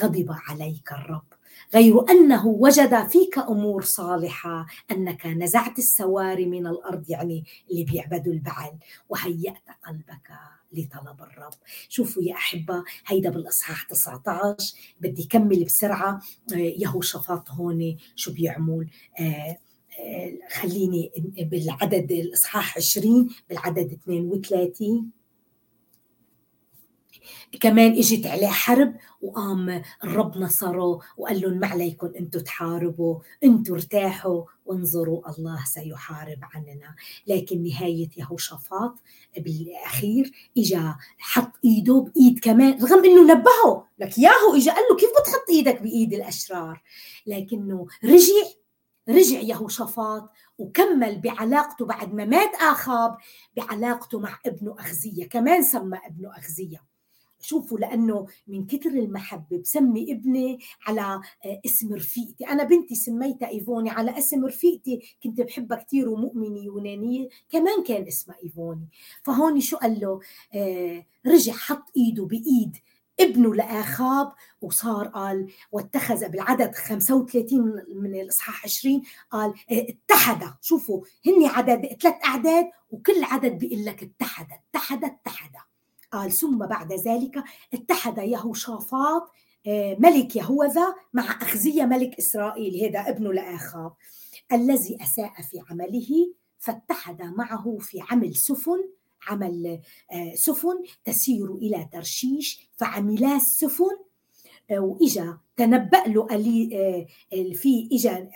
غضب 0.03 0.27
عليك 0.29 0.91
الرب. 0.91 1.25
غير 1.73 2.09
أنه 2.09 2.47
وجد 2.47 3.07
فيك 3.07 3.37
أمور 3.37 3.81
صالحة 3.83 4.65
أنك 4.91 5.25
نزعت 5.25 5.79
السواري 5.79 6.45
من 6.45 6.67
الأرض 6.67 7.09
يعني 7.09 7.45
اللي 7.71 7.83
بيعبدوا 7.83 8.33
البعل 8.33 8.77
وهيأت 9.09 9.63
قلبك 9.87 10.31
لطلب 10.73 11.21
الرب. 11.21 11.53
شوفوا 11.89 12.23
يا 12.23 12.33
أحبة 12.33 12.83
هيدا 13.07 13.29
بالإصحاح 13.29 13.83
19 13.83 14.73
بدي 14.99 15.23
كمل 15.23 15.63
بسرعة. 15.63 16.21
يهوشافاط 16.51 17.51
هون 17.51 17.97
شو 18.15 18.33
بيعمل؟ 18.33 18.87
آه 19.19 19.57
خليني 20.51 21.11
بالعدد 21.37 22.11
الإصحاح 22.11 22.77
20 22.77 23.29
بالعدد 23.49 23.93
32 23.93 25.11
كمان 27.61 27.91
إجت 27.91 28.27
عليه 28.27 28.47
حرب 28.47 28.95
وقام 29.21 29.81
الرب 30.03 30.37
نصره 30.37 30.99
وقال 31.17 31.41
لهم 31.41 31.53
ما 31.53 31.67
عليكم 31.67 32.11
أنتم 32.19 32.39
تحاربوا 32.39 33.19
أنتم 33.43 33.73
ارتاحوا 33.73 34.43
وانظروا 34.65 35.29
الله 35.29 35.65
سيحارب 35.65 36.39
عننا. 36.41 36.95
لكن 37.27 37.63
نهاية 37.63 38.09
يهوشافاط 38.17 38.95
بالأخير 39.37 40.31
إجا 40.57 40.95
حط 41.17 41.51
إيده 41.65 41.93
بإيد 41.93 42.39
كمان 42.39 42.83
رغم 42.83 43.05
إنه 43.05 43.33
نبهه 43.33 43.87
لك 43.99 44.17
ياهو 44.17 44.55
إجا 44.55 44.73
قال 44.73 44.83
له 44.89 44.95
كيف 44.97 45.09
بتحط 45.09 45.49
إيدك 45.49 45.81
بإيد 45.81 46.13
الأشرار؟ 46.13 46.83
لكنه 47.27 47.87
رجع 48.03 48.62
رجع 49.09 49.39
يهوشافاط 49.39 50.29
وكمل 50.57 51.21
بعلاقته 51.21 51.85
بعد 51.85 52.13
ما 52.13 52.25
مات 52.25 52.55
آخاب 52.55 53.17
بعلاقته 53.57 54.19
مع 54.19 54.39
ابنه 54.45 54.75
أخزية 54.79 55.29
كمان 55.29 55.63
سمى 55.63 55.97
ابنه 56.05 56.31
أخزية. 56.37 56.83
شوفوا 57.41 57.79
لأنه 57.79 58.27
من 58.47 58.67
كثر 58.67 58.89
المحبة 58.89 59.57
بسمي 59.57 60.11
ابني 60.11 60.59
على 60.87 61.21
آه، 61.45 61.61
اسم 61.65 61.93
رفيقتي. 61.93 62.47
أنا 62.47 62.63
بنتي 62.63 62.95
سميتها 62.95 63.49
إيفوني 63.49 63.89
على 63.89 64.17
اسم 64.17 64.45
رفيقتي 64.45 65.01
كنت 65.23 65.41
بحبها 65.41 65.77
كثير 65.77 66.09
ومؤمنة 66.09 66.59
يونانية 66.59 67.29
كمان 67.49 67.83
كان 67.83 68.07
اسمها 68.07 68.37
إيفوني. 68.43 68.87
فهون 69.23 69.59
شو 69.59 69.77
قال 69.77 69.99
له؟ 69.99 70.19
آه، 70.53 71.05
رجع 71.25 71.53
حط 71.53 71.83
إيده 71.97 72.25
بإيد 72.25 72.77
ابنه 73.19 73.55
لآخاب 73.55 74.33
وصار 74.61 75.07
قال 75.07 75.51
واتخذ 75.71 76.29
بالعدد 76.29 76.75
35 76.75 77.83
من 77.95 78.15
الإصحاح 78.15 78.65
20 78.65 79.01
قال 79.31 79.53
آه، 79.71 79.87
اتحد. 79.89 80.53
شوفوا 80.61 81.03
هن 81.27 81.45
عدد 81.45 81.85
ثلاث 82.01 82.15
أعداد 82.25 82.69
وكل 82.91 83.23
عدد 83.23 83.57
بيقول 83.57 83.85
لك 83.85 84.03
اتحد 84.03 84.47
اتحد 84.51 85.03
اتحد. 85.03 85.51
قال 86.11 86.31
ثم 86.31 86.57
بعد 86.57 86.93
ذلك 86.93 87.43
اتحد 87.73 88.17
يهوشافاط 88.17 89.31
آه، 89.67 89.95
ملك 89.99 90.35
يهوذا 90.35 90.95
مع 91.13 91.23
أخزية 91.41 91.83
ملك 91.83 92.17
إسرائيل 92.17 92.85
هذا 92.85 93.09
ابنه 93.09 93.33
لآخاب 93.33 93.93
الذي 94.51 94.97
أساء 95.01 95.41
في 95.41 95.61
عمله 95.69 96.33
فاتحد 96.59 97.21
معه 97.21 97.77
في 97.79 98.03
عمل 98.11 98.35
سفن 98.35 98.83
عمل 99.27 99.81
آه، 100.11 100.35
سفن 100.35 100.83
تسير 101.05 101.55
إلى 101.55 101.89
ترشيش 101.91 102.69
فعملا 102.77 103.35
السفن 103.35 103.97
آه، 104.71 104.79
وإجا 104.79 105.37
تنبأ 105.57 106.03
له 106.07 106.27
في 107.53 107.89
إجا 107.91 108.29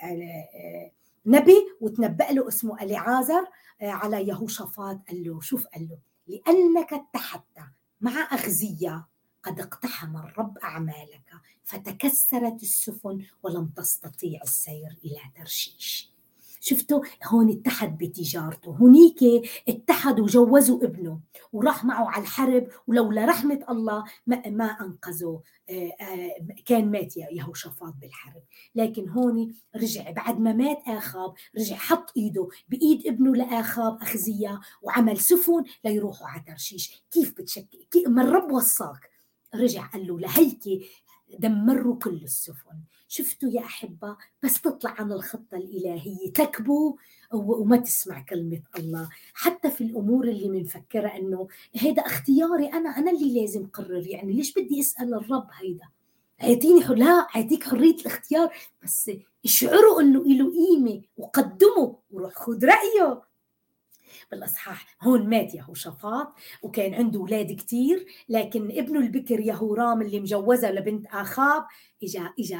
نبي 1.26 1.66
وتنبأ 1.80 2.32
له 2.32 2.48
اسمه 2.48 2.82
أليعازر 2.82 3.46
على 3.82 4.28
يهوشافاط 4.28 5.00
قال 5.08 5.24
له 5.24 5.40
شوف 5.40 5.66
قال 5.66 5.88
له 5.88 5.98
لأنك 6.26 6.92
اتحدت 6.92 7.58
مع 8.00 8.28
أخزية 8.30 9.06
قد 9.42 9.60
اقتحم 9.60 10.16
الرب 10.16 10.58
أعمالك 10.58 11.32
فتكسرت 11.64 12.62
السفن 12.62 13.24
ولم 13.42 13.66
تستطيع 13.76 14.40
السير 14.42 14.98
إلى 15.04 15.20
ترشيش. 15.36 16.12
شفتوا 16.60 17.00
هون 17.26 17.50
اتحد 17.50 17.98
بتجارته 17.98 18.76
هنيك 18.80 19.18
اتحد 19.68 20.20
وجوزوا 20.20 20.84
ابنه 20.84 21.20
وراح 21.52 21.84
معه 21.84 22.08
على 22.10 22.22
الحرب 22.22 22.68
ولولا 22.86 23.24
رحمة 23.24 23.64
الله 23.70 24.04
ما, 24.26 24.48
ما 24.48 24.64
أنقذه. 24.64 25.42
آه، 25.70 25.92
آه، 26.00 26.36
كان 26.66 26.90
مات 26.90 27.16
يهوشافاط 27.16 27.94
بالحرب. 28.00 28.42
لكن 28.74 29.08
هون 29.08 29.54
رجع 29.76 30.10
بعد 30.10 30.40
ما 30.40 30.52
مات 30.52 30.78
آخاب 30.86 31.34
رجع 31.58 31.76
حط 31.76 32.12
إيده 32.16 32.48
بإيد 32.68 33.06
ابنه 33.06 33.36
لآخاب 33.36 34.02
أخزية 34.02 34.60
وعمل 34.82 35.18
سفن 35.18 35.64
ليروحوا 35.84 36.26
على 36.26 36.42
ترشيش. 36.46 37.02
كيف 37.10 37.34
بتشكي 37.38 38.04
ما 38.06 38.22
الرب 38.22 38.52
وصاك. 38.52 39.10
رجع 39.54 39.86
قال 39.86 40.06
له 40.06 40.20
لهيك 40.20 40.64
دمروا 41.38 41.96
كل 41.96 42.20
السفن. 42.22 42.78
شفتوا 43.08 43.48
يا 43.48 43.60
أحبة؟ 43.60 44.16
بس 44.42 44.60
تطلع 44.60 44.94
عن 44.98 45.12
الخطة 45.12 45.56
الإلهية. 45.56 46.32
تكبوا 46.32 46.92
وما 47.32 47.76
تسمع 47.76 48.22
كلمة 48.22 48.62
الله. 48.78 49.08
حتى 49.34 49.70
في 49.70 49.80
الأمور 49.84 50.28
اللي 50.28 50.48
منفكرة 50.48 51.08
أنه 51.08 51.48
هيدا 51.74 52.02
اختياري 52.02 52.66
أنا. 52.66 52.90
أنا 52.90 53.10
اللي 53.10 53.40
لازم 53.40 53.66
قرر. 53.66 54.06
يعني 54.06 54.32
ليش 54.32 54.54
بدي 54.54 54.80
أسأل 54.80 55.14
الرب 55.14 55.48
هيدا؟ 55.52 55.88
أعطيني 56.42 56.80
لا 56.80 57.26
أعطيك 57.36 57.64
حرية 57.64 57.94
الاختيار. 57.94 58.54
بس 58.82 59.10
اشعروا 59.44 60.00
إنه 60.00 60.24
له 60.24 60.52
قيمه 60.52 61.02
وقدموا 61.16 61.94
وروح 62.10 62.34
خذ 62.34 62.64
رأيه. 62.64 63.27
بالإصحاح. 64.30 64.96
هون 65.02 65.28
مات 65.28 65.54
يهوشافاط 65.54 66.34
وكان 66.62 66.94
عنده 66.94 67.20
أولاد 67.20 67.52
كثير 67.52 68.06
لكن 68.28 68.70
ابنه 68.70 69.00
البكر 69.00 69.40
يهورام 69.40 70.02
اللي 70.02 70.20
مجوزه 70.20 70.70
لبنت 70.70 71.06
آخاب 71.06 71.64
إجا 72.02 72.32
إجا 72.38 72.58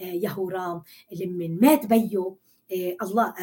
آه، 0.00 0.04
يهورام 0.04 0.82
لما 1.12 1.48
مات 1.60 1.86
بيه 1.86 2.36
آه، 2.72 2.96
الله 3.02 3.34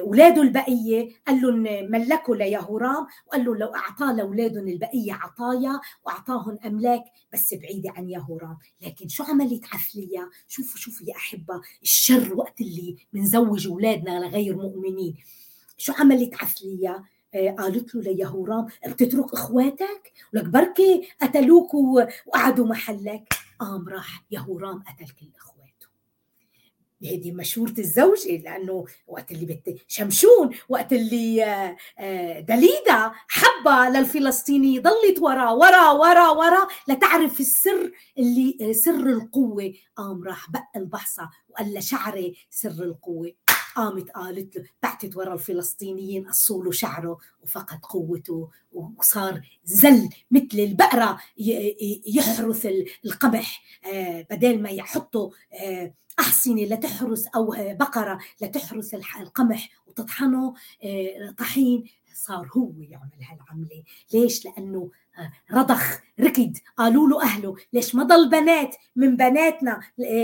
اولاده 0.00 0.40
آه، 0.40 0.44
البقية 0.44 1.10
قال 1.26 1.42
لهم 1.42 1.90
ملكوا 1.90 2.36
ليهورام 2.36 3.06
وقال 3.26 3.44
له 3.44 3.56
لو 3.56 3.74
أعطى 3.74 4.04
لأولادهم 4.04 4.68
البقية 4.68 5.12
عطايا 5.12 5.80
وأعطاهم 6.06 6.58
أملاك 6.66 7.04
بس 7.32 7.54
بعيدة 7.54 7.90
عن 7.90 8.08
يهورام 8.08 8.58
لكن 8.80 9.08
شو 9.08 9.24
عملت 9.24 9.64
عثليا 9.72 10.30
شوفوا 10.48 10.76
شوفوا 10.76 11.06
يا 11.06 11.16
أحبة 11.16 11.60
الشر 11.82 12.34
وقت 12.34 12.60
اللي 12.60 12.96
بنزوج 13.12 13.68
أولادنا 13.68 14.20
لغير 14.20 14.56
مؤمنين. 14.56 15.16
شو 15.80 15.92
عملت 15.92 16.42
عسلية؟ 16.42 17.04
آه، 17.34 17.50
قالت 17.50 17.94
له 17.94 18.02
ليهورام 18.02 18.66
بتترك 18.88 19.32
إخواتك؟ 19.32 20.12
ولك 20.34 20.44
بركي 20.44 21.08
قتلوك 21.22 21.74
وقعدوا 21.74 22.66
محلك. 22.66 23.34
قام 23.58 23.88
راح 23.88 24.24
يهورام 24.30 24.82
قتل 24.82 25.08
كل 25.20 25.26
إخواته. 25.36 25.60
هذه 27.04 27.32
مشورة 27.32 27.74
الزوجة 27.78 28.36
لأنه 28.36 28.84
وقت 29.06 29.32
اللي 29.32 29.46
بت 29.46 29.76
شمشون 29.88 30.50
وقت 30.68 30.92
اللي 30.92 31.44
آه، 31.44 31.76
آه، 31.98 32.40
دليدا 32.40 33.12
حبة 33.28 33.88
للفلسطيني 33.88 34.78
ضلت 34.78 35.18
ورا 35.20 35.50
ورا 35.50 35.90
ورا 35.90 36.28
ورا 36.30 36.68
لتعرف 36.88 37.40
السر 37.40 37.92
اللي 38.18 38.74
سر 38.74 39.06
القوة. 39.06 39.72
قام 39.96 40.24
راح 40.24 40.50
بق 40.50 40.64
البحصة 40.76 41.30
وقال 41.48 41.74
لشعري 41.74 42.36
سر 42.50 42.82
القوة. 42.82 43.32
قامت 43.76 44.10
قالت 44.10 44.56
له 44.56 44.64
بعتت 44.82 45.16
ورا 45.16 45.34
الفلسطينيين 45.34 46.28
قصوا 46.28 46.64
له 46.64 46.70
شعره 46.70 47.18
وفقد 47.42 47.78
قوته 47.78 48.48
وصار 48.72 49.40
زل 49.64 50.08
مثل 50.30 50.58
البقرة 50.58 51.18
يحرث 52.06 52.68
القمح 53.04 53.62
آه، 53.92 54.26
بدل 54.30 54.62
ما 54.62 54.70
يحطوا 54.70 55.30
آه، 55.52 55.94
أحصنة 56.20 56.62
لتحرس 56.62 57.26
أو 57.26 57.54
بقرة 57.58 58.18
لتحرس 58.40 58.94
القمح 58.94 59.68
وتطحنه 59.86 60.54
آه، 60.84 61.30
طحين 61.38 61.84
صار 62.14 62.50
هو 62.56 62.72
يعمل 62.78 63.10
هالعملة. 63.30 63.84
ليش؟ 64.14 64.44
لأنه 64.44 64.90
رضخ 65.52 66.00
ركض 66.20 66.56
قالوا 66.76 67.08
له 67.08 67.22
أهله 67.22 67.56
ليش 67.72 67.94
ما 67.94 68.02
ضل 68.02 68.30
بنات 68.30 68.76
من 68.96 69.16
بناتنا 69.16 69.80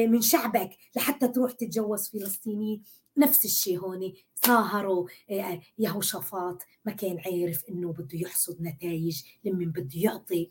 من 0.09 0.21
شعبك 0.21 0.71
لحتى 0.97 1.29
تروح 1.29 1.53
تتجوز 1.53 2.09
فلسطيني؟ 2.09 2.83
نفس 3.19 3.45
الشيء 3.45 3.79
هون 3.79 4.13
ساهروا 4.35 5.07
آه، 5.31 5.61
يهوشافاط 5.79 6.63
ما 6.85 6.93
كان 6.93 7.19
عارف 7.19 7.63
إنه 7.69 7.93
بده 7.93 8.19
يحصد 8.19 8.63
نتائج 8.63 9.23
لما 9.45 9.65
بده 9.65 10.01
يعطي 10.01 10.51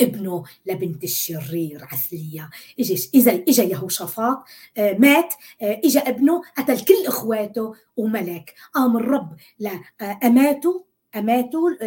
ابنه 0.00 0.44
لبنت 0.66 1.04
الشرير 1.04 1.84
عثلية. 1.84 2.50
اجى 2.80 3.10
إذا 3.14 3.32
اجى 3.32 3.62
يهوشافاط 3.62 4.44
آه، 4.76 4.92
مات 4.92 5.34
آه، 5.62 5.80
اجى 5.84 5.98
ابنه 5.98 6.42
قتل 6.58 6.84
كل 6.84 7.06
إخواته 7.06 7.74
وملك. 7.96 8.54
قام 8.74 8.96
الرب 8.96 9.36
لاماته 9.58 10.86
أماته 11.16 11.78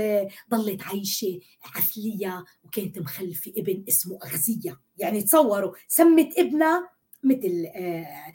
ضلت 0.50 0.84
عايشة 0.84 1.40
عثلية 1.76 2.46
وكانت 2.64 3.00
مخلفة 3.00 3.52
ابن 3.58 3.84
اسمه 3.90 4.20
أغزية. 4.26 4.80
يعني 4.98 5.22
تصوروا 5.22 5.74
سمت 5.88 6.40
ابنها 6.40 6.90
مثل 7.24 7.66
آه، 7.76 8.34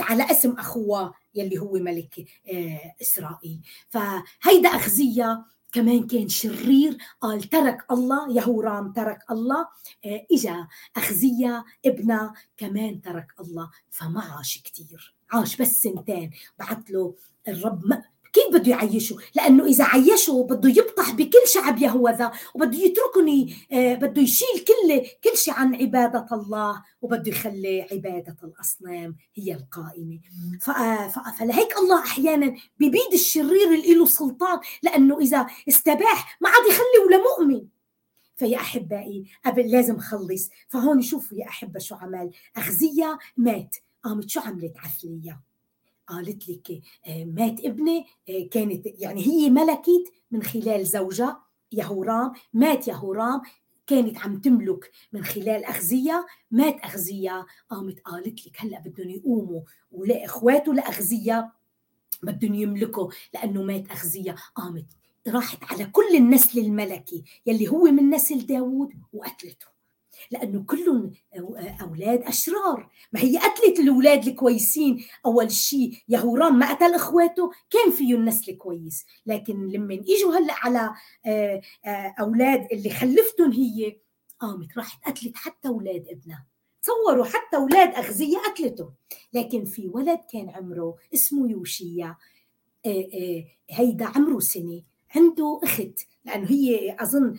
على 0.00 0.30
اسم 0.30 0.52
أخوه 0.52 1.14
يلي 1.34 1.58
هو 1.58 1.72
ملك 1.72 2.24
آه، 2.52 2.94
إسرائيل. 3.02 3.60
فهيدا 3.88 4.68
اخزيه 4.68 5.44
كمان 5.72 6.06
كان 6.06 6.28
شرير 6.28 6.96
قال 7.20 7.42
ترك 7.42 7.84
الله 7.90 8.36
يهورام 8.36 8.92
ترك 8.92 9.18
الله 9.30 9.68
آه، 10.06 10.26
إجا 10.32 10.68
اخزية 10.96 11.64
ابنة 11.86 12.32
كمان 12.56 13.00
ترك 13.00 13.26
الله. 13.40 13.70
فما 13.90 14.20
عاش 14.20 14.62
كثير 14.62 15.14
عاش 15.30 15.56
بس 15.56 15.80
سنتين. 15.80 16.30
بعت 16.58 16.90
له 16.90 17.14
الرب 17.48 18.02
كيف 18.32 18.48
بده 18.52 18.70
يعيشه؟ 18.70 19.16
لأنه 19.34 19.64
إذا 19.64 19.84
عيشه 19.84 20.46
بده 20.50 20.68
يبطح 20.68 21.10
بكل 21.10 21.48
شعب 21.48 21.78
يهوذا 21.78 22.32
وبده 22.54 22.78
يتركني 22.78 23.54
آه، 23.72 23.94
بده 23.94 24.22
يشيل 24.22 24.64
كل 24.68 25.06
كل 25.24 25.36
شيء 25.36 25.54
عن 25.54 25.74
عبادة 25.74 26.26
الله 26.32 26.82
وبده 27.02 27.30
يخلي 27.30 27.82
عبادة 27.92 28.36
الأصنام 28.44 29.16
هي 29.34 29.54
القائمة. 29.54 30.20
آه، 30.68 31.08
فلهيك 31.08 31.76
الله 31.78 31.98
أحيانا 32.00 32.56
ببيد 32.80 33.12
الشرير 33.12 33.74
اللي 33.74 33.94
له 33.94 34.06
سلطان 34.06 34.60
لأنه 34.82 35.18
إذا 35.18 35.46
استباح 35.68 36.38
ما 36.40 36.48
عاد 36.48 36.66
يخلي 36.68 37.06
ولا 37.06 37.18
مؤمن. 37.18 37.66
فيا 38.36 38.56
أحبائي 38.56 39.24
قبل 39.46 39.70
لازم 39.70 39.98
خلص. 39.98 40.48
فهون 40.68 41.02
شوفوا 41.02 41.38
يا 41.38 41.48
أحبة 41.48 41.80
شو 41.80 41.94
عمل. 41.94 42.30
اخزيه 42.56 43.18
مات. 43.36 43.76
قامت 44.04 44.28
شو 44.30 44.40
عملت 44.40 44.74
عثلية؟ 44.78 45.51
قالت 46.12 46.48
لك 46.48 46.82
آه، 47.06 47.24
مات 47.24 47.60
ابني 47.64 48.06
آه، 48.28 48.48
كانت 48.50 48.86
يعني 48.86 49.26
هي 49.26 49.50
ملكت 49.50 50.12
من 50.30 50.42
خلال 50.42 50.86
زوجها 50.86 51.42
يهورام. 51.72 52.32
مات 52.52 52.88
يهورام 52.88 53.40
كانت 53.86 54.18
عم 54.18 54.40
تملك 54.40 54.90
من 55.12 55.24
خلال 55.24 55.64
أغذية. 55.64 56.26
مات 56.50 56.84
أغذية 56.84 57.46
قامت 57.70 58.00
قالت 58.00 58.46
لك 58.46 58.56
هلأ 58.58 58.80
بدهم 58.80 59.10
يقوموا 59.10 59.60
ولا 59.92 60.24
إخواته 60.24 60.74
لأغذية 60.74 61.52
بدهم 62.22 62.54
يملكوا 62.54 63.10
لأنه 63.34 63.62
مات 63.62 63.90
أغذية. 63.90 64.36
قامت 64.54 64.86
راحت 65.28 65.72
على 65.72 65.84
كل 65.84 66.16
النسل 66.16 66.58
الملكي 66.58 67.24
يلي 67.46 67.68
هو 67.68 67.84
من 67.84 68.10
نسل 68.10 68.46
داوود 68.46 68.92
وقتلته. 69.12 69.71
لأنه 70.30 70.64
كلهم 70.66 71.12
أولاد 71.82 72.22
أشرار. 72.22 72.90
ما 73.12 73.20
هي 73.20 73.38
قتلت 73.38 73.80
الأولاد 73.80 74.26
الكويسين. 74.26 75.04
أول 75.26 75.52
شيء 75.52 75.92
يهورام 76.08 76.58
ما 76.58 76.74
قتل 76.74 76.94
إخواته 76.94 77.50
كان 77.70 77.90
فيه 77.90 78.14
النسل 78.14 78.52
كويس 78.56 79.06
لكن 79.26 79.68
لما 79.68 79.94
اجوا 79.94 80.36
هلأ 80.38 80.54
على 80.54 80.90
آه، 81.26 81.60
آه، 81.86 82.14
أولاد 82.20 82.68
اللي 82.72 82.90
خلفتهم 82.90 83.52
هي 83.52 83.96
قامت 84.38 84.78
راحت 84.78 85.04
قتلت 85.04 85.36
حتى 85.36 85.68
أولاد 85.68 86.06
ابنها. 86.10 86.46
تصوروا 86.82 87.24
حتى 87.24 87.56
أولاد 87.56 87.94
أغذية 87.94 88.38
قتلته 88.38 88.90
لكن 89.32 89.64
في 89.64 89.88
ولد 89.88 90.20
كان 90.32 90.50
عمره 90.50 90.96
اسمه 91.14 91.50
يوشيا. 91.50 92.16
آه، 92.86 93.44
هيدا 93.70 94.04
عمره 94.04 94.38
سنة. 94.38 94.82
عنده 95.16 95.60
أخت. 95.62 95.98
لأنه 96.24 96.50
هي 96.50 96.96
أظن 97.00 97.38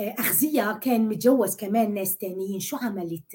أخزية 0.00 0.72
كان 0.72 1.08
متجوز 1.08 1.56
كمان 1.56 1.94
ناس 1.94 2.16
تانيين. 2.16 2.60
شو 2.60 2.76
عملت؟ 2.76 3.34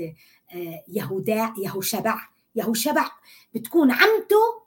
آه، 0.56 0.84
يهودا 0.88 1.54
يهوشبع 1.64 2.20
يهوشبع 2.56 3.12
بتكون 3.56 3.92
عمته 3.92 4.64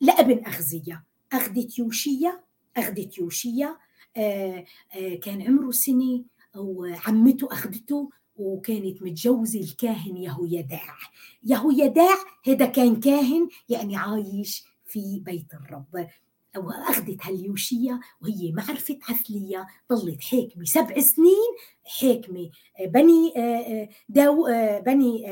لابن 0.00 0.44
أخزية. 0.44 1.04
أخذت 1.32 1.78
يوشية 1.78 2.44
أخذت 2.76 3.18
يوشية 3.18 3.78
آه، 4.16 4.64
آه، 4.96 5.14
كان 5.14 5.42
عمره 5.42 5.70
سنة 5.70 6.24
وعمته 6.56 7.48
أخذته 7.52 8.10
وكانت 8.36 9.02
متجوزة 9.02 9.60
الكاهن 9.60 10.16
يهويداع 10.16 10.96
يهويداع 11.44 12.16
هذا 12.46 12.66
كان 12.66 13.00
كاهن 13.00 13.48
يعني 13.68 13.96
عايش 13.96 14.64
في 14.86 15.20
بيت 15.20 15.54
الرب. 15.54 16.08
أخذت 16.56 17.26
هاليوشية 17.26 18.00
وهي 18.22 18.52
ما 18.52 18.62
عرفت 18.68 18.98
عثلية 19.08 19.66
ضلت 19.92 20.22
حاكمة 20.22 20.64
سبع 20.64 21.00
سنين 21.00 21.50
حاكمة 21.84 22.50
آه، 22.80 22.86
بني 22.86 23.32
آه، 23.36 23.40
آه، 23.40 23.88
داو 24.08 24.46
بني 24.86 25.24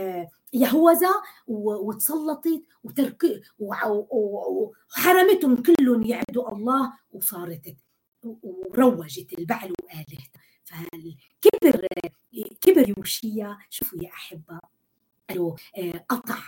يهوذا 0.52 1.10
وتسلطت 1.46 2.62
وترك 2.84 3.42
وحرمتهم 3.58 5.62
كلهم 5.62 6.02
يعبدوا 6.02 6.52
الله 6.52 6.92
وصارت 7.12 7.76
وروجت 8.24 9.38
البعل 9.38 9.72
وآلهته 9.82 10.40
فالكبر 10.64 11.86
كبر 12.60 12.94
يوشيا 12.98 13.58
شوفوا 13.70 13.98
يا 14.02 14.08
أحبة 14.08 14.60
قالوا 15.30 15.56
قطع 16.08 16.38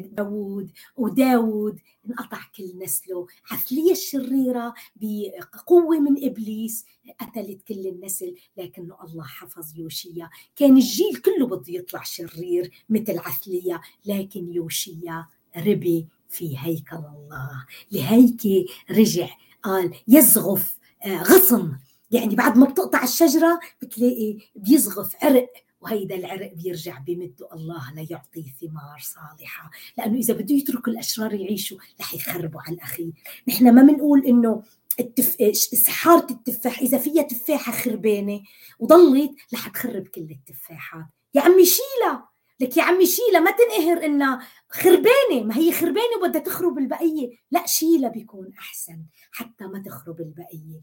داود 0.00 0.70
وداود 0.96 1.80
انقطع 2.08 2.40
كل 2.56 2.78
نسله 2.78 3.26
عثلية 3.50 3.92
الشريرة 3.92 4.74
بقوة 4.96 6.00
من 6.00 6.24
إبليس. 6.24 6.86
قتلت 7.20 7.62
كل 7.68 7.86
النسل 7.86 8.34
لكنه 8.56 8.96
الله 9.04 9.24
حفظ 9.24 9.76
يوشيا. 9.76 10.30
كان 10.56 10.76
الجيل 10.76 11.16
كله 11.16 11.46
بده 11.46 11.72
يطلع 11.72 12.02
شرير 12.02 12.70
مثل 12.88 13.18
عثلية 13.18 13.80
لكن 14.06 14.52
يوشيا 14.52 15.26
ربي 15.56 16.06
في 16.28 16.58
هيكل 16.58 16.96
الله. 16.96 17.66
لهيك 17.92 18.70
رجع 18.90 19.28
قال 19.62 19.94
يزغف 20.08 20.78
آه، 21.04 21.22
غصن. 21.22 21.72
يعني 22.10 22.34
بعد 22.34 22.58
ما 22.58 22.66
بتقطع 22.66 23.04
الشجرة 23.04 23.60
بتلاقي 23.82 24.38
بيزغف 24.56 25.16
عرق. 25.24 25.52
وهيدا 25.82 26.14
العرق 26.14 26.52
بيرجع 26.54 26.98
بمده 26.98 27.48
الله 27.52 27.94
ليعطيه 27.94 28.52
ثمار 28.60 29.00
صالحة. 29.00 29.70
لأنه 29.98 30.18
إذا 30.18 30.34
بده 30.34 30.54
يترك 30.54 30.88
الأشرار 30.88 31.34
يعيشوا 31.34 31.78
رح 32.00 32.14
يخربوا 32.14 32.60
على 32.60 32.74
الأخير. 32.74 33.12
نحن 33.48 33.74
ما 33.74 33.82
بنقول 33.82 34.26
إنه 34.26 34.62
التف... 35.00 35.36
سحارة 35.72 36.26
التفاح 36.30 36.80
إذا 36.80 36.98
فيها 36.98 37.22
تفاحة 37.22 37.72
خربانة 37.72 38.42
وضلت 38.78 39.32
رح 39.54 39.68
تخرب 39.68 40.08
كل 40.08 40.28
التفاحات. 40.30 41.06
يا 41.34 41.40
عمي 41.40 41.64
شيلها 41.64 42.28
لك 42.60 42.76
يا 42.76 42.82
عمي 42.82 43.06
شيلها 43.06 43.40
ما 43.40 43.50
تنقهر 43.50 44.04
إنها 44.04 44.46
خربانة. 44.68 45.44
ما 45.44 45.56
هي 45.56 45.72
خربانة 45.72 46.16
وبدها 46.22 46.40
تخرب 46.40 46.78
البقية. 46.78 47.30
لا 47.50 47.66
شيلها 47.66 48.08
بيكون 48.08 48.52
أحسن 48.58 49.04
حتى 49.32 49.64
ما 49.64 49.78
تخرب 49.78 50.20
البقية. 50.20 50.80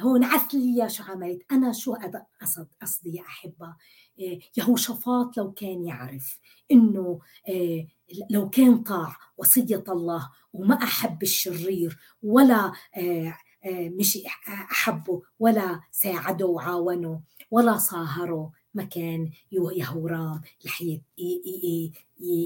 هون 0.00 0.24
عثلية 0.24 0.86
شو 0.86 1.02
عملت؟ 1.02 1.42
أنا 1.52 1.72
شو 1.72 1.96
قصد 2.40 2.68
قصدي 2.82 3.16
يا 3.16 3.22
أحبة. 3.22 3.76
آه، 4.20 4.38
يهوشافاط 4.56 5.36
لو 5.36 5.52
كان 5.52 5.84
يعرف 5.84 6.38
إنه 6.70 7.20
آه، 7.48 7.86
لو 8.30 8.50
كان 8.50 8.82
طاع 8.82 9.16
وصية 9.36 9.84
الله 9.88 10.30
وما 10.52 10.74
أحب 10.74 11.22
الشرير 11.22 11.98
ولا 12.22 12.72
آه، 12.96 13.34
مش 13.66 14.18
أحبه 14.48 15.22
ولا 15.38 15.80
ساعده 15.90 16.46
وعاونه 16.46 17.20
ولا 17.50 17.78
صاهره 17.78 18.52
ما 18.74 18.84
كان 18.84 19.30
يهورام 19.52 20.40
رح 20.66 20.84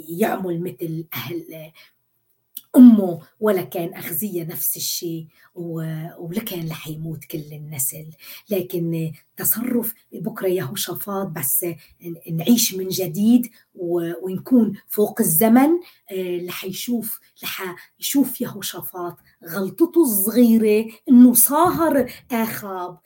يعمل 0.09 0.63
مثل 0.63 1.07
أهل 1.15 1.73
أمه 2.77 3.21
ولا 3.41 3.63
كان 3.63 3.95
أخزية 3.95 4.45
نفس 4.45 4.77
الشيء 4.77 5.27
ولا 5.55 6.41
كان 6.47 6.69
رح 6.69 6.89
يموت 6.89 7.25
كل 7.25 7.53
النسل. 7.53 8.07
لكن 8.51 9.13
تصرف 9.37 9.95
بكرة 10.13 10.49
يهوشافاط 10.49 11.27
بس 11.27 11.67
نعيش 12.31 12.75
من 12.75 12.89
جديد 12.89 13.51
ونكون 13.75 14.73
فوق 14.89 15.21
الزمن. 15.21 15.71
رح 16.49 16.65
يشوف 16.65 17.21
رح 17.43 17.77
يشوف 18.01 18.41
يهوشافاط 18.41 19.17
غلطته 19.49 20.03
الصغيرة 20.03 20.93
إنه 21.09 21.35
صاهر 21.35 22.13
آخاب. 22.31 22.99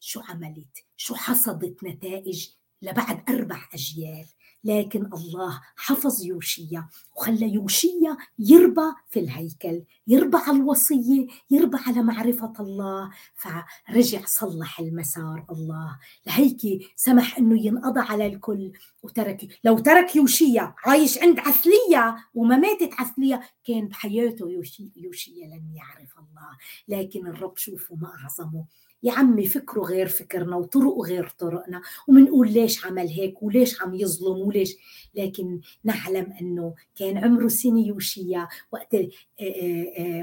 شو 0.00 0.20
عملت؟ 0.20 0.78
شو 0.96 1.14
حصدت 1.14 1.84
نتائج 1.84 2.48
لبعد 2.82 3.30
أربع 3.30 3.68
أجيال؟ 3.74 4.26
لكن 4.64 5.06
الله 5.06 5.60
حفظ 5.76 6.24
يوشيا 6.24 6.88
وخلى 7.16 7.52
يوشيا 7.54 8.16
يربى 8.38 8.92
في 9.10 9.20
الهيكل 9.20 9.82
يربى 10.06 10.36
على 10.36 10.56
الوصية 10.56 11.26
يربى 11.50 11.78
على 11.86 12.02
معرفة 12.02 12.52
الله. 12.60 13.10
فرجع 13.34 14.20
صلح 14.26 14.80
المسار 14.80 15.46
الله. 15.50 15.98
لهيك 16.26 16.92
سمح 16.96 17.38
أنه 17.38 17.66
ينقضى 17.66 18.00
على 18.00 18.26
الكل. 18.26 18.72
وترك 19.02 19.58
لو 19.64 19.78
ترك 19.78 20.16
يوشيا 20.16 20.74
عايش 20.84 21.18
عند 21.18 21.38
عثلية 21.38 22.16
وما 22.34 22.56
ماتت 22.56 22.90
عثلية 22.98 23.40
كان 23.66 23.88
بحياته 23.88 24.50
يوشي 24.50 24.92
يوشيا 24.96 25.46
لن 25.46 25.74
يعرف 25.74 26.18
الله. 26.18 26.50
لكن 26.88 27.26
الرب 27.26 27.56
شوفوا 27.56 27.96
ما 27.96 28.12
أعظمه. 28.22 28.64
يا 29.04 29.12
عمي 29.12 29.46
فكره 29.46 29.82
غير 29.82 30.08
فكرنا 30.08 30.56
وطرقه 30.56 31.02
غير 31.02 31.28
طرقنا 31.38 31.82
ومنقول 32.08 32.52
ليش 32.52 32.86
عمل 32.86 33.08
هيك 33.08 33.42
وليش 33.42 33.82
عم 33.82 33.94
يظلم 33.94 34.38
وليش؟ 34.46 34.76
لكن 35.14 35.60
نعلم 35.84 36.32
إنه 36.40 36.74
كان 36.96 37.18
عمره 37.18 37.48
سنة 37.48 37.86
يوشيا 37.86 38.48
وقت 38.72 38.96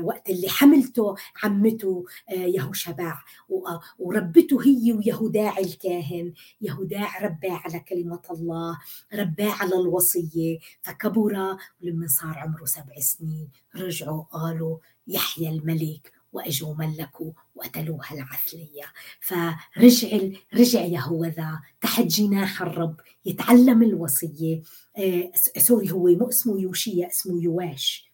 وقت 0.01 0.29
اللي 0.29 0.49
حملته 0.49 1.15
عمته 1.43 2.05
يهوشبع 2.31 3.23
وربته 3.99 4.61
هي 4.61 4.93
ويهوداع 4.93 5.57
الكاهن 5.57 6.33
يهوداع 6.61 7.25
رباه 7.25 7.61
على 7.65 7.79
كلمة 7.79 8.21
الله 8.31 8.79
رباه 9.13 9.51
على 9.51 9.75
الوصية. 9.75 10.59
فكبر 10.81 11.57
ولما 11.81 12.07
صار 12.07 12.37
عمره 12.37 12.65
سبع 12.65 12.99
سنين 12.99 13.49
رجعوا 13.75 14.23
قالوا 14.23 14.77
يحيى 15.07 15.49
الملك. 15.49 16.20
واجوا 16.33 16.75
ملكوا 16.75 17.31
وقتلوها 17.55 18.13
العثلية 18.13 18.83
فرجع 19.19 20.19
رجع 20.53 20.81
يهوذا 20.81 21.59
تحت 21.81 22.03
جناح 22.03 22.61
الرب 22.61 22.99
يتعلم 23.25 23.83
الوصية. 23.83 24.61
آه 24.97 25.31
sorry 25.57 25.91
هو 25.91 26.07
مو 26.07 26.29
اسمه 26.29 26.61
يوشيا 26.61 27.07
اسمه 27.07 27.43
يواش. 27.43 28.11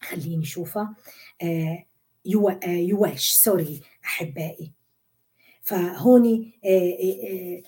خليني 0.00 0.44
شوفها 0.44 0.94
آه 1.42 1.84
يو 2.24 2.48
آه 2.48 2.66
يواش 2.68 3.30
sorry 3.32 3.80
أحبائي. 4.04 4.72
فهون 5.62 6.52
آه 6.64 6.68
آه, 6.68 7.28
آه، 7.28 7.62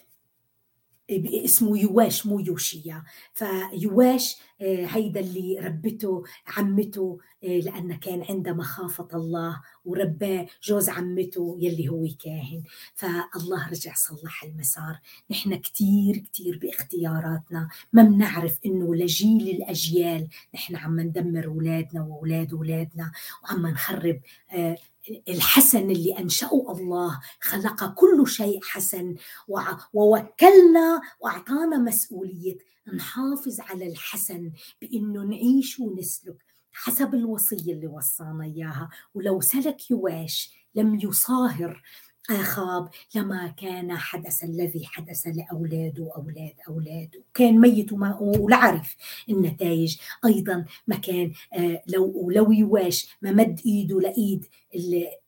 اسمه 1.11 1.79
يواش 1.79 2.27
مو 2.27 2.39
يوشيا. 2.41 3.05
فيواش 3.35 4.37
آه، 4.61 4.87
هيدا 4.87 5.21
اللي 5.21 5.59
ربته 5.59 6.23
عمته 6.47 7.19
آه، 7.45 7.47
لأن 7.47 7.95
كان 7.97 8.23
عندها 8.29 8.53
مخافة 8.53 9.09
الله 9.15 9.61
ورباه 9.85 10.47
جوز 10.63 10.89
عمته 10.89 11.57
يلي 11.61 11.89
هو 11.89 12.07
كاهن. 12.25 12.63
فالله 12.95 13.69
رجع 13.69 13.95
صلح 13.95 14.45
المسار. 14.45 15.01
نحن 15.31 15.55
كتير 15.57 16.17
كتير 16.17 16.59
باختياراتنا. 16.59 17.69
ما 17.93 18.03
بنعرف 18.03 18.59
إنه 18.67 18.95
لجيل 18.95 19.49
الأجيال 19.49 20.29
نحن 20.55 20.77
عم 20.77 21.01
ندمر 21.01 21.47
أولادنا 21.47 22.03
وأولاد 22.03 22.53
أولادنا 22.53 23.13
وعم 23.45 23.67
نخرب 23.67 24.21
آه، 24.53 24.77
الحسن 25.29 25.91
اللي 25.91 26.19
أنشأه 26.19 26.73
الله 26.73 27.21
خلق 27.41 27.95
كل 27.95 28.29
شيء 28.29 28.61
حسن 28.63 29.15
ووكلنا 29.93 31.01
وأعطانا 31.21 31.79
مسؤولية. 31.79 32.59
نحافظ 32.95 33.61
على 33.61 33.89
الحسن 33.89 34.53
بإنه 34.83 35.23
نعيش 35.23 35.81
ونسلك 35.81 36.37
حسب 36.73 37.15
الوصية 37.15 37.73
اللي 37.73 37.87
وصانا 37.87 38.45
إياها. 38.45 38.91
ولو 39.15 39.41
سلك 39.41 39.91
يواش 39.91 40.51
لم 40.75 41.01
يصاهر 41.03 41.83
آخاب 42.31 42.89
لما 43.15 43.49
كان 43.49 43.97
حدث 43.97 44.45
الذي 44.45 44.87
حدث 44.87 45.27
لأولاده 45.27 46.03
وأولاد 46.03 46.55
أولاده 46.69 47.23
كان 47.35 47.61
ميت 47.61 47.93
وما 47.93 48.19
ولعرف 48.21 48.97
النتائج. 49.29 49.97
أيضا 50.25 50.65
ما 50.87 50.97
كان 50.97 51.33
آه، 51.55 51.83
لو 51.87 52.31
لو 52.31 52.53
يواش 52.53 53.17
ما 53.23 53.33
مد 53.33 53.61
إيده 53.67 54.01
لإيد 54.01 54.45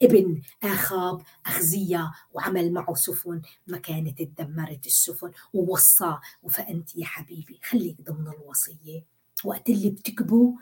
ابن 0.02 0.40
آخاب 0.62 1.22
أخزية 1.46 2.12
وعمل 2.32 2.72
معه 2.72 2.94
سفن. 2.94 3.42
ما 3.66 3.78
كانت 3.78 4.20
اتدمرت 4.20 4.86
السفن 4.86 5.30
ووصى. 5.54 6.16
فأنت 6.50 6.96
يا 6.96 7.04
حبيبي 7.04 7.60
خليك 7.64 7.96
ضمن 8.02 8.28
الوصية 8.28 9.04
وقت 9.44 9.68
اللي 9.70 9.90
بتكبوا 9.90 10.52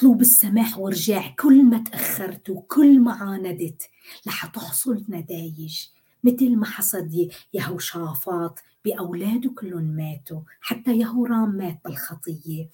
اطلب 0.00 0.20
السماح 0.20 0.78
وارجع. 0.78 1.34
كل 1.38 1.64
ما 1.64 1.78
تأخرت 1.78 2.50
وكل 2.50 3.00
ما 3.00 3.12
عاندت 3.12 3.82
رح 4.26 4.46
تحصل 4.46 5.04
نتائج. 5.08 5.86
مثل 6.24 6.56
ما 6.56 6.66
حصد 6.66 7.30
يهوشافاط 7.54 8.58
بأولاده 8.84 9.50
كلهم 9.50 9.84
ماتوا 9.84 10.40
حتى 10.60 10.98
يهورام 10.98 11.56
مات 11.56 11.80
بالخطية. 11.84 12.68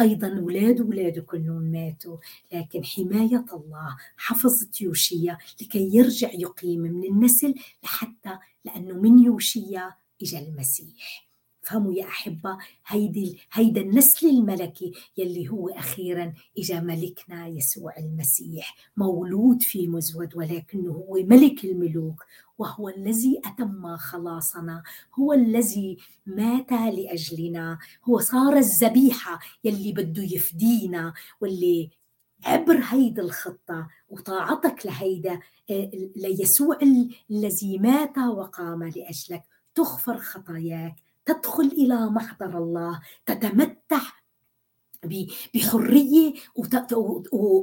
أيضا 0.00 0.38
أولاد 0.38 0.80
أولاده 0.80 1.22
كلهم 1.22 1.62
ماتوا 1.62 2.16
لكن 2.52 2.84
حماية 2.84 3.44
الله 3.52 3.96
حفظت 4.16 4.80
يوشيا 4.80 5.38
لكي 5.60 5.96
يرجع 5.96 6.30
يقيم 6.32 6.80
من 6.80 7.04
النسل 7.04 7.54
لحتى 7.84 8.38
لأنه 8.64 8.94
من 8.94 9.18
يوشيا 9.18 9.94
إجا 10.22 10.38
المسيح. 10.38 11.31
فهموا 11.62 11.92
يا 11.92 12.04
أحبة 12.04 12.58
هيدي 12.86 13.38
هيدا 13.52 13.80
النسل 13.80 14.26
الملكي 14.28 14.92
يلي 15.16 15.48
هو 15.48 15.68
أخيرا 15.68 16.32
إجا 16.58 16.80
ملكنا 16.80 17.46
يسوع 17.46 17.96
المسيح 17.98 18.76
مولود 18.96 19.62
في 19.62 19.88
مزود 19.88 20.36
ولكنه 20.36 20.90
هو 20.92 21.14
ملك 21.14 21.64
الملوك 21.64 22.24
وهو 22.58 22.88
الذي 22.88 23.40
أتم 23.44 23.96
خلاصنا 23.96 24.82
هو 25.18 25.32
الذي 25.32 25.96
مات 26.26 26.72
لأجلنا 26.72 27.78
هو 28.04 28.18
صار 28.20 28.56
الذبيحة 28.56 29.40
يلي 29.64 29.92
بده 29.92 30.22
يفدينا 30.22 31.12
واللي 31.40 31.90
عبر 32.44 32.80
هيدي 32.88 33.20
الخطة 33.20 33.88
وطاعتك 34.08 34.86
لهيدا 34.86 35.40
آه، 35.70 35.90
ليسوع 36.16 36.78
الذي 37.30 37.78
مات 37.78 38.18
وقام 38.18 38.84
لأجلك 38.84 39.42
تغفر 39.74 40.18
خطاياك. 40.18 40.96
تدخل 41.26 41.66
إلى 41.66 42.06
محضر 42.06 42.58
الله 42.58 43.00
تتمتع 43.26 44.00
بحرية 45.54 46.34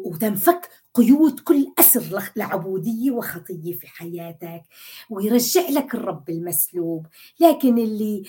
وتنفك 0.05 0.70
قيود 0.93 1.39
كل 1.39 1.74
أسر 1.80 2.32
لعبودية 2.36 3.12
وخطية 3.12 3.74
في 3.74 3.88
حياتك 3.88 4.64
ويرجع 5.10 5.70
لك 5.70 5.95
الرب 5.95 6.30
المسلوب. 6.30 7.07
لكن 7.39 7.78
اللي 7.78 8.24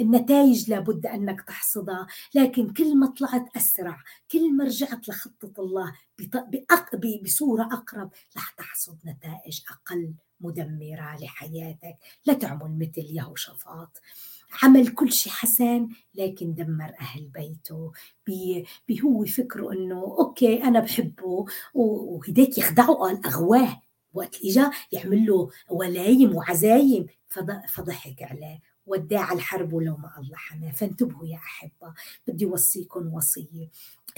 النتائج 0.00 0.70
لابد 0.70 1.06
أنك 1.06 1.40
تحصدها. 1.40 2.06
لكن 2.34 2.72
كل 2.72 2.96
ما 2.96 3.06
طلعت 3.06 3.56
أسرع 3.56 4.02
كل 4.32 4.52
ما 4.52 4.64
رجعت 4.64 5.08
لخطة 5.08 5.52
الله 5.58 5.92
بصورة 7.24 7.62
أقرب 7.62 8.10
رح 8.36 8.50
تحصد 8.50 8.98
نتائج 9.04 9.60
أقل 9.70 10.14
مدمرة 10.40 11.16
لحياتك. 11.20 11.96
لا 12.26 12.34
تعمل 12.34 12.78
مثل 12.78 13.16
يهوشافاط. 13.16 14.00
عمل 14.62 14.88
كل 14.88 15.12
شيء 15.12 15.32
حسن 15.32 15.88
لكن 16.14 16.54
دمر 16.54 16.92
أهل 17.00 17.28
بيته. 17.28 17.92
بهو 18.88 19.24
فكره 19.24 19.72
أنه 19.72 20.00
أوكي 20.00 20.64
أنا 20.64 20.80
بحبه 20.80 21.44
وهديك 21.74 22.58
يخدعه 22.58 22.94
قال 22.94 23.26
أغواه. 23.26 23.80
وقت 24.12 24.36
اجا 24.44 24.70
يعمل 24.92 25.26
له 25.26 25.50
ولايم 25.70 26.36
وعزايم 26.36 27.06
فضحك 27.68 28.22
عليه. 28.22 28.60
وداع 28.86 29.32
الحرب 29.32 29.72
ولو 29.72 29.96
ما 29.96 30.18
الله 30.18 30.36
حماه 30.36 30.72
فانتبهوا 30.72 31.26
يا 31.26 31.36
أحبة 31.36 31.94
بدي 32.26 32.46
وصيكم 32.46 33.14
وصية. 33.14 33.68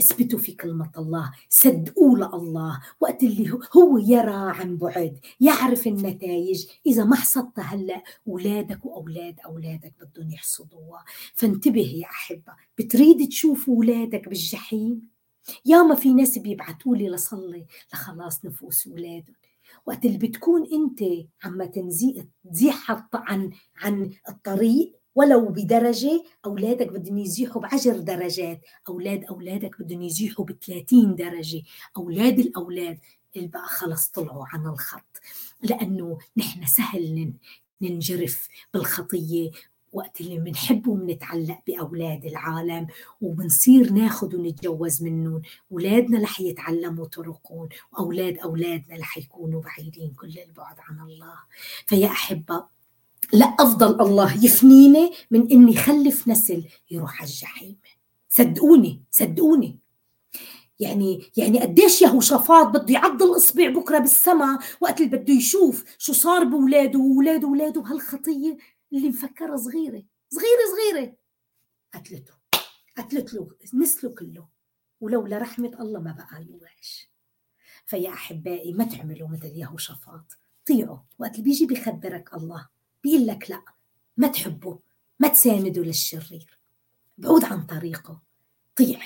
اثبتوا 0.00 0.38
في 0.38 0.52
كلمة 0.52 0.90
الله 0.98 1.32
صدقوا 1.48 2.16
لله 2.16 2.80
وقت 3.00 3.22
اللي 3.22 3.50
هو 3.76 3.98
يرى 3.98 4.52
عن 4.60 4.76
بعد 4.76 5.18
يعرف 5.40 5.86
النتائج. 5.86 6.66
إذا 6.86 7.04
ما 7.04 7.16
حصدتها 7.16 7.62
هلأ 7.64 8.02
أولادك 8.28 8.84
وأولاد 8.86 9.40
أولادك 9.40 9.94
بدهم 10.00 10.30
يحصدوها. 10.30 11.04
فانتبه 11.34 11.80
يا 11.80 12.06
أحبة 12.06 12.52
بتريد 12.78 13.28
تشوف 13.28 13.68
أولادك 13.68 14.28
بالجحيم؟ 14.28 15.02
ياما 15.64 15.94
في 15.94 16.14
ناس 16.14 16.38
بيبعتوا 16.38 16.96
لي 16.96 17.08
لصلي 17.08 17.66
لخلاص 17.92 18.44
نفوس 18.44 18.86
أولادهم. 18.86 19.36
وقت 19.86 20.04
اللي 20.04 20.18
بتكون 20.18 20.66
أنت 20.72 21.00
عم 21.44 21.64
تزيح 21.64 23.06
عن 23.14 23.50
عن 23.76 24.10
الطريق 24.28 24.92
ولو 25.16 25.48
بدرجة 25.48 26.24
أولادك 26.44 26.88
بدهم 26.92 27.18
يزيحوا 27.18 27.62
بعشر 27.62 27.98
درجات. 27.98 28.60
أولاد 28.88 29.24
أولادك 29.24 29.80
بدهم 29.82 30.02
يزيحوا 30.02 30.44
ب 30.44 30.52
30 30.52 31.14
درجة. 31.14 31.62
أولاد 31.96 32.38
الأولاد 32.38 32.98
اللي 33.36 33.48
بقى 33.48 33.66
خلص 33.68 34.08
طلعوا 34.08 34.44
عن 34.46 34.66
الخط. 34.66 35.20
لأنه 35.62 36.18
نحن 36.36 36.66
سهل 36.66 37.32
ننجرف 37.82 38.48
بالخطية. 38.74 39.50
وقت 39.92 40.20
اللي 40.20 40.38
بنحب 40.38 40.86
وبنتعلق 40.88 41.58
بأولاد 41.66 42.24
العالم 42.24 42.86
وبنصير 43.20 43.92
ناخد 43.92 44.34
ونتجوز 44.34 45.02
منهم. 45.02 45.42
أولادنا 45.72 46.20
رح 46.22 46.40
يتعلموا 46.40 47.06
طرقهم. 47.06 47.68
وأولاد 47.92 48.38
أولادنا 48.38 48.96
رح 48.96 49.18
يكونوا 49.18 49.62
بعيدين 49.62 50.10
كل 50.16 50.38
البعد 50.48 50.76
عن 50.78 51.00
الله. 51.00 51.34
فيا 51.86 52.06
أحبة 52.06 52.75
لا 53.32 53.46
أفضل 53.46 54.00
الله 54.00 54.44
يفنيني 54.44 55.10
من 55.30 55.50
إني 55.52 55.76
خلف 55.76 56.28
نسل 56.28 56.64
يروح 56.90 57.20
على 57.20 57.30
الجحيم. 57.30 57.78
صدقوني 58.28 59.02
صدقوني. 59.10 59.78
يعني 60.80 61.30
يعني 61.36 61.60
قديش 61.60 62.02
يهوشافاط 62.02 62.66
بده 62.66 62.94
يعضل 62.94 63.36
أصبع 63.36 63.68
بكرة 63.68 63.98
بالسماء 63.98 64.58
وقت 64.80 65.00
اللي 65.00 65.16
بده 65.16 65.34
يشوف 65.34 65.84
شو 65.98 66.12
صار 66.12 66.44
باولاده 66.44 66.98
واولاد 66.98 67.44
اولاده 67.44 67.80
بهالخطيه 67.80 68.56
اللي 68.92 69.08
مفكرها 69.08 69.56
صغيرة 69.56 70.02
صغيرة 70.30 70.62
صغيرة. 70.76 71.14
قتلته 71.94 72.34
قتلت 72.98 73.34
له 73.34 73.48
نسله 73.74 74.10
كله. 74.10 74.48
ولولا 75.00 75.38
رحمة 75.38 75.76
الله 75.80 76.00
ما 76.00 76.12
بقى 76.12 76.46
يوعش 76.46 77.10
فيا 77.86 78.10
أحبائي 78.10 78.72
ما 78.72 78.84
تعملوا 78.84 79.28
مثل 79.28 79.52
يهوشافاط 79.56 80.24
طيعوا 80.66 80.98
وقت 81.18 81.32
اللي 81.32 81.42
بيجي 81.42 81.66
بيخبرك 81.66 82.34
الله. 82.34 82.75
بيقول 83.06 83.26
لك 83.26 83.50
لا 83.50 83.62
ما 84.16 84.28
تحبه 84.28 84.78
ما 85.18 85.28
تسانده 85.28 85.82
للشرير. 85.82 86.58
بعود 87.18 87.44
عن 87.44 87.66
طريقه. 87.66 88.22
طيع 88.76 89.00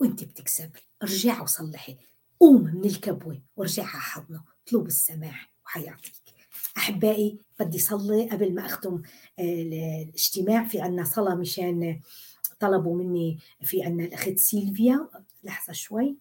وانت 0.00 0.24
بتكسب 0.24 0.70
ارجع 1.02 1.42
وصلحي. 1.42 1.96
قوم 2.40 2.64
من 2.64 2.84
الكبوة 2.84 3.42
وارجع 3.56 3.82
على 3.82 4.00
حضنه. 4.00 4.44
اطلب 4.66 4.86
السماح 4.86 5.54
وحيعطيك. 5.64 6.12
أحبائي 6.76 7.38
بدي 7.60 7.78
صلي 7.78 8.30
قبل 8.30 8.54
ما 8.54 8.66
أختم 8.66 9.02
آه، 9.38 9.62
الاجتماع. 9.62 10.64
في 10.64 10.80
عنا 10.80 11.04
صلاة 11.04 11.34
مشان 11.34 12.00
طلبوا 12.60 12.98
مني 12.98 13.38
في 13.62 13.82
عنا 13.82 14.04
الأخت 14.04 14.36
سيلفيا. 14.36 15.08
لحظة 15.44 15.72
شوي. 15.72 16.16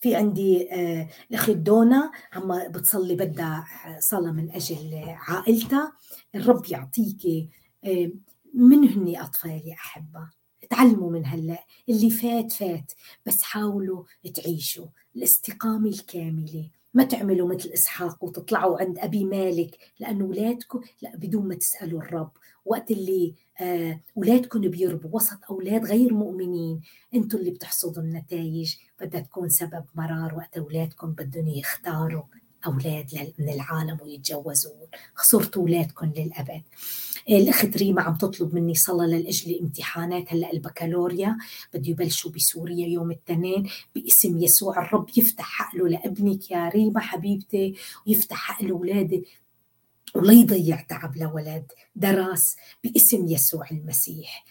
في 0.00 0.16
عندي 0.16 0.72
آه، 0.72 1.08
الأخت 1.30 1.50
دونا 1.50 2.10
عم 2.32 2.68
بتصلي 2.68 3.14
بدها 3.14 3.66
صلاة 4.00 4.30
من 4.32 4.50
أجل 4.50 5.04
عائلتها. 5.06 5.92
الرب 6.34 6.66
يعطيك 6.66 7.50
آه، 7.84 8.10
من 8.54 8.88
هن 8.88 9.16
أطفالي 9.16 9.72
أحبة؟ 9.72 10.30
تعلموا 10.70 11.10
من 11.10 11.26
هلأ 11.26 11.64
اللي 11.88 12.10
فات 12.10 12.52
فات 12.52 12.92
بس 13.26 13.42
حاولوا 13.42 14.04
تعيشوا 14.34 14.86
الاستقامة 15.16 15.88
الكاملة. 15.88 16.70
ما 16.94 17.04
تعملوا 17.04 17.54
مثل 17.54 17.68
إسحاق 17.68 18.24
وتطلعوا 18.24 18.80
عند 18.80 18.98
أبي 18.98 19.24
مالك 19.24 19.78
لأنه 20.00 20.24
اولادكم 20.24 20.80
لا 21.02 21.16
بدون 21.16 21.48
ما 21.48 21.54
تسألوا 21.54 22.00
الرب. 22.02 22.30
وقت 22.68 22.90
اللي 22.90 23.34
آه 23.60 24.00
اولادكم 24.16 24.60
بيربوا 24.60 25.10
وسط 25.12 25.38
أولاد 25.50 25.84
غير 25.84 26.14
مؤمنين. 26.14 26.80
أنتم 27.14 27.38
اللي 27.38 27.50
بتحصدوا 27.50 28.02
النتائج 28.02 28.74
بدها 29.00 29.20
تكون 29.20 29.48
سبب 29.48 29.84
مرار 29.94 30.34
وقت 30.34 30.56
أولادكم 30.56 31.12
بدهم 31.12 31.48
يختاروا 31.48 32.22
أولاد 32.66 33.32
من 33.38 33.48
العالم 33.48 33.98
ويتجوزون 34.02 34.86
خسرتوا 35.14 35.62
أولادكم 35.62 36.12
للأبد. 36.16 36.62
الاخت 37.30 37.76
ريما 37.76 38.02
عم 38.02 38.14
تطلب 38.14 38.54
مني 38.54 38.74
صلاه 38.74 39.06
لاجل 39.06 39.58
امتحانات. 39.60 40.32
هلأ 40.32 40.52
البكالوريا 40.52 41.36
بده 41.74 41.90
يبلشوا 41.90 42.30
بسوريا 42.30 42.86
يوم 42.86 43.10
الاثنين 43.10 43.68
باسم 43.94 44.38
يسوع. 44.38 44.82
الرب 44.82 45.08
يفتح 45.16 45.62
عقله 45.62 45.88
لابنك 45.88 46.50
يا 46.50 46.68
ريما 46.68 47.00
حبيبتي 47.00 47.74
ويفتح 48.06 48.50
عقل 48.50 48.70
أولادي. 48.70 49.24
ولا 50.14 50.32
يضيع 50.32 50.80
تعب 50.80 51.16
لولد 51.16 51.72
درس 51.96 52.56
باسم 52.84 53.26
يسوع 53.28 53.66
المسيح. 53.72 54.44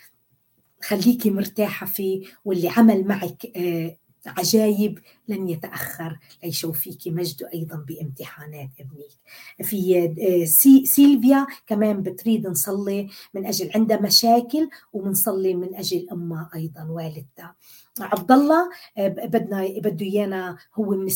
خليكي 0.83 1.29
مرتاحة 1.29 1.85
فيه 1.85 2.25
واللي 2.45 2.69
عمل 2.69 3.07
معك 3.07 3.45
آه 3.57 3.97
عجايب 4.25 4.99
لن 5.27 5.49
يتأخر 5.49 6.19
ليشوف 6.43 6.79
فيك 6.79 7.07
مجده 7.07 7.49
أيضا 7.53 7.75
بامتحانات 7.87 8.69
ابنك. 8.79 9.67
في 9.67 10.05
آه، 10.05 10.45
سي 10.45 10.85
سيلفيا 10.85 11.47
كمان 11.67 12.03
بتريد 12.03 12.47
نصلي 12.47 13.09
من 13.33 13.45
أجل 13.45 13.71
عندها 13.75 14.01
مشاكل 14.01 14.69
ومنصلي 14.93 15.53
من 15.55 15.75
أجل 15.75 16.07
أمها 16.11 16.49
أيضا 16.55 16.83
والدتها. 16.83 17.55
عبد 17.99 18.31
الله 18.31 18.69
آه، 18.97 19.07
بدنا 19.07 19.67
بده 19.79 20.05
إيانا 20.05 20.57
هو 20.75 20.89
من 20.89 21.07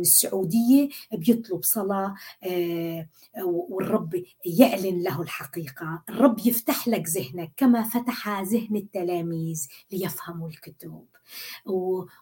السعودية 0.00 0.88
بيطلب 1.12 1.62
صلاة 1.62 2.14
آه، 2.44 3.08
والرب 3.44 4.22
يعلن 4.44 5.02
له 5.02 5.22
الحقيقة، 5.22 6.02
الرب 6.08 6.38
يفتح 6.46 6.88
لك 6.88 7.08
ذهنك 7.08 7.52
كما 7.56 7.82
فتح 7.82 8.40
ذهن 8.40 8.76
التلاميذ 8.76 9.66
ليفهموا 9.92 10.48
الكتب. 10.48 11.04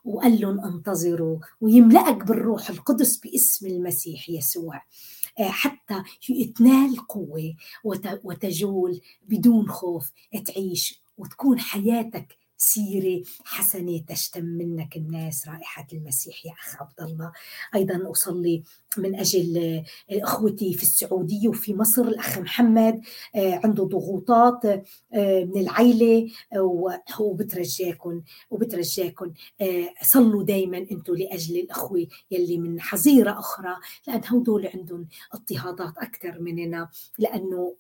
وقال 0.05 0.41
لهم 0.41 0.65
انتظروا. 0.65 1.12
ويملأك 1.61 2.25
بالروح 2.25 2.71
القدس 2.71 3.17
باسم 3.17 3.67
المسيح 3.67 4.31
يسوع. 4.31 4.83
آه، 5.41 5.49
حتى 5.49 6.03
تنال 6.57 7.07
قوة 7.09 7.55
وتجول 8.25 9.01
بدون 9.23 9.69
خوف 9.69 10.13
تعيش 10.47 11.03
وتكون 11.19 11.61
حياتك 11.61 12.37
سيرة 12.57 13.23
حسنة 13.45 14.05
تشتم 14.09 14.45
منك 14.45 14.97
الناس 14.97 15.49
رائحة 15.49 15.87
المسيح 15.93 16.47
يا 16.47 16.53
أخ 16.53 16.83
عبد 16.83 17.01
الله. 17.01 17.33
أيضا 17.75 18.11
أصلي 18.11 18.63
من 18.99 19.15
أجل 19.15 19.83
إخوتي 20.11 20.75
في 20.75 20.83
السعودية 20.83 21.49
وفي 21.49 21.75
مصر 21.75 22.03
الأخ 22.03 22.39
محمد 22.39 23.01
آه، 23.37 23.61
عنده 23.65 23.85
ضغوطات 23.85 24.65
آه، 24.65 25.45
من 25.45 25.61
العيلة 25.61 26.29
وبترجاكم 27.21 28.23
وبترجاكم 28.51 29.33
آه، 29.61 29.89
صلوا 30.03 30.43
دايما 30.43 30.79
أنتم 30.79 31.15
لأجل 31.15 31.57
الأخوة 31.57 32.07
يلي 32.31 32.59
من 32.59 32.81
حظيرة 32.81 33.39
أخرى 33.39 33.77
لأن 34.07 34.21
هدول 34.27 34.67
عندهم 34.75 35.09
اضطهادات 35.33 35.99
أكثر 35.99 36.41
مننا 36.41 36.89
لأنه 37.19 37.75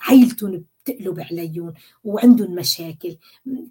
عيلتهم 0.00 0.64
تقلب 0.84 1.20
عليهم 1.20 1.74
وعندهم 2.04 2.54
مشاكل. 2.54 3.16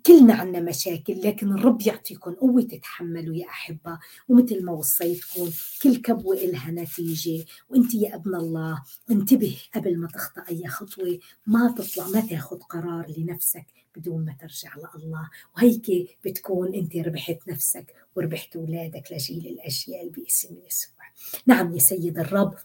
كلنا 0.06 0.34
عنا 0.34 0.60
مشاكل 0.60 1.22
لكن 1.24 1.52
الرب 1.52 1.82
يعطيكم 1.82 2.32
قوة 2.32 2.61
تتحملوا 2.61 3.36
يا 3.36 3.45
أحبة 3.45 3.99
ومثل 4.30 4.65
ما 4.65 4.72
وصيتكم 4.72 5.49
كل 5.84 5.95
كبوة 5.95 6.36
إلها 6.36 6.72
نتيجة 6.84 7.45
وأنت 7.69 7.93
يا 7.93 8.15
أبن 8.15 8.35
الله 8.35 8.84
انتبه 9.11 9.57
قبل 9.76 9.97
ما 9.97 10.07
تخطأ 10.07 10.43
أي 10.49 10.68
خطوة. 10.68 11.19
ما 11.47 11.76
تطلع 11.77 12.07
ما 12.07 12.22
تاخذ 12.22 12.60
قرار 12.60 13.14
لنفسك 13.18 13.65
بدون 13.95 14.26
ما 14.26 14.34
ترجع 14.41 14.76
لله. 14.95 15.30
وهيك 15.55 16.18
بتكون 16.26 16.73
أنت 16.73 16.95
ربحت 16.95 17.38
نفسك 17.47 17.95
وربحت 18.15 18.55
أولادك 18.55 19.11
لجيل 19.11 19.47
الاجيال 19.47 20.10
باسم 20.10 20.57
يسوع. 20.68 20.93
نعم 21.45 21.73
يا 21.73 21.80
سيد 21.80 22.19
الرب. 22.19 22.55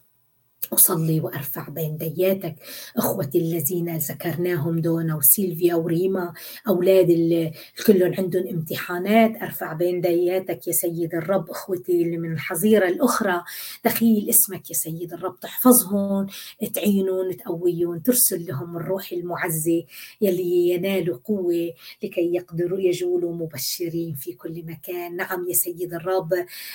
أصلي 0.72 1.20
وأرفع 1.20 1.68
بين 1.68 1.97
دياتك. 1.97 2.55
إخوتي 2.97 3.39
الذين 3.39 3.97
ذكرناهم 3.97 4.80
دونا 4.80 5.16
وسيلفيا 5.16 5.74
وريما 5.74 6.32
أولاد 6.68 7.10
اللي 7.10 7.52
كلهم 7.86 8.14
عندهم 8.18 8.48
امتحانات. 8.48 9.43
أرفع 9.43 9.72
بين 9.72 10.01
دياتك 10.01 10.68
يا 10.68 10.72
سيد 10.72 11.14
الرب. 11.14 11.51
إخوتي 11.51 12.02
اللي 12.02 12.16
من 12.16 12.32
الحظيرة 12.32 12.89
الأخرى 12.89 13.43
تخيل 13.85 14.28
اسمك 14.28 14.70
يا 14.70 14.74
سيد 14.74 15.12
الرب. 15.12 15.40
تحفظهم 15.40 16.26
تعينهم 16.74 17.32
تقويهم 17.32 17.98
ترسل 17.98 18.47
لهم 18.47 18.76
الروح 18.76 19.12
المعزة 19.12 19.85
يلي 20.20 20.68
ينالوا 20.68 21.18
قوة 21.24 21.72
لكي 22.02 22.35
يقدروا 22.35 22.80
يجولوا 22.80 23.35
مبشرين 23.35 24.14
في 24.14 24.32
كل 24.32 24.62
مكان. 24.66 25.16
نعم 25.16 25.48
يا 25.48 25.55
سيد 25.55 25.94
الرب 25.94 26.35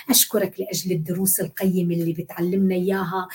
أشكرك 0.09 0.59
لأجل 0.59 0.91
الدروس 0.91 1.39
القيمة 1.39 1.95
اللي 1.95 2.13
بتعلمنا 2.13 2.75
إياها. 2.75 3.27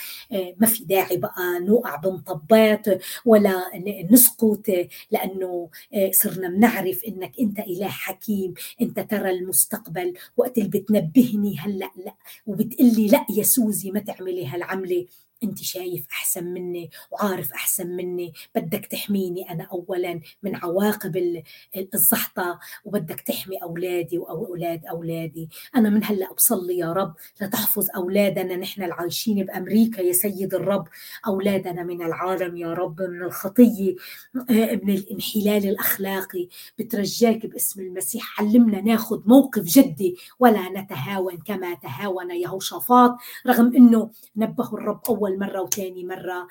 ما 0.57 0.67
في 0.67 0.83
داعي 0.85 1.17
بقى 1.17 1.59
نوقع 1.59 1.95
بمطبات 1.95 2.85
ولا 3.25 3.63
نسقط 4.11 4.65
لأنه 5.11 5.69
آه، 5.93 6.11
صرنا 6.13 6.49
بنعرف 6.49 7.03
إنك 7.07 7.31
أنت 7.39 7.59
إله 7.59 7.87
حكيم 7.87 8.53
أنت 8.81 8.99
ترى 8.99 9.29
المستقبل 9.29 10.13
وقت 10.37 10.57
اللي 10.57 10.69
بتنبهني 10.69 11.57
هلأ 11.59 11.91
لأ 12.05 12.13
وبتقلي 12.47 13.07
لأ 13.07 13.25
يا 13.37 13.43
سوزي 13.43 13.91
ما 13.91 13.99
تعملي 13.99 14.47
هالعملة. 14.47 15.05
أنت 15.43 15.63
شايف 15.63 16.05
أحسن 16.11 16.45
مني 16.45 16.89
وعارف 17.11 17.53
أحسن 17.53 17.87
مني 17.87 18.33
بدك 18.55 18.85
تحميني 18.85 19.51
أنا 19.51 19.63
اولا 19.63 20.19
من 20.43 20.55
عواقب 20.55 21.43
الزحطة 21.93 22.59
وبدك 22.85 23.21
تحمي 23.21 23.57
أولادي 23.57 24.17
واولاد 24.17 24.85
أولادي. 24.85 25.49
أنا 25.75 25.89
من 25.89 26.03
هلأ 26.03 26.33
بصلي 26.33 26.77
يا 26.77 26.93
رب 26.93 27.13
لتحفظ 27.41 27.87
أولادنا 27.95 28.55
نحن 28.55 28.83
العايشين 28.83 29.45
بأمريكا 29.45 30.01
يا 30.01 30.13
سيد 30.13 30.53
الرب. 30.53 30.87
أولادنا 31.27 31.83
من 31.83 32.01
العالم 32.01 32.57
يا 32.57 32.73
رب 32.73 33.01
من 33.01 33.23
الخطيه 33.23 33.95
من 34.83 34.89
الانحلال 34.89 35.69
الاخلاقي 35.69 36.47
بترجاك 36.79 37.45
باسم 37.45 37.81
المسيح. 37.81 38.41
علمنا 38.41 38.81
ناخذ 38.81 39.21
موقف 39.25 39.63
جدي. 39.63 40.17
ولا 40.39 40.69
نتهاون 40.69 41.37
كما 41.37 41.73
تهاون 41.73 42.31
يهوشافاط 42.31 43.17
رغم 43.47 43.75
إنه 43.75 44.09
نبه 44.35 44.73
الرب 44.73 45.01
أول 45.09 45.28
أول 45.29 45.39
مرة 45.39 45.61
وثاني 45.61 46.03
مرة 46.03 46.47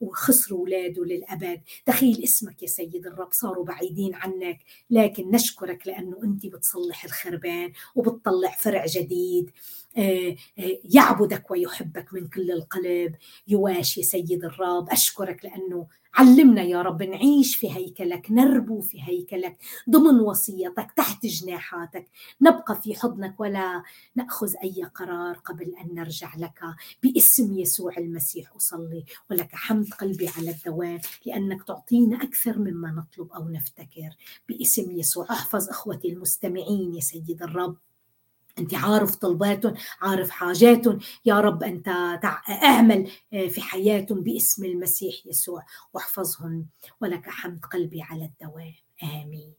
وخسروا 0.00 0.58
أولاده 0.58 1.04
للأبد. 1.04 1.60
تخيل 1.86 2.24
اسمك 2.24 2.62
يا 2.62 2.68
سيد 2.68 3.06
الرب 3.06 3.32
صاروا 3.32 3.64
بعيدين 3.64 4.14
عنك. 4.14 4.58
لكن 4.90 5.30
نشكرك 5.30 5.86
لأنه 5.86 6.20
أنت 6.24 6.46
بتصلح 6.46 7.04
الخربان 7.04 7.72
وبتطلع 7.94 8.50
فرع 8.50 8.86
جديد. 8.86 9.50
آه، 9.98 10.36
آه، 10.58 10.78
يعبدك 10.84 11.50
ويحبك 11.50 12.14
من 12.14 12.28
كل 12.28 12.50
القلب. 12.50 13.14
يواشي 13.48 14.02
سيد 14.02 14.44
الرب. 14.44 14.90
أشكرك 14.90 15.44
لأنه 15.44 15.86
علمنا 16.16 16.62
يا 16.62 16.82
رب 16.82 17.02
نعيش 17.02 17.56
في 17.56 17.72
هيكلك 17.76 18.30
نربو 18.30 18.80
في 18.80 19.02
هيكلك 19.02 19.58
ضمن 19.90 20.20
وصيتك 20.20 20.92
تحت 20.96 21.26
جناحاتك. 21.26 22.06
نبقى 22.40 22.80
في 22.82 22.94
حضنك 22.94 23.40
ولا 23.40 23.82
نأخذ 24.16 24.52
أي 24.62 24.82
قرار 24.82 25.34
قبل 25.34 25.74
أن 25.80 25.94
نرجع 25.94 26.36
لك. 26.36 26.60
باسم 27.02 27.52
يسوع 27.52 27.96
المسيح 27.98 28.52
أصلي 28.56 29.04
ولك 29.30 29.48
حمد 29.52 29.88
قلبي 30.00 30.28
على 30.28 30.50
الدوام 30.50 31.00
لأنك 31.26 31.62
تعطينا 31.62 32.22
أكثر 32.22 32.58
مما 32.58 32.90
نطلب 32.90 33.32
أو 33.32 33.48
نفتكر. 33.48 34.16
باسم 34.48 34.90
يسوع 34.90 35.26
أحفظ 35.30 35.68
أخوتي 35.68 36.08
المستمعين 36.12 36.94
يا 36.94 37.00
سيد 37.00 37.42
الرب. 37.42 37.76
انت 38.58 38.74
عارف 38.74 39.14
طلباتهم 39.14 39.74
عارف 40.00 40.30
حاجاتهم. 40.30 40.98
يا 41.24 41.40
رب 41.40 41.62
انت 41.62 41.88
اعمل 42.48 43.10
آه، 43.32 43.46
في 43.46 43.60
حياتهم 43.60 44.20
باسم 44.22 44.64
المسيح 44.64 45.14
يسوع. 45.26 45.62
واحفظهم 45.94 46.66
ولك 47.00 47.28
حمد 47.30 47.64
قلبي 47.64 48.02
على 48.02 48.24
الدوام. 48.24 48.74
آمين. 49.02 49.54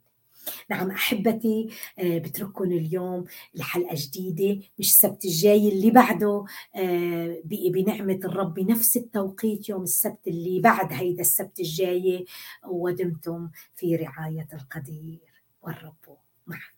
نعم 0.70 0.92
أحبتي 0.92 1.70
آه، 2.00 2.18
بترككم 2.18 2.64
اليوم 2.64 3.26
لحلقة 3.56 3.96
جديدة 3.96 4.62
مش 4.80 4.88
السبت 4.88 5.26
الجاي 5.26 5.70
اللي 5.70 5.92
بعده 5.92 6.46
آه، 6.76 7.42
بنعمة 7.46 8.20
الرب 8.26 8.54
بنفس 8.54 8.98
التوقيت 8.98 9.70
يوم 9.70 9.84
السبت 9.84 10.28
اللي 10.28 10.60
بعد 10.60 10.94
هيدا 10.94 11.22
السبت 11.22 11.60
الجاي 11.60 12.26
ودمتم 12.68 13.50
في 13.76 13.96
رعاية 13.96 14.48
القدير 14.54 15.20
والرب 15.62 16.18
معكم. 16.48 16.75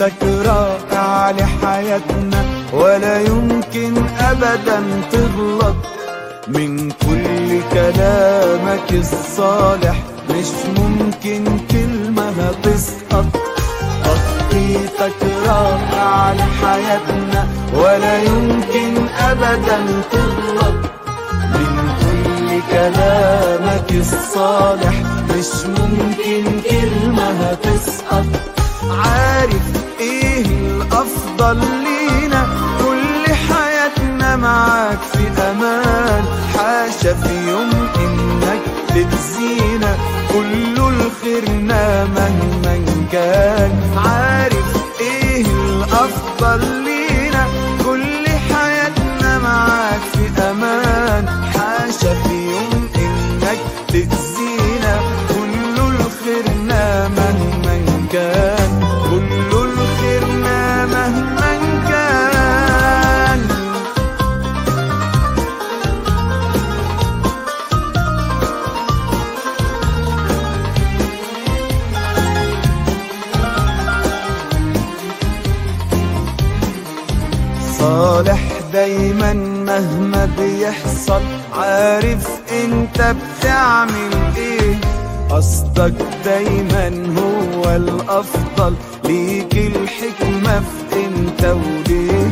تخطيطك 0.00 0.46
رائع 0.46 1.30
لحياتنا 1.30 2.44
ولا 2.72 3.20
يمكن 3.20 3.94
أبدا 4.20 4.82
تغلط. 5.12 5.76
من 6.48 6.90
كل 6.90 7.60
كلامك 7.72 8.90
الصالح 8.92 9.96
مش 10.30 10.46
ممكن 10.78 11.44
كلمة 11.70 12.28
هتسقط 12.30 13.26
تخطيطك 14.04 15.22
رائع 15.46 16.32
لحياتنا 16.32 17.46
ولا 17.74 18.22
يمكن 18.22 19.06
أبدا 19.18 19.78
تغلط. 20.12 20.74
من 21.54 21.92
كل 22.00 22.60
كلامك 22.72 23.90
الصالح 23.90 24.94
مش 25.30 25.66
ممكن 25.66 26.60
كلمة 26.70 27.28
هتسقط 27.30 28.26
عارف 28.90 29.69
الأفضل 31.40 31.66
لينا 31.84 32.46
كل 32.78 33.34
حياتنا 33.34 34.36
معاك 34.36 34.98
في 35.12 35.28
أمان. 35.50 36.24
حاشا 36.56 37.14
في 37.14 37.48
يوم 37.48 37.70
إنك 37.96 38.62
تجزينا 38.88 39.96
كل 40.32 40.80
الخيرنا 40.80 42.04
مهما 42.04 42.84
كان. 43.12 43.72
بيحصل. 80.70 81.22
عارف 81.56 82.26
انت 82.52 83.14
بتعمل 83.16 84.12
إيه؟ 84.36 84.74
قصدك 85.30 85.94
دايما 86.24 86.88
هو 87.20 87.76
الأفضل. 87.76 88.74
ليك 89.04 89.54
الحكمة 89.54 90.60
في 90.60 91.04
انت 91.06 91.44
وليه؟ 91.44 92.30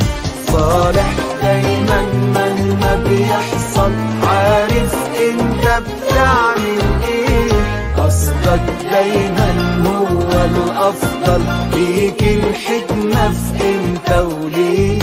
صالح 0.52 1.14
دايما 1.42 2.02
مهما 2.34 3.04
بيحصل. 3.08 3.92
عارف 4.28 4.94
انت 5.30 5.82
بتعمل 5.86 6.80
إيه؟ 7.08 7.52
قصدك 7.96 8.62
دايما 8.92 9.82
هو 9.86 10.44
الأفضل. 10.44 11.42
ليك 11.72 12.22
الحكمة 12.22 13.30
في 13.30 13.74
انت 13.74 14.10
وليه؟ 14.18 14.98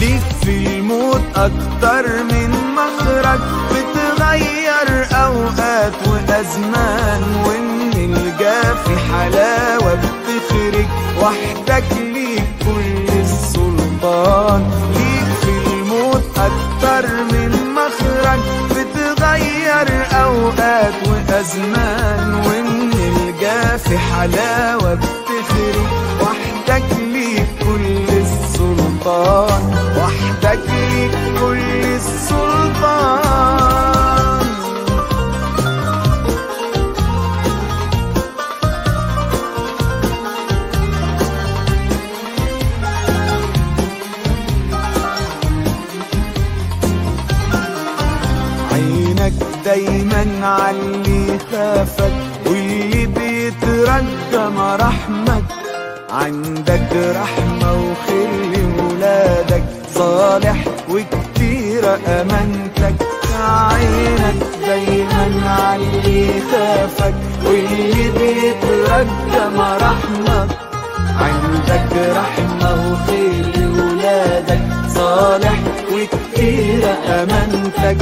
ليك 0.00 0.22
في 0.44 0.66
الموت 0.76 1.22
أكتر 1.36 2.06
من 2.22 2.65
وازمان 6.60 7.22
وإن 7.46 7.92
الجافي 7.92 8.96
حلاوة 9.12 9.94
بتخرج 9.94 10.86
وحدك 11.22 11.84
عاللي 50.46 51.38
خافك 51.52 52.12
واللي 52.46 53.06
بيترجى 53.06 54.44
مراحمك 54.56 55.44
عندك 56.10 56.90
رحمة 57.22 57.72
وخير 57.72 58.30
لولادك 58.52 59.64
صالح 59.94 60.64
وكتير 60.90 61.82
أمانتك. 62.06 62.94
عينك 63.70 64.42
دايما 64.66 65.50
عاللي 65.50 66.28
خافك 66.52 67.14
واللي 67.44 68.10
بيترجى 68.18 69.44
مراحمك 69.56 70.48
عندك 71.20 71.92
رحمة 72.20 72.70
وخير 72.92 73.44
لولادك 73.56 74.62
صالح 74.94 75.58
وكتير 75.92 76.82
أمانتك. 77.08 77.96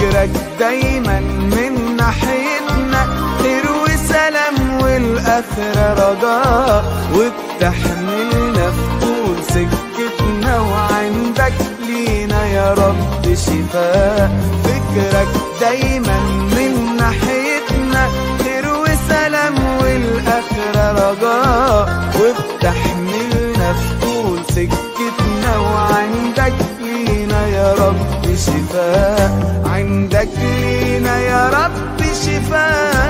فكرك 0.00 0.30
دايما 0.60 1.20
من 1.20 1.96
ناحيتنا. 1.96 3.06
خير 3.42 3.64
وسلام 3.84 4.82
والآخرة 4.82 5.86
رجاء 5.92 6.84
وبتحملنا 7.14 8.70
في 8.70 8.86
طول 9.00 9.36
سكتنا. 9.48 10.60
وعندك 10.60 11.52
لينا 11.86 12.46
يا 12.46 12.74
رب 12.74 13.34
شفاء. 13.34 14.30
فكرك 14.64 15.28
دايما 15.60 16.20
من 16.56 16.96
ناحيتنا. 16.96 18.08
خير 18.44 18.64
وسلام 18.82 19.54
والآخرة 19.82 20.84
رجاء 20.92 21.88
وبتحملنا 22.20 23.72
في 23.72 23.88
طول 24.02 24.40
سكتنا. 24.48 25.58
وعندك 25.58 26.54
لينا 26.80 27.46
يا 27.46 27.74
رب 27.74 28.36
شفاء. 28.36 29.50
عندك 30.20 30.38
لينا 30.38 31.20
يا 31.20 31.48
رب 31.48 32.02
شفاء. 32.02 33.00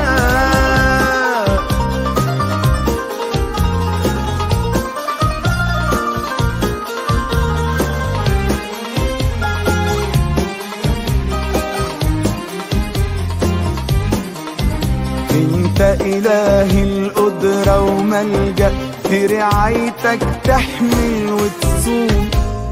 إنت 15.30 15.80
اله 15.80 16.82
القدرة 16.82 17.80
وملجأ 17.82 18.72
في 19.08 19.26
رعايتك 19.26 20.20
تحمي 20.44 21.32
وتصوم 21.32 22.30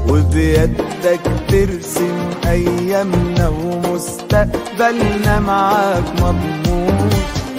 وبيدك 0.09 1.25
ترسم 1.47 2.17
أيامنا 2.45 3.47
ومستقبلنا 3.47 5.39
معاك 5.39 6.03
مضمون. 6.21 7.09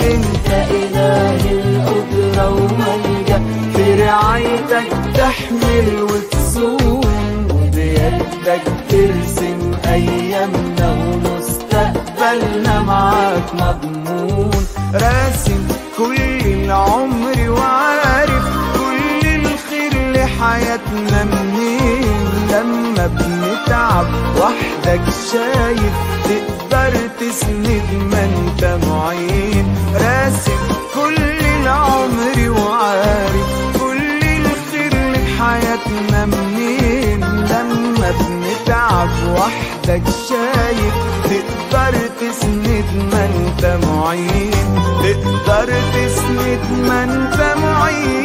أنت 0.01 0.49
إله 0.71 1.41
القدرة 1.51 2.51
وملجأ 2.51 3.43
في 3.75 3.85
رعايتك 4.03 4.91
تحمل 5.15 6.03
وتصوم 6.03 7.49
وبيدك 7.51 8.65
ترسم 8.89 9.61
أيامنا 9.87 10.89
ومستقبلنا 10.93 12.81
معاك 12.81 13.49
مضمون. 13.55 14.65
راسم 14.95 15.63
كل 15.99 16.41
العمر 16.47 17.51
وعارف 17.51 18.45
كل 18.75 19.29
الخير 19.29 20.13
لحياتنا 20.13 21.25
منين. 21.25 22.30
لما 22.51 23.07
بنتعب 23.07 24.07
وحدك 24.39 25.01
شايف 25.33 25.95
تقدر 26.25 26.93
تسند 27.21 27.89
ما 28.11 28.25
انت 28.25 28.79
معين. 28.87 29.75
راسم 29.95 30.61
كل 30.95 31.23
العمر 31.63 32.61
وعارف 32.61 33.49
كل 33.81 34.23
الخير 34.23 34.93
لحياتنا 35.13 36.27
منين. 36.27 37.21
لما 37.25 38.11
بنتعب 38.21 39.09
وحدك 39.37 40.03
شايف 40.29 40.95
تقدر 41.25 41.95
تسند 42.21 42.85
ما 43.13 43.25
انت 43.25 43.79
معين. 43.87 44.69
تقدر 45.03 45.73
تسند 45.95 46.65
ما 46.89 47.05
انت 47.05 47.55
معين. 47.63 48.20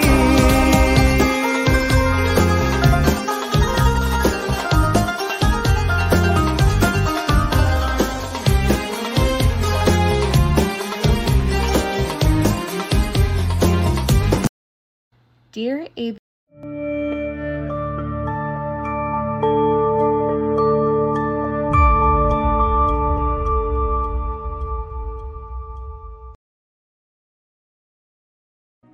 Dear 15.55 15.87
AB, 15.95 16.17